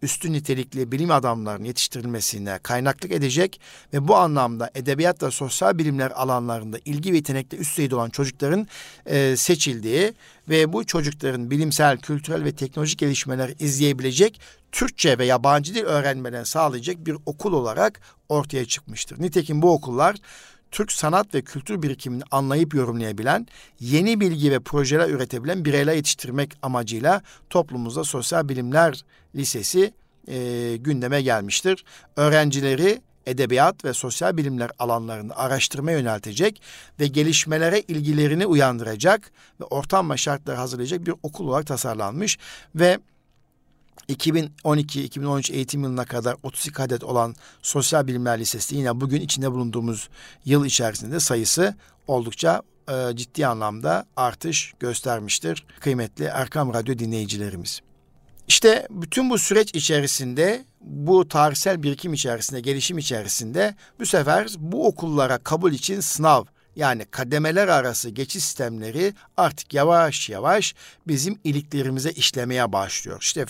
üstün 0.02 0.32
nitelikli 0.32 0.92
bilim 0.92 1.10
adamlarının 1.10 1.64
yetiştirilmesine 1.64 2.58
kaynaklık 2.62 3.12
edecek 3.12 3.60
ve 3.92 4.08
bu 4.08 4.16
anlamda 4.16 4.70
edebiyat 4.74 5.22
ve 5.22 5.30
sosyal 5.30 5.78
bilimler 5.78 6.10
alanlarında 6.10 6.78
ilgi 6.84 7.12
ve 7.12 7.16
yetenekli 7.16 7.58
üst 7.58 7.70
düzeyde 7.70 7.94
olan 7.94 8.10
çocukların 8.10 8.66
e, 9.06 9.36
seçildiği 9.36 10.14
ve 10.48 10.72
bu 10.72 10.86
çocukların 10.86 11.50
bilimsel, 11.50 11.98
kültürel 11.98 12.44
ve 12.44 12.52
teknolojik 12.52 12.98
gelişmeler 12.98 13.50
izleyebilecek 13.58 14.40
Türkçe 14.72 15.18
ve 15.18 15.24
yabancı 15.24 15.74
dil 15.74 15.84
öğrenmelerini 15.84 16.46
sağlayacak 16.46 17.06
bir 17.06 17.16
okul 17.26 17.52
olarak 17.52 18.00
ortaya 18.28 18.64
çıkmıştır. 18.64 19.22
Nitekim 19.22 19.62
bu 19.62 19.72
okullar 19.72 20.16
Türk 20.72 20.92
sanat 20.92 21.34
ve 21.34 21.42
kültür 21.42 21.82
birikimini 21.82 22.22
anlayıp 22.30 22.74
yorumlayabilen, 22.74 23.46
yeni 23.80 24.20
bilgi 24.20 24.50
ve 24.50 24.60
projeler 24.60 25.10
üretebilen 25.10 25.64
bireyler 25.64 25.94
yetiştirmek 25.94 26.52
amacıyla 26.62 27.22
toplumumuzda 27.50 28.04
Sosyal 28.04 28.48
Bilimler 28.48 29.04
Lisesi 29.34 29.92
e, 30.28 30.76
gündeme 30.76 31.22
gelmiştir. 31.22 31.84
Öğrencileri 32.16 33.00
edebiyat 33.26 33.84
ve 33.84 33.92
sosyal 33.92 34.36
bilimler 34.36 34.70
alanlarında 34.78 35.36
araştırma 35.36 35.90
yöneltecek 35.92 36.62
ve 37.00 37.06
gelişmelere 37.06 37.80
ilgilerini 37.80 38.46
uyandıracak 38.46 39.32
ve 39.60 39.64
ortam 39.64 40.10
ve 40.10 40.16
şartları 40.16 40.56
hazırlayacak 40.56 41.06
bir 41.06 41.14
okul 41.22 41.48
olarak 41.48 41.66
tasarlanmış 41.66 42.38
ve 42.74 42.98
2012-2013 44.08 45.52
eğitim 45.52 45.82
yılına 45.82 46.04
kadar 46.04 46.36
32 46.42 46.82
adet 46.82 47.04
olan 47.04 47.34
Sosyal 47.62 48.06
Bilimler 48.06 48.40
Lisesi 48.40 48.76
yine 48.76 49.00
bugün 49.00 49.20
içinde 49.20 49.52
bulunduğumuz 49.52 50.08
yıl 50.44 50.64
içerisinde 50.64 51.20
sayısı 51.20 51.74
oldukça 52.06 52.62
e, 52.88 53.16
ciddi 53.16 53.46
anlamda 53.46 54.06
artış 54.16 54.74
göstermiştir 54.80 55.64
kıymetli 55.80 56.24
Erkam 56.24 56.74
Radyo 56.74 56.98
dinleyicilerimiz. 56.98 57.80
İşte 58.48 58.86
bütün 58.90 59.30
bu 59.30 59.38
süreç 59.38 59.74
içerisinde 59.74 60.64
bu 60.80 61.28
tarihsel 61.28 61.82
birikim 61.82 62.14
içerisinde, 62.14 62.60
gelişim 62.60 62.98
içerisinde 62.98 63.74
bu 64.00 64.06
sefer 64.06 64.48
bu 64.58 64.86
okullara 64.86 65.38
kabul 65.38 65.72
için 65.72 66.00
sınav 66.00 66.44
yani 66.76 67.04
kademeler 67.04 67.68
arası 67.68 68.10
geçiş 68.10 68.44
sistemleri 68.44 69.14
artık 69.36 69.74
yavaş 69.74 70.30
yavaş 70.30 70.74
bizim 71.06 71.38
iliklerimize 71.44 72.10
işlemeye 72.10 72.72
başlıyor. 72.72 73.18
İşte 73.20 73.46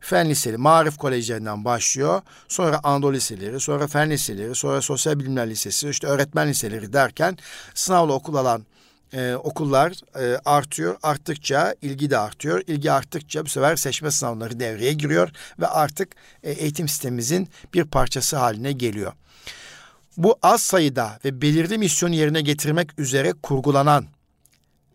fen 0.00 0.30
liseleri, 0.30 0.58
marif 0.58 0.96
kolejlerinden 0.96 1.64
başlıyor. 1.64 2.22
Sonra 2.48 2.80
Anadolu 2.82 3.12
liseleri, 3.12 3.60
sonra 3.60 3.86
fen 3.86 4.10
liseleri, 4.10 4.54
sonra 4.54 4.80
sosyal 4.82 5.18
bilimler 5.18 5.50
lisesi, 5.50 5.88
işte 5.88 6.06
öğretmen 6.06 6.48
liseleri 6.48 6.92
derken 6.92 7.38
sınavla 7.74 8.12
okul 8.12 8.34
alan 8.34 8.66
e, 9.12 9.34
okullar 9.34 9.92
e, 10.20 10.40
artıyor. 10.44 10.96
Arttıkça 11.02 11.74
ilgi 11.82 12.10
de 12.10 12.18
artıyor. 12.18 12.62
İlgi 12.66 12.92
arttıkça 12.92 13.44
bu 13.44 13.48
sefer 13.48 13.76
seçme 13.76 14.10
sınavları 14.10 14.60
devreye 14.60 14.92
giriyor 14.92 15.30
ve 15.60 15.66
artık 15.66 16.16
e, 16.42 16.50
eğitim 16.52 16.88
sistemimizin 16.88 17.48
bir 17.74 17.84
parçası 17.84 18.36
haline 18.36 18.72
geliyor. 18.72 19.12
Bu 20.16 20.38
az 20.42 20.62
sayıda 20.62 21.18
ve 21.24 21.42
belirli 21.42 21.78
misyonu 21.78 22.14
yerine 22.14 22.40
getirmek 22.40 22.98
üzere 22.98 23.32
kurgulanan 23.32 24.06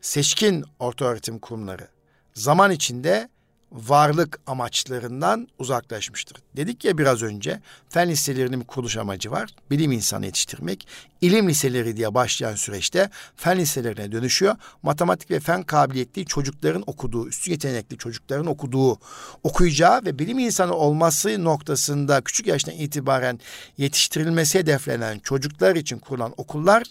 seçkin 0.02 0.65
ortaöğretim 0.80 1.39
kurumları 1.39 1.88
zaman 2.34 2.71
içinde 2.71 3.30
varlık 3.72 4.40
amaçlarından 4.48 5.48
uzaklaşmıştır. 5.60 6.38
Dedik 6.56 6.86
ya 6.86 6.98
biraz 6.98 7.24
önce 7.24 7.60
fen 7.90 8.10
liselerinin 8.10 8.60
bir 8.60 8.66
kuruluş 8.66 8.98
amacı 8.98 9.32
var. 9.32 9.50
Bilim 9.72 9.92
insanı 9.92 10.26
yetiştirmek. 10.26 10.88
İlim 11.22 11.50
liseleri 11.50 11.98
diye 11.98 12.14
başlayan 12.14 12.56
süreçte 12.56 13.10
fen 13.36 13.58
liselerine 13.58 14.12
dönüşüyor. 14.12 14.56
Matematik 14.84 15.32
ve 15.32 15.40
fen 15.40 15.64
kabiliyetli 15.64 16.26
çocukların 16.26 16.84
okuduğu, 16.88 17.28
üstün 17.28 17.52
yetenekli 17.52 17.98
çocukların 17.98 18.46
okuduğu, 18.46 19.00
okuyacağı 19.44 20.06
ve 20.06 20.20
bilim 20.20 20.40
insanı 20.40 20.74
olması 20.74 21.44
noktasında 21.44 22.22
küçük 22.22 22.48
yaştan 22.48 22.76
itibaren 22.76 23.40
yetiştirilmesi 23.78 24.60
hedeflenen 24.60 25.20
çocuklar 25.20 25.76
için 25.76 26.00
kurulan 26.00 26.34
okullar 26.38 26.84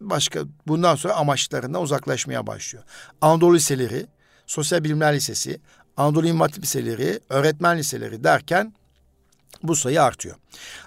başka 0.00 0.40
bundan 0.66 0.94
sonra 0.94 1.14
amaçlarından 1.14 1.82
uzaklaşmaya 1.82 2.46
başlıyor. 2.46 2.84
Anadolu 3.20 3.54
liseleri 3.54 4.06
Sosyal 4.46 4.84
Bilimler 4.84 5.14
Lisesi, 5.14 5.60
Anadolu 5.96 6.26
İmam 6.26 6.40
Hatip 6.40 6.62
Liseleri, 6.62 7.20
öğretmen 7.28 7.78
liseleri 7.78 8.24
derken 8.24 8.72
bu 9.62 9.76
sayı 9.76 10.02
artıyor. 10.02 10.36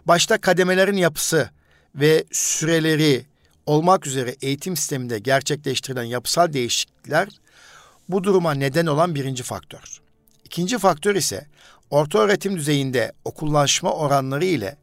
Başta 0.05 0.41
kademelerin 0.41 0.97
yapısı 0.97 1.49
ve 1.95 2.23
süreleri 2.31 3.25
olmak 3.65 4.07
üzere 4.07 4.35
eğitim 4.41 4.75
sisteminde 4.75 5.19
gerçekleştirilen 5.19 6.03
yapısal 6.03 6.53
değişiklikler 6.53 7.29
bu 8.09 8.23
duruma 8.23 8.51
neden 8.51 8.85
olan 8.85 9.15
birinci 9.15 9.43
faktör. 9.43 10.01
İkinci 10.45 10.77
faktör 10.77 11.15
ise 11.15 11.47
orta 11.89 12.19
öğretim 12.19 12.55
düzeyinde 12.55 13.11
okullaşma 13.25 13.93
oranları 13.93 14.45
ile 14.45 14.77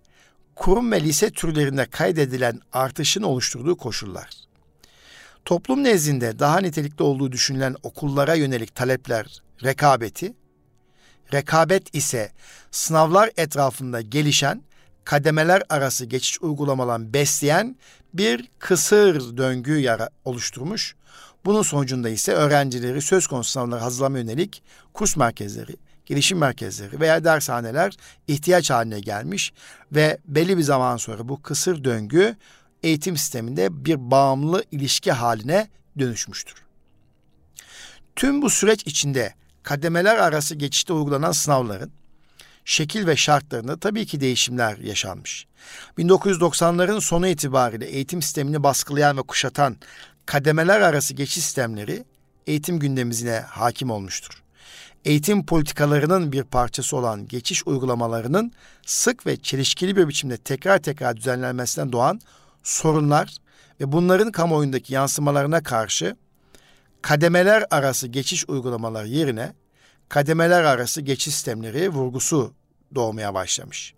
kurum 0.57 0.93
ve 0.93 1.01
lise 1.01 1.31
türlerinde 1.31 1.87
kaydedilen 1.87 2.61
artışın 2.73 3.23
oluşturduğu 3.23 3.77
koşullar. 3.77 4.46
Toplum 5.47 5.85
nezdinde 5.85 6.39
daha 6.39 6.61
nitelikli 6.61 7.03
olduğu 7.03 7.33
düşünülen 7.33 7.77
okullara 7.83 8.35
yönelik 8.35 8.75
talepler 8.75 9.43
rekabeti, 9.65 10.35
rekabet 11.33 11.95
ise 11.95 12.33
sınavlar 12.71 13.31
etrafında 13.37 14.01
gelişen 14.01 14.63
kademeler 15.05 15.63
arası 15.69 16.05
geçiş 16.05 16.43
uygulamalan 16.43 17.13
besleyen 17.13 17.77
bir 18.15 18.49
kısır 18.59 19.37
döngü 19.37 19.79
yara 19.79 20.09
oluşturmuş. 20.25 20.95
Bunun 21.45 21.63
sonucunda 21.63 22.09
ise 22.09 22.33
öğrencileri 22.33 23.03
söz 23.03 23.27
konusu 23.27 23.51
sınavlara 23.51 23.83
hazırlama 23.83 24.19
yönelik 24.19 24.63
kurs 24.95 25.17
merkezleri, 25.17 25.77
gelişim 26.07 26.39
merkezleri 26.39 27.01
veya 27.01 27.25
dershaneler 27.25 27.97
ihtiyaç 28.29 28.71
haline 28.71 29.01
gelmiş 29.01 29.53
ve 29.93 30.19
belli 30.25 30.59
bir 30.59 30.63
zaman 30.63 30.97
sonra 30.97 31.29
bu 31.29 31.43
kısır 31.43 31.85
döngü 31.85 32.37
eğitim 32.83 33.17
sisteminde 33.17 33.85
bir 33.85 34.11
bağımlı 34.11 34.65
ilişki 34.71 35.13
haline 35.13 35.69
dönüşmüştür. 35.99 36.55
Tüm 38.17 38.43
bu 38.43 38.51
süreç 38.51 38.87
içinde 38.87 39.35
kademeler 39.63 40.17
arası 40.17 40.55
geçişte 40.55 40.93
uygulanan 40.93 41.33
sınavların 41.33 41.93
şekil 42.65 43.07
ve 43.07 43.17
şartlarında 43.17 43.77
tabii 43.77 44.07
ki 44.07 44.21
değişimler 44.21 44.79
yaşanmış. 44.79 45.47
1990'ların 45.99 47.01
sonu 47.01 47.29
itibariyle 47.29 47.87
eğitim 47.87 48.23
sistemini 48.23 48.63
baskılayan 48.63 49.17
ve 49.17 49.23
kuşatan 49.23 49.77
kademeler 50.27 50.81
arası 50.81 51.15
geçiş 51.15 51.45
sistemleri 51.45 52.05
eğitim 52.47 52.79
gündemimize 52.79 53.41
hakim 53.41 53.91
olmuştur. 53.91 54.43
Eğitim 55.05 55.47
politikalarının 55.47 56.33
bir 56.33 56.43
parçası 56.43 56.97
olan 56.97 57.29
geçiş 57.29 57.67
uygulamalarının 57.67 58.53
sık 58.87 59.27
ve 59.27 59.37
çelişkili 59.37 59.97
bir 59.97 60.09
biçimde 60.09 60.37
tekrar 60.37 60.79
tekrar 60.79 61.17
düzenlenmesinden 61.17 61.93
doğan 61.93 62.21
sorunlar 62.67 63.37
ve 63.81 63.93
bunların 63.93 64.33
kamuoyundaki 64.33 64.95
yansımalarına 64.95 65.63
karşı 65.63 66.17
kademeler 67.03 67.65
arası 67.71 68.09
geçiş 68.09 68.49
uygulamalar 68.49 69.05
yerine 69.05 69.53
kademeler 70.09 70.63
arası 70.65 71.01
geçiş 71.01 71.35
sistemleri 71.35 71.89
vurgusu 71.89 72.55
doğmaya 72.95 73.35
başlamış. 73.35 73.95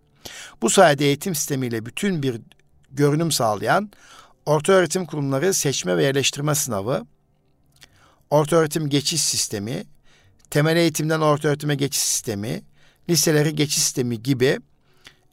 Bu 0.62 0.70
sayede 0.70 1.04
eğitim 1.04 1.34
sistemiyle 1.34 1.86
bütün 1.86 2.22
bir 2.22 2.40
görünüm 2.90 3.32
sağlayan 3.32 3.90
orta 4.46 4.72
öğretim 4.72 5.06
kurumları 5.06 5.54
seçme 5.54 5.96
ve 5.96 6.04
yerleştirme 6.04 6.54
sınavı, 6.54 7.06
orta 8.30 8.56
öğretim 8.56 8.88
geçiş 8.88 9.22
sistemi, 9.22 9.84
temel 10.50 10.76
eğitimden 10.76 11.20
orta 11.20 11.48
öğretime 11.48 11.74
geçiş 11.74 12.02
sistemi, 12.02 12.62
liseleri 13.10 13.54
geçiş 13.54 13.82
sistemi 13.82 14.22
gibi 14.22 14.58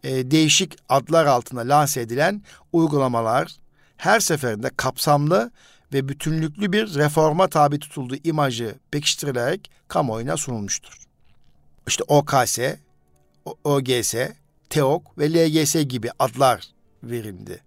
e, 0.05 0.31
değişik 0.31 0.77
adlar 0.89 1.25
altında 1.25 1.61
lanse 1.61 2.01
edilen 2.01 2.41
uygulamalar 2.73 3.55
her 3.97 4.19
seferinde 4.19 4.69
kapsamlı 4.77 5.51
ve 5.93 6.09
bütünlüklü 6.09 6.71
bir 6.71 6.95
reforma 6.95 7.47
tabi 7.47 7.79
tutulduğu 7.79 8.15
imajı 8.23 8.75
pekiştirilerek 8.91 9.71
kamuoyuna 9.87 10.37
sunulmuştur. 10.37 10.97
İşte 11.87 12.03
OKS, 12.07 12.59
OGS, 13.63 14.15
TEOK 14.69 15.17
ve 15.17 15.33
LGS 15.33 15.75
gibi 15.75 16.09
adlar 16.19 16.63
verildi. 17.03 17.61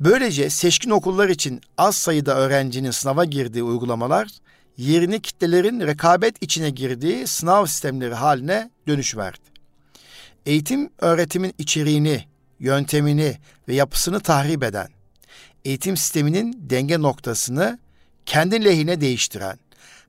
Böylece 0.00 0.50
seçkin 0.50 0.90
okullar 0.90 1.28
için 1.28 1.60
az 1.78 1.96
sayıda 1.96 2.36
öğrencinin 2.36 2.90
sınava 2.90 3.24
girdiği 3.24 3.62
uygulamalar 3.62 4.28
yerini 4.76 5.22
kitlelerin 5.22 5.80
rekabet 5.80 6.42
içine 6.42 6.70
girdiği 6.70 7.26
sınav 7.26 7.66
sistemleri 7.66 8.14
haline 8.14 8.70
dönüş 8.86 9.16
verdi. 9.16 9.53
Eğitim 10.46 10.90
öğretimin 10.98 11.54
içeriğini, 11.58 12.24
yöntemini 12.60 13.38
ve 13.68 13.74
yapısını 13.74 14.20
tahrip 14.20 14.62
eden, 14.62 14.88
eğitim 15.64 15.96
sisteminin 15.96 16.56
denge 16.70 17.02
noktasını 17.02 17.78
kendi 18.26 18.64
lehine 18.64 19.00
değiştiren 19.00 19.58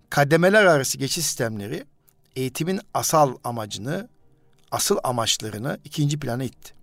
kademeler 0.09 0.65
arası 0.65 0.97
geçiş 0.97 1.25
sistemleri 1.25 1.85
eğitimin 2.35 2.81
asal 2.93 3.35
amacını, 3.43 4.09
asıl 4.71 4.97
amaçlarını 5.03 5.79
ikinci 5.83 6.19
plana 6.19 6.43
itti. 6.43 6.73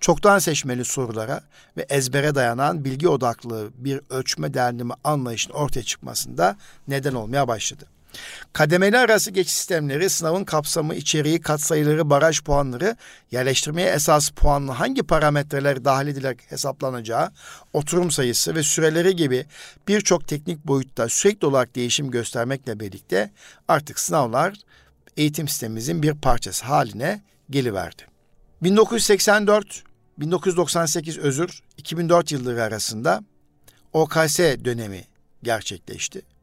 Çoktan 0.00 0.38
seçmeli 0.38 0.84
sorulara 0.84 1.40
ve 1.76 1.86
ezbere 1.88 2.34
dayanan 2.34 2.84
bilgi 2.84 3.08
odaklı 3.08 3.70
bir 3.76 4.00
ölçme 4.10 4.54
değerleme 4.54 4.94
anlayışın 5.04 5.52
ortaya 5.52 5.82
çıkmasında 5.82 6.56
neden 6.88 7.14
olmaya 7.14 7.48
başladı. 7.48 7.93
Kademeli 8.52 8.98
arası 8.98 9.30
geçiş 9.30 9.54
sistemleri 9.54 10.10
sınavın 10.10 10.44
kapsamı, 10.44 10.94
içeriği, 10.94 11.40
katsayıları, 11.40 12.10
baraj 12.10 12.42
puanları, 12.42 12.96
yerleştirmeye 13.30 13.88
esas 13.88 14.30
puanlı 14.30 14.72
hangi 14.72 15.02
parametreler 15.02 15.84
dahil 15.84 16.06
edilerek 16.06 16.38
hesaplanacağı, 16.48 17.30
oturum 17.72 18.10
sayısı 18.10 18.54
ve 18.54 18.62
süreleri 18.62 19.16
gibi 19.16 19.46
birçok 19.88 20.28
teknik 20.28 20.66
boyutta 20.66 21.08
sürekli 21.08 21.46
olarak 21.46 21.74
değişim 21.74 22.10
göstermekle 22.10 22.80
birlikte 22.80 23.30
artık 23.68 23.98
sınavlar 23.98 24.54
eğitim 25.16 25.48
sistemimizin 25.48 26.02
bir 26.02 26.14
parçası 26.14 26.64
haline 26.64 27.22
geliverdi. 27.50 28.02
1984 28.62 29.84
1998 30.18 31.18
özür 31.18 31.62
2004 31.76 32.32
yılları 32.32 32.62
arasında 32.62 33.24
OKS 33.92 34.38
dönemi 34.38 35.04
gerçekleşti 35.42 36.33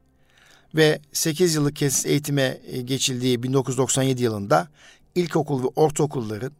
ve 0.75 0.99
8 1.13 1.55
yıllık 1.55 1.75
kesit 1.75 2.05
eğitime 2.05 2.57
e, 2.67 2.81
geçildiği 2.81 3.43
1997 3.43 4.23
yılında 4.23 4.67
ilkokul 5.15 5.63
ve 5.63 5.67
ortaokulların 5.75 6.51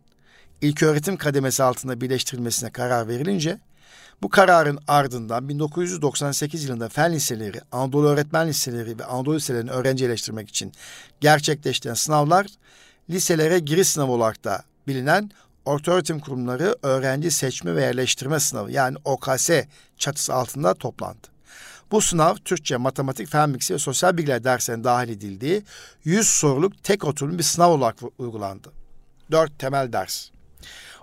ilköğretim 0.62 1.18
kademesi 1.18 1.64
altında 1.64 2.02
birleştirilmesine 2.02 2.72
karar 2.72 3.08
verilince 3.08 3.60
bu 4.22 4.30
kararın 4.30 4.80
ardından 4.88 5.50
1998 5.50 6.64
yılında 6.64 6.90
fen 6.90 7.14
liseleri, 7.14 7.62
Anadolu 7.72 8.08
Öğretmen 8.08 8.48
Liseleri 8.48 9.00
ve 9.00 9.06
Anadolu 9.06 9.36
Liselerinin 9.36 9.72
öğrenci 9.72 10.06
eleştirmek 10.06 10.50
için 10.50 10.72
gerçekleştiren 11.22 11.94
sınavlar 11.94 12.48
liselere 13.10 13.60
giriş 13.60 13.88
sınavı 13.88 14.12
olarak 14.12 14.44
da 14.44 14.64
bilinen 14.88 15.32
Ortaöğretim 15.66 16.20
Kurumları 16.20 16.76
Öğrenci 16.84 17.32
Seçme 17.32 17.76
ve 17.76 17.82
Yerleştirme 17.82 18.40
Sınavı 18.40 18.72
yani 18.72 18.98
OKS 19.06 19.50
çatısı 19.98 20.34
altında 20.34 20.74
toplandı. 20.74 21.31
Bu 21.92 22.02
sınav 22.02 22.36
Türkçe, 22.36 22.78
matematik, 22.78 23.28
fen 23.28 23.54
bilgisi 23.54 23.74
ve 23.74 23.80
sosyal 23.80 24.18
bilgiler 24.18 24.44
derslerine 24.44 24.84
dahil 24.84 25.10
edildiği 25.10 25.64
100 26.04 26.28
soruluk 26.28 26.84
tek 26.84 27.06
oturum 27.06 27.38
bir 27.38 27.44
sınav 27.44 27.72
olarak 27.72 27.96
uygulandı. 28.18 28.72
Dört 29.32 29.60
temel 29.60 29.94
ders. 29.94 30.30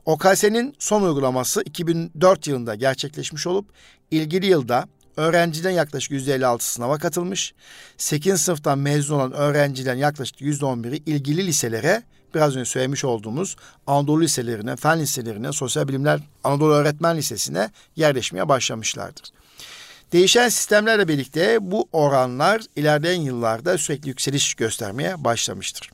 OKS'nin 0.07 0.74
son 0.79 1.03
uygulaması 1.03 1.62
2004 1.62 2.46
yılında 2.46 2.74
gerçekleşmiş 2.74 3.46
olup 3.46 3.66
ilgili 4.11 4.46
yılda 4.46 4.88
öğrenciden 5.16 5.70
yaklaşık 5.70 6.12
%56 6.12 6.61
sınava 6.61 6.98
katılmış. 6.98 7.55
8. 7.96 8.40
sınıftan 8.40 8.79
mezun 8.79 9.14
olan 9.14 9.33
öğrencilerin 9.33 9.98
yaklaşık 9.98 10.40
%11'i 10.40 10.96
ilgili 10.96 11.46
liselere 11.46 12.03
biraz 12.35 12.57
önce 12.57 12.70
söylemiş 12.70 13.05
olduğumuz 13.05 13.57
Anadolu 13.87 14.20
liselerine, 14.20 14.77
fen 14.77 15.01
liselerine, 15.01 15.53
sosyal 15.53 15.88
bilimler 15.88 16.20
Anadolu 16.44 16.72
Öğretmen 16.72 17.16
Lisesi'ne 17.16 17.70
yerleşmeye 17.96 18.48
başlamışlardır. 18.48 19.33
Değişen 20.12 20.49
sistemlerle 20.49 21.09
birlikte 21.09 21.59
bu 21.61 21.88
oranlar 21.92 22.62
ilerleyen 22.77 23.21
yıllarda 23.21 23.79
sürekli 23.79 24.09
yükseliş 24.09 24.55
göstermeye 24.55 25.25
başlamıştır. 25.25 25.90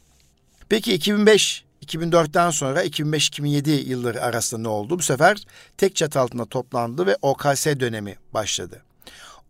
Peki 0.69 0.95
2005 0.95 1.65
2004'ten 1.87 2.51
sonra 2.51 2.85
2005-2007 2.85 3.71
yılları 3.71 4.23
arasında 4.23 4.61
ne 4.61 4.69
oldu? 4.69 4.99
Bu 4.99 5.03
sefer 5.03 5.45
tek 5.77 5.97
çatı 5.97 6.21
altında 6.21 6.45
toplandı 6.45 7.07
ve 7.07 7.17
OKS 7.23 7.67
dönemi 7.67 8.17
başladı. 8.35 8.83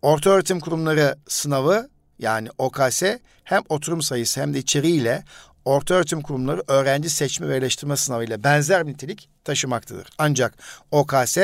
Orta 0.01 0.29
öğretim 0.29 0.59
kurumları 0.59 1.15
sınavı 1.27 1.89
yani 2.19 2.49
OKS 2.57 3.03
hem 3.43 3.61
oturum 3.69 4.01
sayısı 4.01 4.41
hem 4.41 4.53
de 4.53 4.59
içeriğiyle 4.59 5.23
orta 5.65 5.93
öğretim 5.93 6.21
kurumları 6.21 6.63
öğrenci 6.67 7.09
seçme 7.09 7.47
ve 7.47 7.55
eleştirme 7.55 7.97
sınavı 7.97 8.23
ile 8.23 8.43
benzer 8.43 8.85
nitelik 8.85 9.29
taşımaktadır. 9.43 10.07
Ancak 10.17 10.57
OKS 10.91 11.37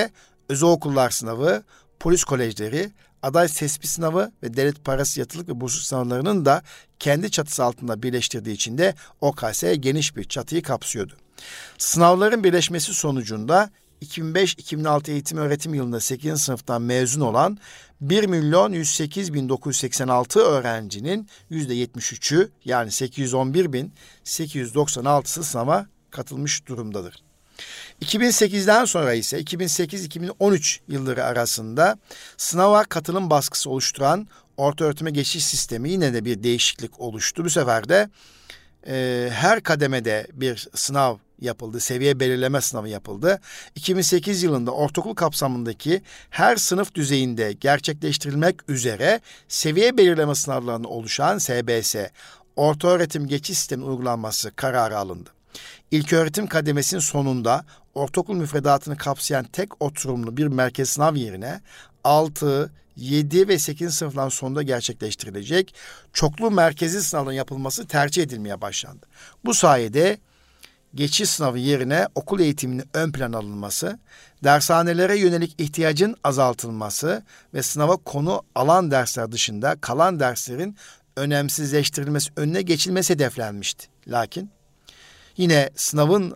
özel 0.50 0.70
okullar 0.70 1.10
sınavı, 1.10 1.64
polis 2.00 2.24
kolejleri, 2.24 2.92
aday 3.24 3.48
tespit 3.48 3.90
sınavı 3.90 4.32
ve 4.44 4.58
devlet 4.58 4.86
parası 4.86 5.20
yatılık 5.20 5.50
ve 5.50 5.62
burslu 5.62 5.82
sınavlarının 5.82 6.46
da 6.46 6.64
kendi 7.00 7.32
çatısı 7.32 7.64
altında 7.64 8.04
birleştirdiği 8.04 8.56
için 8.56 8.78
de 8.78 8.96
OKS 9.22 9.64
geniş 9.80 10.16
bir 10.16 10.24
çatıyı 10.24 10.64
kapsıyordu. 10.64 11.14
Sınavların 11.78 12.44
birleşmesi 12.44 12.94
sonucunda 12.94 13.70
2005-2006 14.02 15.12
eğitim 15.12 15.38
öğretim 15.38 15.74
yılında 15.74 16.00
8. 16.00 16.42
sınıftan 16.42 16.82
mezun 16.82 17.22
olan 17.22 17.58
1 18.02 18.26
milyon 18.26 18.72
108 18.72 19.34
bin 19.34 19.50
986 19.50 20.40
öğrencinin 20.40 21.28
%73'ü 21.52 22.50
yani 22.66 22.92
811 22.92 23.74
bin 23.74 23.94
896'sı 24.26 25.44
sınava 25.44 25.86
katılmış 26.12 26.68
durumdadır. 26.68 27.24
2008'den 28.02 28.86
sonra 28.86 29.14
ise 29.14 29.42
2008-2013 29.42 30.80
yılları 30.88 31.24
arasında 31.24 31.98
sınava 32.38 32.84
katılım 32.84 33.30
baskısı 33.30 33.70
oluşturan 33.70 34.28
orta 34.58 34.86
öğretime 34.86 35.12
geçiş 35.12 35.46
sistemi 35.46 35.90
yine 35.90 36.14
de 36.14 36.26
bir 36.26 36.44
değişiklik 36.44 37.00
oluştu. 37.00 37.46
Bu 37.46 37.50
sefer 37.50 37.90
de 37.90 38.10
e, 38.88 39.30
her 39.34 39.64
kademede 39.64 40.28
bir 40.34 40.68
sınav 40.76 41.18
yapıldı. 41.42 41.80
Seviye 41.80 42.20
belirleme 42.20 42.62
sınavı 42.62 42.90
yapıldı. 42.90 43.40
2008 43.76 44.44
yılında 44.44 44.72
ortaokul 44.72 45.16
kapsamındaki 45.16 46.02
her 46.30 46.56
sınıf 46.56 46.96
düzeyinde 46.96 47.54
gerçekleştirilmek 47.54 48.70
üzere 48.70 49.22
seviye 49.48 49.98
belirleme 49.98 50.36
sınavlarını 50.36 50.88
oluşan 50.88 51.38
SBS, 51.38 51.96
orta 52.56 52.88
öğretim 52.88 53.28
geçiş 53.28 53.58
sistemi 53.58 53.84
uygulanması 53.84 54.52
kararı 54.56 54.98
alındı. 54.98 55.30
İlk 55.92 56.14
öğretim 56.14 56.48
kademesinin 56.48 57.02
sonunda 57.02 57.66
ortaokul 57.96 58.36
müfredatını 58.36 58.98
kapsayan 58.98 59.46
tek 59.46 59.82
oturumlu 59.82 60.38
bir 60.38 60.48
merkez 60.48 60.90
sınav 60.90 61.16
yerine 61.16 61.62
6, 62.04 62.72
7 62.96 63.48
ve 63.48 63.60
8 63.60 63.94
sınıfların 63.94 64.30
sonunda 64.30 64.64
gerçekleştirilecek 64.64 65.76
çoklu 66.14 66.52
merkezi 66.52 67.04
sınavın 67.04 67.32
yapılması 67.32 67.88
tercih 67.88 68.24
edilmeye 68.24 68.62
başlandı. 68.62 69.06
Bu 69.46 69.54
sayede 69.54 70.18
geçiş 70.96 71.30
sınavı 71.30 71.60
yerine 71.60 72.08
okul 72.16 72.40
eğitiminin 72.40 72.86
ön 72.94 73.12
plan 73.12 73.34
alınması, 73.34 74.00
dershanelere 74.44 75.20
yönelik 75.20 75.62
ihtiyacın 75.62 76.16
azaltılması 76.24 77.24
ve 77.54 77.64
sınava 77.64 77.98
konu 77.98 78.42
alan 78.56 78.92
dersler 78.92 79.32
dışında 79.32 79.76
kalan 79.82 80.20
derslerin 80.20 80.78
önemsizleştirilmesi 81.18 82.32
önüne 82.36 82.62
geçilmesi 82.62 83.14
hedeflenmişti. 83.14 83.88
Lakin 84.08 84.52
yine 85.38 85.70
sınavın 85.76 86.36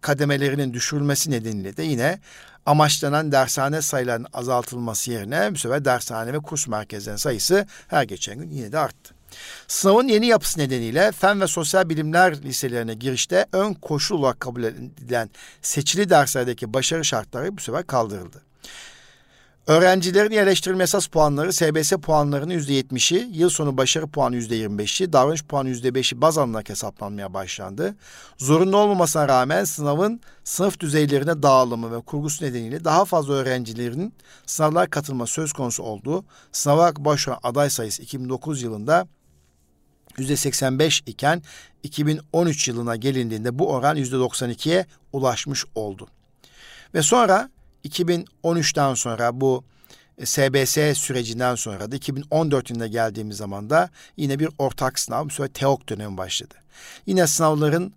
kademelerinin 0.00 0.74
düşürülmesi 0.74 1.30
nedeniyle 1.30 1.76
de 1.76 1.82
yine 1.82 2.18
amaçlanan 2.66 3.32
dershane 3.32 3.82
sayılarının 3.82 4.28
azaltılması 4.32 5.10
yerine 5.10 5.54
bu 5.54 5.58
sefer 5.58 5.84
dershane 5.84 6.32
ve 6.32 6.38
kurs 6.38 6.68
merkezlerinin 6.68 7.16
sayısı 7.16 7.66
her 7.88 8.02
geçen 8.02 8.38
gün 8.38 8.50
yine 8.50 8.72
de 8.72 8.78
arttı. 8.78 9.14
Sınavın 9.68 10.08
yeni 10.08 10.26
yapısı 10.26 10.60
nedeniyle 10.60 11.12
fen 11.12 11.40
ve 11.40 11.46
sosyal 11.46 11.88
bilimler 11.88 12.42
liselerine 12.42 12.94
girişte 12.94 13.46
ön 13.52 13.74
koşul 13.74 14.18
olarak 14.18 14.40
kabul 14.40 14.64
edilen 14.64 15.30
seçili 15.62 16.10
derslerdeki 16.10 16.74
başarı 16.74 17.04
şartları 17.04 17.56
bu 17.56 17.60
sefer 17.60 17.86
kaldırıldı. 17.86 18.42
Öğrencilerin 19.68 20.30
yerleştirilme 20.30 20.84
esas 20.84 21.06
puanları 21.06 21.52
SBS 21.52 21.92
puanlarının 21.92 22.54
%70'i, 22.54 23.38
yıl 23.38 23.50
sonu 23.50 23.76
başarı 23.76 24.06
puanı 24.06 24.36
%25'i, 24.36 25.12
davranış 25.12 25.44
puanı 25.44 25.70
%5'i 25.70 26.20
baz 26.20 26.38
alınarak 26.38 26.68
hesaplanmaya 26.68 27.34
başlandı. 27.34 27.96
Zorunlu 28.38 28.76
olmamasına 28.76 29.28
rağmen 29.28 29.64
sınavın 29.64 30.20
sınıf 30.44 30.80
düzeylerine 30.80 31.42
dağılımı 31.42 31.96
ve 31.96 32.00
kurgusu 32.00 32.44
nedeniyle 32.44 32.84
daha 32.84 33.04
fazla 33.04 33.34
öğrencilerin 33.34 34.14
sınavlar 34.46 34.90
katılma 34.90 35.26
söz 35.26 35.52
konusu 35.52 35.82
olduğu 35.82 36.24
sınava 36.52 36.92
başvuran 36.98 37.38
aday 37.42 37.70
sayısı 37.70 38.02
2009 38.02 38.62
yılında 38.62 39.08
%85 40.18 41.02
iken 41.06 41.42
2013 41.82 42.68
yılına 42.68 42.96
gelindiğinde 42.96 43.58
bu 43.58 43.72
oran 43.72 43.96
%92'ye 43.96 44.86
ulaşmış 45.12 45.64
oldu. 45.74 46.08
Ve 46.94 47.02
sonra 47.02 47.50
2013'ten 47.88 48.94
sonra 48.94 49.40
bu 49.40 49.64
SBS 50.24 50.78
e, 50.78 50.94
sürecinden 50.94 51.54
sonra 51.54 51.92
da 51.92 51.96
2014 51.96 52.70
yılında 52.70 52.86
geldiğimiz 52.86 53.36
zaman 53.36 53.70
da 53.70 53.90
yine 54.16 54.38
bir 54.38 54.48
ortak 54.58 54.98
sınav, 54.98 55.24
bu 55.24 55.30
sefer 55.30 55.48
TEOK 55.48 55.88
dönemi 55.88 56.16
başladı. 56.16 56.54
Yine 57.06 57.26
sınavların 57.26 57.92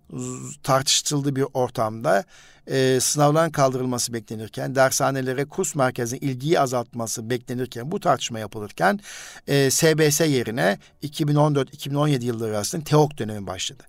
tartışıldığı 0.62 1.36
bir 1.36 1.44
ortamda 1.54 2.24
e, 2.66 3.00
sınavların 3.00 3.50
kaldırılması 3.50 4.12
beklenirken, 4.12 4.74
dershanelere, 4.74 5.44
kurs 5.44 5.74
merkezine 5.74 6.18
ilgiyi 6.18 6.60
azaltması 6.60 7.30
beklenirken, 7.30 7.92
bu 7.92 8.00
tartışma 8.00 8.38
yapılırken 8.38 9.00
e, 9.46 9.70
SBS 9.70 10.20
yerine 10.20 10.78
2014-2017 11.02 12.24
yılları 12.24 12.56
arasında 12.56 12.84
TEOK 12.84 13.18
dönemi 13.18 13.46
başladı. 13.46 13.82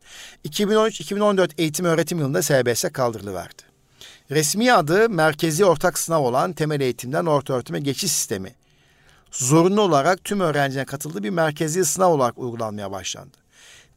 2013-2014 0.45 1.49
eğitim 1.57 1.85
öğretim 1.85 2.19
yılında 2.19 2.41
SBS 2.41 2.83
kaldırılıverdi. 2.93 3.72
Resmi 4.31 4.73
adı 4.73 5.09
merkezi 5.09 5.65
ortak 5.65 5.99
sınav 5.99 6.21
olan 6.21 6.53
temel 6.53 6.81
eğitimden 6.81 7.25
orta 7.25 7.53
öğretime 7.53 7.79
geçiş 7.79 8.11
sistemi. 8.11 8.55
Zorunlu 9.31 9.81
olarak 9.81 10.23
tüm 10.23 10.39
öğrencinin 10.39 10.85
katıldığı 10.85 11.23
bir 11.23 11.29
merkezi 11.29 11.85
sınav 11.85 12.11
olarak 12.11 12.37
uygulanmaya 12.37 12.91
başlandı. 12.91 13.37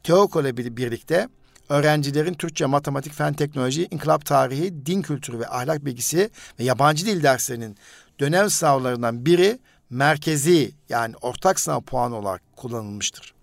TEOK 0.03 0.35
ile 0.35 0.57
birlikte 0.57 1.27
öğrencilerin 1.69 2.33
Türkçe, 2.33 2.65
matematik, 2.65 3.13
fen 3.13 3.33
teknoloji, 3.33 3.87
inkılap 3.91 4.25
tarihi, 4.25 4.85
din 4.85 5.01
kültürü 5.01 5.39
ve 5.39 5.47
ahlak 5.47 5.85
bilgisi 5.85 6.29
ve 6.59 6.63
yabancı 6.63 7.05
dil 7.05 7.23
derslerinin 7.23 7.77
dönem 8.19 8.49
sınavlarından 8.49 9.25
biri 9.25 9.59
merkezi 9.89 10.71
yani 10.89 11.15
ortak 11.21 11.59
sınav 11.59 11.81
puanı 11.81 12.15
olarak 12.15 12.41
kullanılmıştır. 12.55 13.33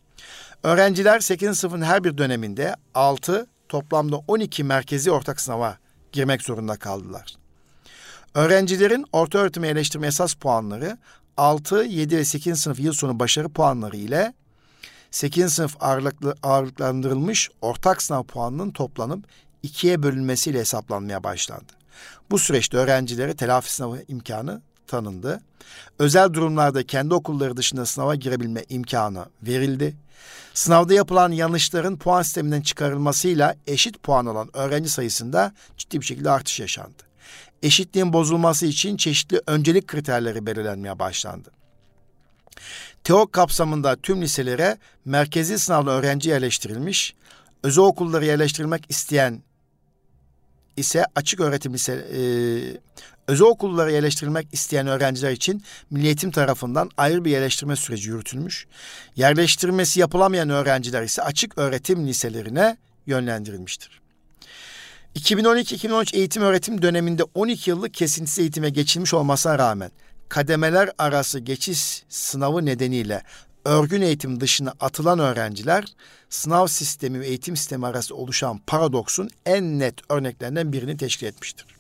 Öğrenciler 0.63 1.21
8. 1.21 1.59
sınıfın 1.59 1.83
her 1.83 2.05
bir 2.05 2.19
döneminde 2.19 2.77
6 2.95 3.47
toplamda 3.69 4.17
12 4.17 4.65
merkezi 4.65 5.11
ortak 5.11 5.41
sınava 5.41 5.84
girmek 6.15 6.43
zorunda 6.43 6.77
kaldılar. 6.77 7.35
Öğrencilerin 8.35 9.07
orta 9.13 9.39
öğretime 9.39 9.69
eleştirme 9.69 10.07
esas 10.07 10.35
puanları 10.35 10.99
6, 11.37 11.85
7 11.85 12.17
ve 12.17 12.25
8. 12.25 12.61
sınıf 12.61 12.81
yıl 12.81 12.93
sonu 12.93 13.19
başarı 13.19 13.49
puanları 13.49 13.97
ile 13.97 14.35
8. 15.11 15.53
sınıf 15.53 15.77
ağırlıklı, 15.81 16.35
ağırlıklandırılmış 16.43 17.51
ortak 17.61 18.03
sınav 18.03 18.23
puanının 18.23 18.71
toplanıp 18.71 19.25
ikiye 19.63 20.03
bölünmesiyle 20.03 20.59
hesaplanmaya 20.59 21.25
başlandı. 21.25 21.73
Bu 22.31 22.39
süreçte 22.39 22.77
öğrencilere 22.77 23.37
telafi 23.37 23.73
sınavı 23.73 24.03
imkanı 24.09 24.63
tanındı. 24.87 25.41
Özel 25.99 26.33
durumlarda 26.33 26.87
kendi 26.87 27.15
okulları 27.15 27.57
dışında 27.57 27.87
sınava 27.87 28.15
girebilme 28.15 28.65
imkanı 28.69 29.27
verildi. 29.43 29.97
Sınavda 30.55 30.95
yapılan 30.95 31.33
yanlışların 31.33 31.97
puan 31.97 32.23
sisteminden 32.23 32.61
çıkarılmasıyla 32.61 33.57
eşit 33.67 34.03
puan 34.03 34.27
alan 34.27 34.57
öğrenci 34.57 34.91
sayısında 34.91 35.53
ciddi 35.77 36.01
bir 36.01 36.07
şekilde 36.07 36.31
artış 36.31 36.61
yaşandı. 36.61 37.03
Eşitliğin 37.63 38.13
bozulması 38.13 38.67
için 38.67 38.97
çeşitli 38.97 39.41
öncelik 39.47 39.89
kriterleri 39.89 40.47
belirlenmeye 40.47 40.99
başlandı. 40.99 41.51
TEOK 43.05 43.33
kapsamında 43.33 43.97
tüm 43.97 44.23
liselere 44.23 44.79
merkezi 45.05 45.59
sınavlı 45.59 45.91
öğrenci 45.91 46.31
yerleştirilmiş, 46.31 47.15
özel 47.63 47.85
okulları 47.85 48.25
yerleştirilmek 48.25 48.85
isteyen 48.89 49.43
ise 50.77 51.05
açık 51.15 51.41
öğretim 51.41 51.75
lise, 51.75 51.93
e, 51.93 52.21
özel 53.29 53.47
okullara 53.47 53.91
yerleştirilmek 53.91 54.49
isteyen 54.53 54.87
öğrenciler 54.87 55.31
için 55.31 55.63
Milli 55.91 56.07
Eğitim 56.07 56.31
tarafından 56.31 56.91
ayrı 56.97 57.25
bir 57.25 57.31
yerleştirme 57.31 57.77
süreci 57.77 58.09
yürütülmüş. 58.09 58.67
Yerleştirmesi 59.17 60.01
yapılamayan 60.01 60.51
öğrenciler 60.51 61.03
ise 61.03 61.23
açık 61.23 61.59
öğretim 61.59 62.07
liselerine 62.07 62.77
yönlendirilmiştir. 63.07 64.01
2012-2013 65.17 66.17
eğitim 66.17 66.43
öğretim 66.43 66.83
döneminde 66.83 67.23
12 67.35 67.71
yıllık 67.71 67.95
kesintisiz 67.95 68.39
eğitime 68.39 68.71
geçilmiş 68.71 69.15
olmasına 69.15 69.59
rağmen 69.59 69.91
kademeler 70.29 70.91
arası 70.99 71.39
geçiş 71.39 72.03
sınavı 72.09 72.67
nedeniyle 72.67 73.23
örgün 73.65 74.03
eğitim 74.03 74.41
dışına 74.41 74.73
atılan 74.81 75.19
öğrenciler 75.19 75.85
sınav 76.31 76.67
sistemi 76.67 77.21
ve 77.21 77.27
eğitim 77.27 77.57
sistemi 77.57 77.87
arası 77.87 78.15
oluşan 78.17 78.59
paradoksun 78.67 79.31
en 79.47 79.79
net 79.79 79.95
örneklerinden 80.11 80.73
birini 80.73 80.97
teşkil 80.97 81.27
etmiştir. 81.27 81.74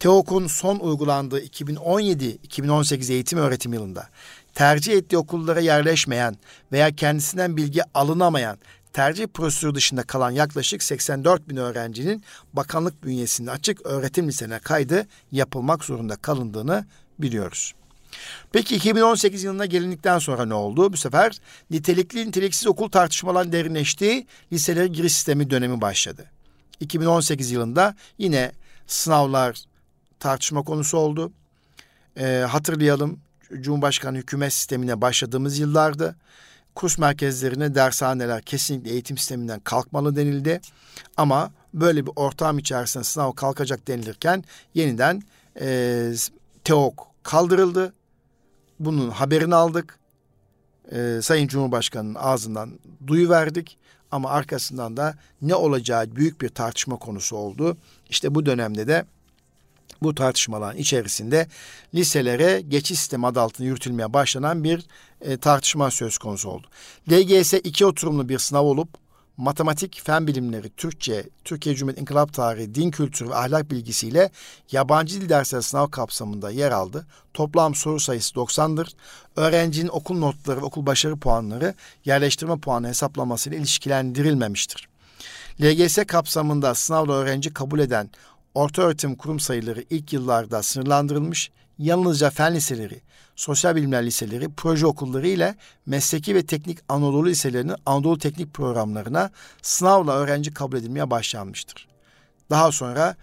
TEOK'un 0.00 0.46
son 0.46 0.78
uygulandığı 0.78 1.40
2017-2018 1.40 3.12
eğitim 3.12 3.38
öğretim 3.38 3.72
yılında 3.72 4.08
tercih 4.54 4.92
ettiği 4.92 5.16
okullara 5.16 5.60
yerleşmeyen 5.60 6.36
veya 6.72 6.96
kendisinden 6.96 7.56
bilgi 7.56 7.80
alınamayan 7.94 8.58
tercih 8.92 9.26
prosedürü 9.26 9.74
dışında 9.74 10.02
kalan 10.02 10.30
yaklaşık 10.30 10.82
84 10.82 11.48
bin 11.48 11.56
öğrencinin 11.56 12.24
bakanlık 12.52 13.04
bünyesinde 13.04 13.50
açık 13.50 13.86
öğretim 13.86 14.28
liselerine 14.28 14.58
kaydı 14.58 15.06
yapılmak 15.32 15.84
zorunda 15.84 16.16
kalındığını 16.16 16.86
biliyoruz. 17.18 17.74
Peki 18.52 18.76
2018 18.76 19.44
yılına 19.44 19.66
gelindikten 19.66 20.18
sonra 20.18 20.46
ne 20.46 20.54
oldu? 20.54 20.92
Bu 20.92 20.96
sefer 20.96 21.38
nitelikli 21.70 22.26
niteliksiz 22.26 22.66
okul 22.66 22.88
tartışmaların 22.88 23.52
derinleştiği 23.52 24.26
liselere 24.52 24.86
giriş 24.86 25.12
sistemi 25.12 25.50
dönemi 25.50 25.80
başladı. 25.80 26.24
2018 26.80 27.50
yılında 27.50 27.94
yine 28.18 28.52
sınavlar 28.86 29.64
tartışma 30.20 30.62
konusu 30.62 30.98
oldu. 30.98 31.32
Ee, 32.16 32.44
hatırlayalım 32.48 33.20
Cumhurbaşkanı 33.60 34.18
hükümet 34.18 34.52
sistemine 34.52 35.00
başladığımız 35.00 35.58
yıllarda 35.58 36.14
kurs 36.74 36.98
merkezlerine 36.98 37.74
dershaneler 37.74 38.42
kesinlikle 38.42 38.90
eğitim 38.90 39.18
sisteminden 39.18 39.60
kalkmalı 39.60 40.16
denildi. 40.16 40.60
Ama 41.16 41.52
böyle 41.74 42.06
bir 42.06 42.12
ortam 42.16 42.58
içerisinde 42.58 43.04
sınav 43.04 43.32
kalkacak 43.32 43.88
denilirken 43.88 44.44
yeniden 44.74 45.22
e, 45.60 46.12
TEOK 46.64 47.06
kaldırıldı. 47.22 47.92
Bunun 48.80 49.10
haberini 49.10 49.54
aldık. 49.54 49.98
E, 50.92 51.18
Sayın 51.22 51.48
Cumhurbaşkanı'nın 51.48 52.14
ağzından 52.14 52.78
duyuverdik. 53.06 53.78
Ama 54.10 54.30
arkasından 54.30 54.96
da 54.96 55.14
ne 55.42 55.54
olacağı 55.54 56.16
büyük 56.16 56.40
bir 56.40 56.48
tartışma 56.48 56.96
konusu 56.96 57.36
oldu. 57.36 57.76
İşte 58.10 58.34
bu 58.34 58.46
dönemde 58.46 58.86
de 58.86 59.04
bu 60.04 60.14
tartışmaların 60.14 60.78
içerisinde 60.78 61.48
liselere 61.94 62.60
geçiş 62.60 62.98
sistemi 62.98 63.26
adı 63.26 63.40
altında 63.40 63.66
yürütülmeye 63.66 64.12
başlanan 64.12 64.64
bir 64.64 64.86
e, 65.20 65.36
tartışma 65.36 65.90
söz 65.90 66.18
konusu 66.18 66.50
oldu. 66.50 66.66
LGS 67.10 67.52
iki 67.52 67.86
oturumlu 67.86 68.28
bir 68.28 68.38
sınav 68.38 68.64
olup 68.64 68.88
matematik, 69.36 70.00
fen 70.04 70.26
bilimleri, 70.26 70.70
Türkçe, 70.70 71.24
Türkiye 71.44 71.74
Cumhuriyeti 71.74 72.00
İnkılap 72.00 72.32
Tarihi, 72.32 72.74
din 72.74 72.90
kültürü 72.90 73.28
ve 73.28 73.34
ahlak 73.34 73.70
bilgisiyle 73.70 74.30
yabancı 74.72 75.20
dil 75.20 75.28
dersleri 75.28 75.62
sınav 75.62 75.90
kapsamında 75.90 76.50
yer 76.50 76.70
aldı. 76.70 77.06
Toplam 77.34 77.74
soru 77.74 78.00
sayısı 78.00 78.34
90'dır. 78.34 78.92
Öğrencinin 79.36 79.88
okul 79.88 80.18
notları 80.18 80.60
ve 80.60 80.64
okul 80.64 80.86
başarı 80.86 81.16
puanları 81.16 81.74
yerleştirme 82.04 82.56
puanı 82.56 82.88
hesaplamasıyla 82.88 83.58
ilişkilendirilmemiştir. 83.58 84.88
LGS 85.62 85.98
kapsamında 86.06 86.74
sınavla 86.74 87.12
öğrenci 87.12 87.52
kabul 87.52 87.78
eden 87.78 88.10
orta 88.54 88.82
öğretim 88.82 89.16
kurum 89.16 89.40
sayıları 89.40 89.84
ilk 89.90 90.12
yıllarda 90.12 90.62
sınırlandırılmış, 90.62 91.50
yalnızca 91.78 92.30
fen 92.30 92.54
liseleri, 92.54 93.00
sosyal 93.36 93.76
bilimler 93.76 94.06
liseleri, 94.06 94.48
proje 94.56 94.86
okulları 94.86 95.28
ile 95.28 95.54
mesleki 95.86 96.34
ve 96.34 96.46
teknik 96.46 96.78
Anadolu 96.88 97.26
liselerinin 97.26 97.76
Anadolu 97.86 98.18
teknik 98.18 98.54
programlarına 98.54 99.30
sınavla 99.62 100.12
öğrenci 100.12 100.54
kabul 100.54 100.76
edilmeye 100.76 101.10
başlanmıştır. 101.10 101.88
Daha 102.50 102.72
sonra 102.72 103.16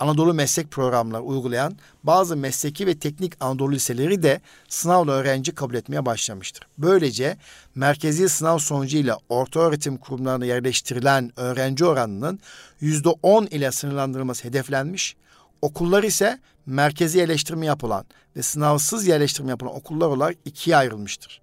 Anadolu 0.00 0.34
meslek 0.34 0.70
programları 0.70 1.22
uygulayan 1.22 1.76
bazı 2.04 2.36
mesleki 2.36 2.86
ve 2.86 2.98
teknik 2.98 3.32
Anadolu 3.40 3.72
liseleri 3.72 4.22
de 4.22 4.40
sınavla 4.68 5.12
öğrenci 5.12 5.54
kabul 5.54 5.74
etmeye 5.74 6.06
başlamıştır. 6.06 6.66
Böylece 6.78 7.36
merkezi 7.74 8.28
sınav 8.28 8.58
sonucuyla 8.58 9.18
orta 9.28 9.60
öğretim 9.60 9.96
kurumlarına 9.96 10.44
yerleştirilen 10.44 11.32
öğrenci 11.36 11.84
oranının 11.84 12.40
yüzde 12.80 13.08
on 13.08 13.46
ile 13.46 13.72
sınırlandırılması 13.72 14.44
hedeflenmiş. 14.44 15.16
Okullar 15.62 16.02
ise 16.02 16.40
merkezi 16.66 17.18
yerleştirme 17.18 17.66
yapılan 17.66 18.04
ve 18.36 18.42
sınavsız 18.42 19.06
yerleştirme 19.06 19.50
yapılan 19.50 19.76
okullar 19.76 20.06
olarak 20.06 20.36
ikiye 20.44 20.76
ayrılmıştır. 20.76 21.40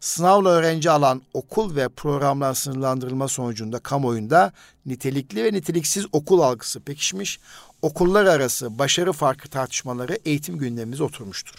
Sınavla 0.00 0.48
öğrenci 0.48 0.90
alan 0.90 1.22
okul 1.34 1.76
ve 1.76 1.88
programlar 1.88 2.54
sınırlandırılma 2.54 3.28
sonucunda 3.28 3.78
kamuoyunda 3.78 4.52
nitelikli 4.86 5.44
ve 5.44 5.52
niteliksiz 5.52 6.06
okul 6.12 6.40
algısı 6.40 6.80
pekişmiş, 6.80 7.40
okullar 7.82 8.24
arası 8.24 8.78
başarı 8.78 9.12
farkı 9.12 9.48
tartışmaları 9.48 10.18
eğitim 10.24 10.58
gündemimize 10.58 11.02
oturmuştur. 11.02 11.54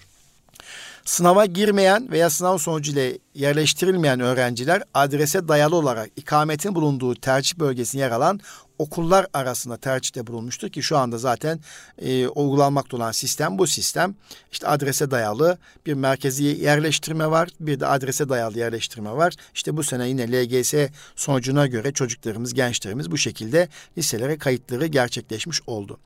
Sınava 1.06 1.46
girmeyen 1.46 2.12
veya 2.12 2.30
sınav 2.30 2.58
sonucuyla 2.58 3.12
yerleştirilmeyen 3.34 4.20
öğrenciler 4.20 4.84
adrese 4.94 5.48
dayalı 5.48 5.76
olarak 5.76 6.10
ikametin 6.16 6.76
bulunduğu 6.76 7.16
tercih 7.16 7.60
bölgesine 7.60 8.02
yer 8.02 8.12
alan 8.12 8.40
okullar 8.82 9.26
arasında 9.34 9.78
tercihte 9.78 10.28
bulunmuştur 10.28 10.70
ki 10.70 10.84
şu 10.84 10.98
anda 10.98 11.18
zaten 11.18 11.60
e, 12.02 12.28
uygulanmakta 12.28 12.98
olan 12.98 13.12
sistem 13.12 13.58
bu 13.58 13.68
sistem. 13.68 14.16
İşte 14.52 14.68
adrese 14.68 15.12
dayalı 15.12 15.58
bir 15.86 15.94
merkezi 15.94 16.44
yerleştirme 16.44 17.32
var, 17.32 17.50
bir 17.60 17.80
de 17.80 17.88
adrese 17.88 18.30
dayalı 18.30 18.60
yerleştirme 18.60 19.12
var. 19.12 19.34
İşte 19.54 19.78
bu 19.78 19.84
sene 19.84 20.10
yine 20.10 20.32
LGS 20.32 20.74
sonucuna 21.16 21.68
göre 21.68 21.92
çocuklarımız, 21.92 22.54
gençlerimiz 22.54 23.12
bu 23.12 23.18
şekilde 23.18 23.68
liselere 23.98 24.38
kayıtları 24.38 24.86
gerçekleşmiş 24.86 25.62
oldu. 25.68 26.00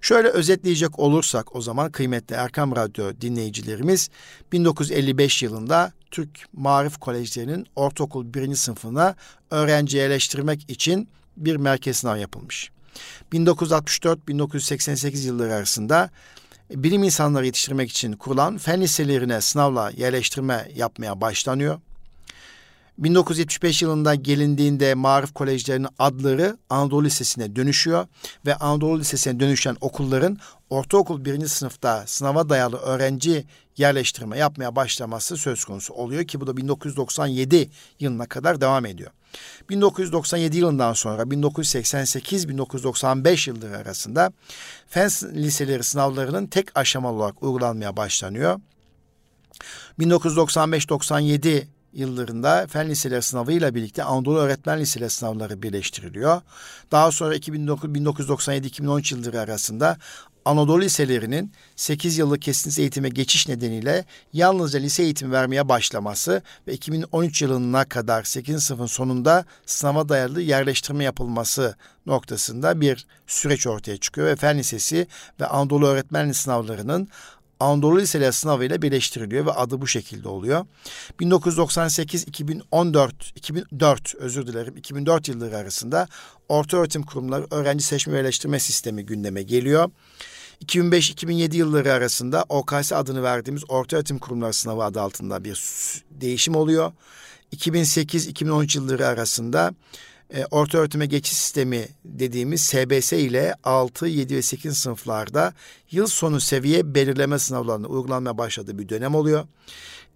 Şöyle 0.00 0.28
özetleyecek 0.28 0.98
olursak 0.98 1.56
o 1.56 1.60
zaman 1.60 1.90
kıymetli 1.92 2.34
Erkam 2.34 2.76
Radyo 2.76 3.12
dinleyicilerimiz 3.20 4.10
1955 4.52 5.42
yılında 5.42 5.92
Türk 6.10 6.30
Marif 6.52 6.98
Kolejlerinin 6.98 7.66
ortaokul 7.76 8.34
birinci 8.34 8.56
sınıfına 8.56 9.14
öğrenci 9.50 9.96
yerleştirmek 9.96 10.70
için 10.70 11.08
bir 11.36 11.56
merkez 11.56 11.96
sınav 11.96 12.16
yapılmış. 12.16 12.70
1964-1988 13.32 15.26
yılları 15.26 15.54
arasında 15.54 16.10
bilim 16.70 17.02
insanları 17.02 17.46
yetiştirmek 17.46 17.90
için 17.90 18.12
kurulan 18.12 18.58
fen 18.58 18.80
liselerine 18.80 19.40
sınavla 19.40 19.90
yerleştirme 19.90 20.68
yapmaya 20.74 21.20
başlanıyor. 21.20 21.80
1975 22.98 23.82
yılında 23.82 24.14
gelindiğinde 24.14 24.94
Marif 24.94 25.34
Kolejlerinin 25.34 25.88
adları 25.98 26.58
Anadolu 26.70 27.04
Lisesi'ne 27.04 27.56
dönüşüyor 27.56 28.06
ve 28.46 28.54
Anadolu 28.54 28.98
Lisesi'ne 28.98 29.40
dönüşen 29.40 29.76
okulların 29.80 30.38
ortaokul 30.70 31.24
birinci 31.24 31.48
sınıfta 31.48 32.04
sınava 32.06 32.48
dayalı 32.48 32.76
öğrenci 32.76 33.44
yerleştirme 33.76 34.38
yapmaya 34.38 34.76
başlaması 34.76 35.36
söz 35.36 35.64
konusu 35.64 35.94
oluyor 35.94 36.24
ki 36.24 36.40
bu 36.40 36.46
da 36.46 36.56
1997 36.56 37.70
yılına 38.00 38.26
kadar 38.26 38.60
devam 38.60 38.86
ediyor. 38.86 39.10
1997 39.70 40.56
yılından 40.56 40.92
sonra 40.92 41.22
1988-1995 41.22 43.50
yılları 43.50 43.76
arasında 43.76 44.32
fen 44.88 45.10
liseleri 45.32 45.82
sınavlarının 45.82 46.46
tek 46.46 46.78
aşamalı 46.78 47.16
olarak 47.16 47.42
uygulanmaya 47.42 47.96
başlanıyor. 47.96 48.60
1995-97 49.98 51.66
yıllarında 51.92 52.66
fen 52.66 52.88
liseleri 52.88 53.22
sınavıyla 53.22 53.74
birlikte 53.74 54.04
Anadolu 54.04 54.38
Öğretmen 54.38 54.80
Liseleri 54.80 55.10
sınavları 55.10 55.62
birleştiriliyor. 55.62 56.40
Daha 56.92 57.12
sonra 57.12 57.36
1997-2013 57.36 59.14
yılları 59.14 59.40
arasında 59.40 59.96
Anadolu 60.46 60.80
liselerinin 60.80 61.52
8 61.76 62.18
yıllık 62.18 62.42
kesintisiz 62.42 62.78
eğitime 62.78 63.08
geçiş 63.08 63.48
nedeniyle 63.48 64.04
yalnızca 64.32 64.78
lise 64.78 65.02
eğitimi 65.02 65.32
vermeye 65.32 65.68
başlaması 65.68 66.42
ve 66.66 66.72
2013 66.74 67.42
yılına 67.42 67.84
kadar 67.84 68.22
8. 68.24 68.64
sınıfın 68.64 68.86
sonunda 68.86 69.44
sınava 69.66 70.08
dayalı 70.08 70.42
yerleştirme 70.42 71.04
yapılması 71.04 71.76
noktasında 72.06 72.80
bir 72.80 73.06
süreç 73.26 73.66
ortaya 73.66 73.96
çıkıyor 73.96 74.26
ve 74.26 74.36
Fen 74.36 74.58
Lisesi 74.58 75.06
ve 75.40 75.46
Anadolu 75.46 75.86
Öğretmenliği 75.86 76.34
sınavlarının 76.34 77.08
Anadolu 77.60 77.98
Liseleri 77.98 78.32
sınavıyla 78.32 78.82
birleştiriliyor 78.82 79.46
ve 79.46 79.52
adı 79.52 79.80
bu 79.80 79.86
şekilde 79.86 80.28
oluyor. 80.28 80.66
1998-2014, 81.20 83.10
2004 83.34 84.14
özür 84.14 84.46
dilerim 84.46 84.76
2004 84.76 85.28
yılları 85.28 85.56
arasında 85.56 86.08
orta 86.48 86.76
öğretim 86.76 87.02
kurumları 87.02 87.46
öğrenci 87.50 87.84
seçme 87.84 88.12
ve 88.12 88.16
yerleştirme 88.16 88.60
sistemi 88.60 89.06
gündeme 89.06 89.42
geliyor. 89.42 89.90
2005-2007 90.64 91.56
yılları 91.56 91.92
arasında 91.92 92.44
OKS 92.48 92.92
adını 92.92 93.22
verdiğimiz 93.22 93.62
Orta 93.68 93.96
Öğretim 93.96 94.18
Kurumları 94.18 94.52
Sınavı 94.52 94.84
adı 94.84 95.00
altında 95.00 95.44
bir 95.44 95.62
değişim 96.10 96.56
oluyor. 96.56 96.92
2008-2013 97.52 98.78
yılları 98.78 99.06
arasında 99.06 99.74
e, 100.34 100.44
orta 100.50 100.78
öğretime 100.78 101.06
geçiş 101.06 101.36
sistemi 101.36 101.88
dediğimiz 102.04 102.62
SBS 102.62 103.12
ile 103.12 103.54
6, 103.64 104.06
7 104.06 104.36
ve 104.36 104.42
8 104.42 104.78
sınıflarda 104.78 105.52
yıl 105.90 106.06
sonu 106.06 106.40
seviye 106.40 106.94
belirleme 106.94 107.38
sınavlarını 107.38 107.86
uygulanmaya 107.86 108.38
başladığı 108.38 108.78
bir 108.78 108.88
dönem 108.88 109.14
oluyor. 109.14 109.46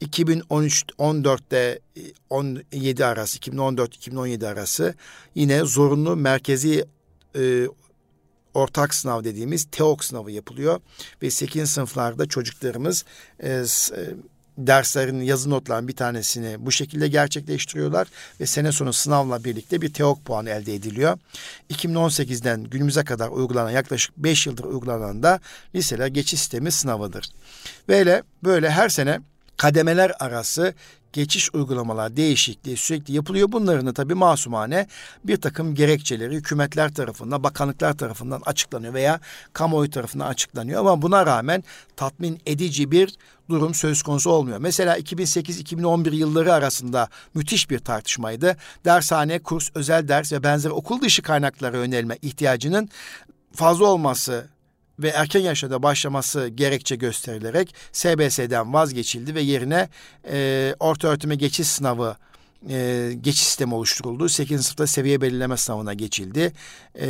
2013-14'te 0.02 1.80
17 2.30 3.04
arası, 3.04 3.38
2014-2017 3.38 4.46
arası 4.46 4.94
yine 5.34 5.64
zorunlu 5.64 6.16
merkezi 6.16 6.84
e, 7.36 7.66
ortak 8.54 8.94
sınav 8.94 9.24
dediğimiz 9.24 9.64
TEOK 9.64 10.04
sınavı 10.04 10.30
yapılıyor 10.30 10.80
ve 11.22 11.30
8. 11.30 11.70
sınıflarda 11.70 12.26
çocuklarımız 12.26 13.04
e, 13.40 13.48
e, 13.48 13.64
derslerin 14.58 15.20
yazı 15.20 15.50
notlarının 15.50 15.88
bir 15.88 15.96
tanesini 15.96 16.56
bu 16.58 16.72
şekilde 16.72 17.08
gerçekleştiriyorlar 17.08 18.08
ve 18.40 18.46
sene 18.46 18.72
sonu 18.72 18.92
sınavla 18.92 19.44
birlikte 19.44 19.82
bir 19.82 19.92
TEOK 19.92 20.24
puanı 20.24 20.50
elde 20.50 20.74
ediliyor. 20.74 21.18
2018'den 21.70 22.64
günümüze 22.64 23.04
kadar 23.04 23.28
uygulanan 23.28 23.70
yaklaşık 23.70 24.16
5 24.16 24.46
yıldır 24.46 24.64
uygulanan 24.64 25.22
da 25.22 25.40
liseler 25.74 26.06
geçiş 26.06 26.40
sistemi 26.40 26.72
sınavıdır. 26.72 27.30
Böyle 27.88 28.22
böyle 28.44 28.70
her 28.70 28.88
sene 28.88 29.20
kademeler 29.60 30.12
arası 30.20 30.74
geçiş 31.12 31.54
uygulamalar 31.54 32.16
değişikliği 32.16 32.76
sürekli 32.76 33.14
yapılıyor. 33.14 33.52
Bunların 33.52 33.86
da 33.86 33.92
tabii 33.92 34.14
masumane 34.14 34.86
bir 35.24 35.36
takım 35.36 35.74
gerekçeleri 35.74 36.34
hükümetler 36.34 36.94
tarafından, 36.94 37.42
bakanlıklar 37.42 37.96
tarafından 37.96 38.42
açıklanıyor 38.46 38.94
veya 38.94 39.20
kamuoyu 39.52 39.90
tarafından 39.90 40.26
açıklanıyor. 40.26 40.80
Ama 40.80 41.02
buna 41.02 41.26
rağmen 41.26 41.64
tatmin 41.96 42.40
edici 42.46 42.90
bir 42.90 43.14
durum 43.50 43.74
söz 43.74 44.02
konusu 44.02 44.30
olmuyor. 44.30 44.58
Mesela 44.58 44.98
2008-2011 44.98 46.14
yılları 46.14 46.52
arasında 46.52 47.08
müthiş 47.34 47.70
bir 47.70 47.78
tartışmaydı. 47.78 48.56
Dershane, 48.84 49.38
kurs, 49.38 49.70
özel 49.74 50.08
ders 50.08 50.32
ve 50.32 50.42
benzeri 50.42 50.72
okul 50.72 51.00
dışı 51.00 51.22
kaynaklara 51.22 51.76
yönelme 51.76 52.18
ihtiyacının 52.22 52.88
fazla 53.52 53.86
olması 53.86 54.48
ve 55.02 55.08
erken 55.08 55.40
yaşta 55.40 55.82
başlaması 55.82 56.48
gerekçe 56.48 56.96
gösterilerek 56.96 57.74
SBS'den 57.92 58.72
vazgeçildi 58.72 59.34
ve 59.34 59.40
yerine 59.40 59.88
e, 60.30 60.74
orta 60.80 61.08
öğretime 61.08 61.34
geçiş 61.34 61.66
sınavı 61.66 62.16
e, 62.68 63.12
geçiş 63.20 63.44
sistemi 63.44 63.74
oluşturuldu. 63.74 64.28
8. 64.28 64.66
sınıfta 64.66 64.86
seviye 64.86 65.20
belirleme 65.20 65.56
sınavına 65.56 65.94
geçildi. 65.94 66.52
E, 66.94 67.08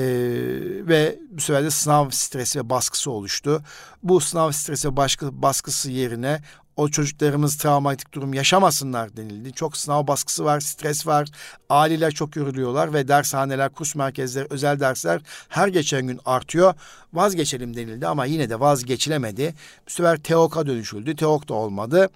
ve 0.88 1.18
bu 1.30 1.41
sefer 1.41 1.64
de 1.64 1.70
sınav 1.70 2.11
stresi 2.11 2.59
ve 2.59 2.70
baskısı 2.70 3.11
oluştu. 3.11 3.62
Bu 4.03 4.20
sınav 4.20 4.51
stresi 4.51 4.88
ve 4.88 4.97
baskı, 4.97 5.43
baskısı 5.43 5.91
yerine 5.91 6.41
o 6.81 6.89
çocuklarımız 6.89 7.57
travmatik 7.57 8.12
durum 8.14 8.35
yaşamasınlar 8.35 9.16
denildi. 9.16 9.53
Çok 9.53 9.76
sınav 9.76 10.07
baskısı 10.07 10.45
var, 10.45 10.61
stres 10.61 11.07
var. 11.07 11.28
Aileler 11.70 12.11
çok 12.11 12.37
yoruluyorlar 12.37 12.95
ve 12.95 13.09
dershaneler, 13.09 13.68
kurs 13.68 13.95
merkezleri, 13.95 14.47
özel 14.51 14.81
dersler 14.81 15.20
her 15.49 15.68
geçen 15.68 16.07
gün 16.07 16.20
artıyor. 16.24 16.74
Vazgeçelim 17.12 17.76
denildi 17.76 18.07
ama 18.07 18.24
yine 18.24 18.51
de 18.51 18.61
vazgeçilemedi. 18.61 19.55
Bu 19.87 19.91
sefer 19.91 20.16
TEOK'a 20.16 20.66
dönüşüldü. 20.66 21.16
TEOK 21.16 21.49
da 21.49 21.55
olmadı 21.55 22.09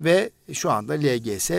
ve 0.00 0.30
şu 0.52 0.70
anda 0.70 0.92
LGS 0.92 1.50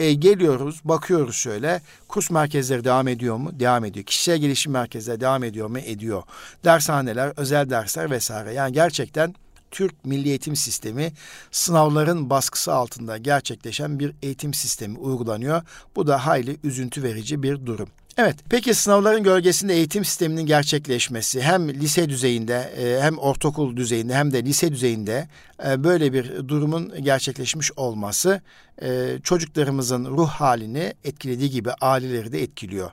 E, 0.00 0.12
geliyoruz, 0.14 0.80
bakıyoruz 0.84 1.36
şöyle. 1.36 1.80
Kurs 2.08 2.30
merkezleri 2.30 2.84
devam 2.84 3.08
ediyor 3.08 3.36
mu? 3.36 3.50
Devam 3.60 3.84
ediyor. 3.84 4.06
Kişisel 4.06 4.38
gelişim 4.38 4.72
merkezleri 4.72 5.20
devam 5.20 5.44
ediyor 5.44 5.68
mu? 5.68 5.78
Ediyor. 5.78 6.22
Dershaneler, 6.64 7.32
özel 7.36 7.70
dersler 7.70 8.10
vesaire. 8.10 8.52
Yani 8.52 8.72
gerçekten 8.72 9.34
Türk 9.70 10.04
Milli 10.04 10.28
Eğitim 10.28 10.56
Sistemi 10.56 11.12
sınavların 11.50 12.30
baskısı 12.30 12.72
altında 12.72 13.16
gerçekleşen 13.18 13.98
bir 13.98 14.12
eğitim 14.22 14.54
sistemi 14.54 14.98
uygulanıyor. 14.98 15.62
Bu 15.96 16.06
da 16.06 16.26
hayli 16.26 16.56
üzüntü 16.64 17.02
verici 17.02 17.42
bir 17.42 17.66
durum. 17.66 17.88
Evet, 18.16 18.36
peki 18.50 18.74
sınavların 18.74 19.22
gölgesinde 19.22 19.74
eğitim 19.74 20.04
sisteminin 20.04 20.46
gerçekleşmesi 20.46 21.42
hem 21.42 21.68
lise 21.68 22.08
düzeyinde 22.08 22.72
e, 22.76 23.02
hem 23.02 23.18
ortaokul 23.18 23.76
düzeyinde 23.76 24.14
hem 24.14 24.32
de 24.32 24.44
lise 24.44 24.72
düzeyinde 24.72 25.28
böyle 25.64 26.12
bir 26.12 26.48
durumun 26.48 27.02
gerçekleşmiş 27.02 27.72
olması 27.76 28.40
e, 28.82 29.18
çocuklarımızın 29.22 30.04
ruh 30.04 30.28
halini 30.28 30.94
etkilediği 31.04 31.50
gibi 31.50 31.70
aileleri 31.80 32.32
de 32.32 32.42
etkiliyor 32.42 32.90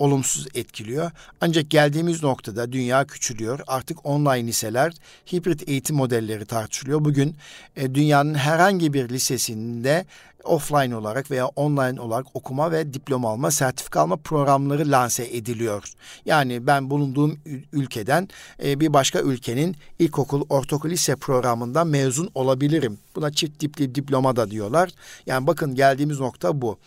olumsuz 0.00 0.46
etkiliyor. 0.54 1.10
Ancak 1.40 1.70
geldiğimiz 1.70 2.22
noktada 2.22 2.72
dünya 2.72 3.06
küçülüyor. 3.06 3.60
Artık 3.66 4.06
online 4.06 4.46
liseler, 4.46 4.92
hibrit 5.32 5.68
eğitim 5.68 5.96
modelleri 5.96 6.46
tartışılıyor. 6.46 7.04
Bugün 7.04 7.36
e, 7.76 7.94
dünyanın 7.94 8.34
herhangi 8.34 8.92
bir 8.92 9.08
lisesinde 9.08 10.06
offline 10.44 10.96
olarak 10.96 11.30
veya 11.30 11.46
online 11.46 12.00
olarak 12.00 12.26
okuma 12.34 12.72
ve 12.72 12.94
diploma 12.94 13.30
alma, 13.30 13.50
sertifika 13.50 14.00
alma 14.00 14.16
programları 14.16 14.90
lanse 14.90 15.36
ediliyor. 15.36 15.92
Yani 16.24 16.66
ben 16.66 16.90
bulunduğum 16.90 17.40
ülkeden 17.72 18.28
e, 18.64 18.80
bir 18.80 18.92
başka 18.92 19.20
ülkenin 19.20 19.76
ilkokul, 19.98 20.42
ortaokul, 20.48 20.90
lise 20.90 21.16
programından 21.16 21.86
mezun 21.86 22.09
olabilirim. 22.34 22.98
Buna 23.16 23.32
çift 23.32 23.60
dipli 23.60 23.94
diploma 23.94 24.36
da 24.36 24.50
diyorlar. 24.50 24.90
Yani 25.26 25.46
bakın 25.46 25.74
geldiğimiz 25.74 26.20
nokta 26.20 26.62
bu. 26.62 26.78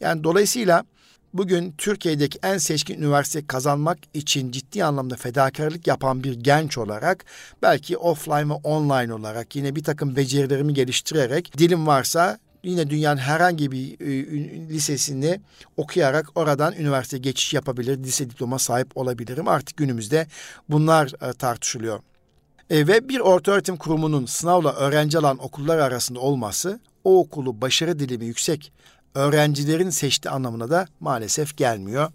Yani 0.00 0.24
dolayısıyla 0.24 0.84
bugün 1.34 1.74
Türkiye'deki 1.78 2.38
en 2.42 2.58
seçkin 2.58 2.98
üniversite 2.98 3.46
kazanmak 3.46 3.98
için 4.14 4.50
ciddi 4.50 4.84
anlamda 4.84 5.16
fedakarlık 5.16 5.86
yapan 5.86 6.24
bir 6.24 6.32
genç 6.32 6.78
olarak 6.78 7.24
belki 7.62 7.96
offline 7.96 8.48
ve 8.48 8.52
online 8.52 9.14
olarak 9.14 9.56
yine 9.56 9.76
bir 9.76 9.84
takım 9.84 10.16
becerilerimi 10.16 10.74
geliştirerek 10.74 11.58
dilim 11.58 11.86
varsa 11.86 12.38
yine 12.64 12.90
dünyanın 12.90 13.20
herhangi 13.20 13.72
bir 13.72 14.00
e, 14.00 14.68
lisesini 14.68 15.40
okuyarak 15.76 16.26
oradan 16.34 16.74
üniversite 16.74 17.18
geçiş 17.18 17.54
yapabilir, 17.54 17.98
lise 17.98 18.30
diploma 18.30 18.58
sahip 18.58 18.96
olabilirim. 18.96 19.48
Artık 19.48 19.76
günümüzde 19.76 20.26
bunlar 20.68 21.28
e, 21.28 21.32
tartışılıyor. 21.32 22.00
E, 22.70 22.86
ve 22.86 23.08
bir 23.08 23.20
orta 23.20 23.52
öğretim 23.52 23.76
kurumunun 23.76 24.26
sınavla 24.26 24.72
öğrenci 24.72 25.18
alan 25.18 25.44
okullar 25.44 25.78
arasında 25.78 26.20
olması 26.20 26.80
o 27.04 27.18
okulu 27.18 27.60
başarı 27.60 27.98
dilimi 27.98 28.24
yüksek 28.24 28.72
öğrencilerin 29.14 29.90
seçtiği 29.90 30.32
anlamına 30.32 30.70
da 30.70 30.86
maalesef 31.00 31.56
gelmiyor. 31.56 32.10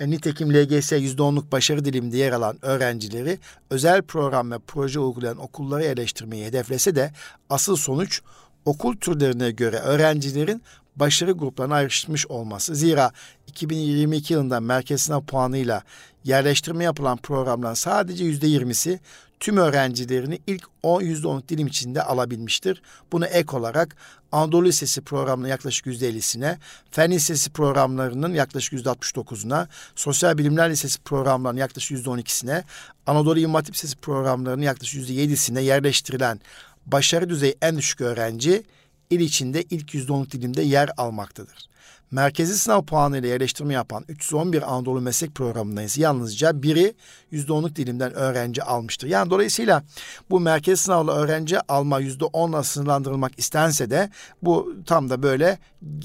E, 0.00 0.10
nitekim 0.10 0.54
LGS 0.54 0.92
%10'luk 0.92 1.52
başarı 1.52 1.84
diliminde 1.84 2.16
yer 2.16 2.32
alan 2.32 2.58
öğrencileri 2.62 3.38
özel 3.70 4.02
program 4.02 4.50
ve 4.50 4.58
proje 4.66 5.00
uygulayan 5.00 5.38
okulları 5.38 5.84
eleştirmeyi 5.84 6.44
hedeflese 6.44 6.96
de 6.96 7.12
asıl 7.50 7.76
sonuç 7.76 8.20
okul 8.64 8.96
türlerine 8.96 9.50
göre 9.50 9.76
öğrencilerin 9.76 10.62
başarı 10.96 11.32
gruplarına 11.32 11.74
ayrışmış 11.74 12.26
olması. 12.26 12.74
Zira 12.74 13.12
2022 13.46 14.32
yılında 14.32 14.60
merkez 14.60 15.02
sınav 15.02 15.20
puanıyla 15.20 15.82
yerleştirme 16.26 16.84
yapılan 16.84 17.16
programdan 17.16 17.74
sadece 17.74 18.24
yüzde 18.24 18.46
yirmisi 18.46 19.00
tüm 19.40 19.56
öğrencilerini 19.56 20.38
ilk 20.46 20.64
10 20.82 21.00
yüzde 21.00 21.28
on 21.28 21.42
dilim 21.48 21.66
içinde 21.66 22.02
alabilmiştir. 22.02 22.82
Bunu 23.12 23.26
ek 23.26 23.56
olarak 23.56 23.96
Anadolu 24.32 24.64
Lisesi 24.64 25.00
programının 25.00 25.48
yaklaşık 25.48 25.86
yüzde 25.86 26.08
ellisine, 26.08 26.58
Fen 26.90 27.10
Lisesi 27.10 27.50
programlarının 27.50 28.34
yaklaşık 28.34 28.72
yüzde 28.72 28.90
altmış 28.90 29.16
dokuzuna, 29.16 29.68
Sosyal 29.96 30.38
Bilimler 30.38 30.70
Lisesi 30.70 31.00
programlarının 31.00 31.60
yaklaşık 31.60 31.90
yüzde 31.90 32.10
on 32.10 32.18
ikisine, 32.18 32.64
Anadolu 33.06 33.38
İmam 33.38 33.54
Hatip 33.54 33.74
Lisesi 33.74 33.96
programlarının 33.96 34.62
yaklaşık 34.62 34.94
yüzde 34.94 35.12
yedisine 35.12 35.60
yerleştirilen 35.62 36.40
başarı 36.86 37.28
düzeyi 37.28 37.56
en 37.62 37.78
düşük 37.78 38.00
öğrenci 38.00 38.62
il 39.10 39.20
içinde 39.20 39.62
ilk 39.62 39.94
yüzde 39.94 40.12
onluk 40.12 40.30
dilimde 40.30 40.62
yer 40.62 40.90
almaktadır. 40.96 41.68
Merkezi 42.10 42.58
sınav 42.58 42.82
puanı 42.82 43.18
ile 43.18 43.28
yerleştirme 43.28 43.74
yapan 43.74 44.04
311 44.08 44.74
Anadolu 44.74 45.00
Meslek 45.00 45.34
Programı'nda 45.34 45.82
ise 45.82 46.02
yalnızca 46.02 46.62
biri 46.62 46.94
yüzde 47.30 47.52
onluk 47.52 47.76
dilimden 47.76 48.14
öğrenci 48.14 48.62
almıştır. 48.62 49.08
Yani 49.08 49.30
dolayısıyla 49.30 49.84
bu 50.30 50.40
merkezi 50.40 50.82
sınavla 50.82 51.12
öğrenci 51.12 51.58
alma 51.72 52.00
yüzde 52.00 52.24
onla 52.24 52.62
sınırlandırılmak 52.62 53.38
istense 53.38 53.90
de 53.90 54.10
bu 54.42 54.74
tam 54.86 55.10
da 55.10 55.22
böyle 55.22 55.58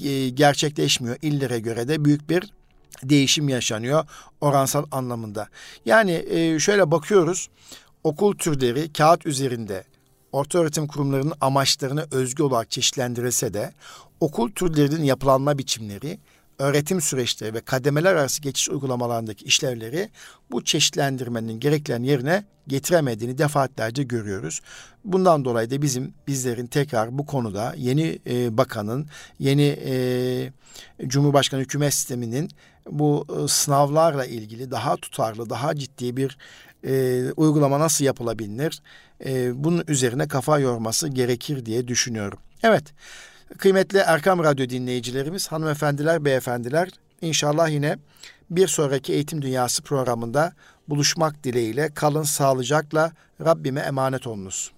e, 0.04 0.28
gerçekleşmiyor. 0.28 1.16
İllere 1.22 1.58
göre 1.58 1.88
de 1.88 2.04
büyük 2.04 2.30
bir 2.30 2.52
değişim 3.02 3.48
yaşanıyor 3.48 4.04
oransal 4.40 4.84
anlamında. 4.90 5.48
Yani 5.84 6.24
e, 6.30 6.58
şöyle 6.58 6.90
bakıyoruz 6.90 7.48
okul 8.04 8.36
türleri 8.36 8.92
kağıt 8.92 9.26
üzerinde 9.26 9.84
orta 10.32 10.58
öğretim 10.58 10.86
kurumlarının 10.86 11.34
amaçlarını 11.40 12.06
özgü 12.10 12.42
olarak 12.42 12.70
çeşitlendirilse 12.70 13.54
de 13.54 13.72
okul 14.22 14.50
türlerinin 14.50 15.04
yapılanma 15.04 15.58
biçimleri, 15.58 16.18
öğretim 16.58 17.00
süreçleri 17.00 17.54
ve 17.54 17.60
kademeler 17.60 18.14
arası 18.14 18.42
geçiş 18.42 18.68
uygulamalarındaki 18.68 19.44
işlevleri 19.44 20.10
bu 20.50 20.64
çeşitlendirmenin 20.64 21.60
gereklerini 21.60 22.06
yerine 22.06 22.44
getiremediğini 22.68 23.38
defaatlerce 23.38 24.02
görüyoruz. 24.02 24.60
Bundan 25.04 25.44
dolayı 25.44 25.70
da 25.70 25.82
bizim 25.82 26.14
bizlerin 26.26 26.66
tekrar 26.66 27.18
bu 27.18 27.26
konuda 27.26 27.74
yeni 27.76 28.18
e, 28.26 28.56
bakanın, 28.58 29.06
yeni 29.38 29.78
e, 29.86 30.52
Cumhurbaşkanı 31.06 31.60
hükümet 31.60 31.94
sisteminin 31.94 32.50
bu 32.90 33.26
e, 33.28 33.48
sınavlarla 33.48 34.24
ilgili 34.26 34.70
daha 34.70 34.96
tutarlı, 34.96 35.50
daha 35.50 35.76
ciddi 35.76 36.16
bir 36.16 36.38
e, 36.84 37.22
uygulama 37.36 37.80
nasıl 37.80 38.04
yapılabilir? 38.04 38.82
E, 39.24 39.64
bunun 39.64 39.84
üzerine 39.88 40.28
kafa 40.28 40.58
yorması 40.58 41.08
gerekir 41.08 41.66
diye 41.66 41.88
düşünüyorum. 41.88 42.38
Evet, 42.62 42.84
kıymetli 43.58 43.98
Erkam 43.98 44.44
Radyo 44.44 44.68
dinleyicilerimiz, 44.68 45.48
hanımefendiler, 45.48 46.24
beyefendiler, 46.24 46.88
inşallah 47.20 47.68
yine 47.68 47.98
bir 48.50 48.66
sonraki 48.68 49.12
Eğitim 49.12 49.42
Dünyası 49.42 49.82
programında 49.82 50.52
buluşmak 50.88 51.44
dileğiyle 51.44 51.94
kalın 51.94 52.22
sağlıcakla 52.22 53.12
Rabbime 53.44 53.80
emanet 53.80 54.26
olunuz. 54.26 54.72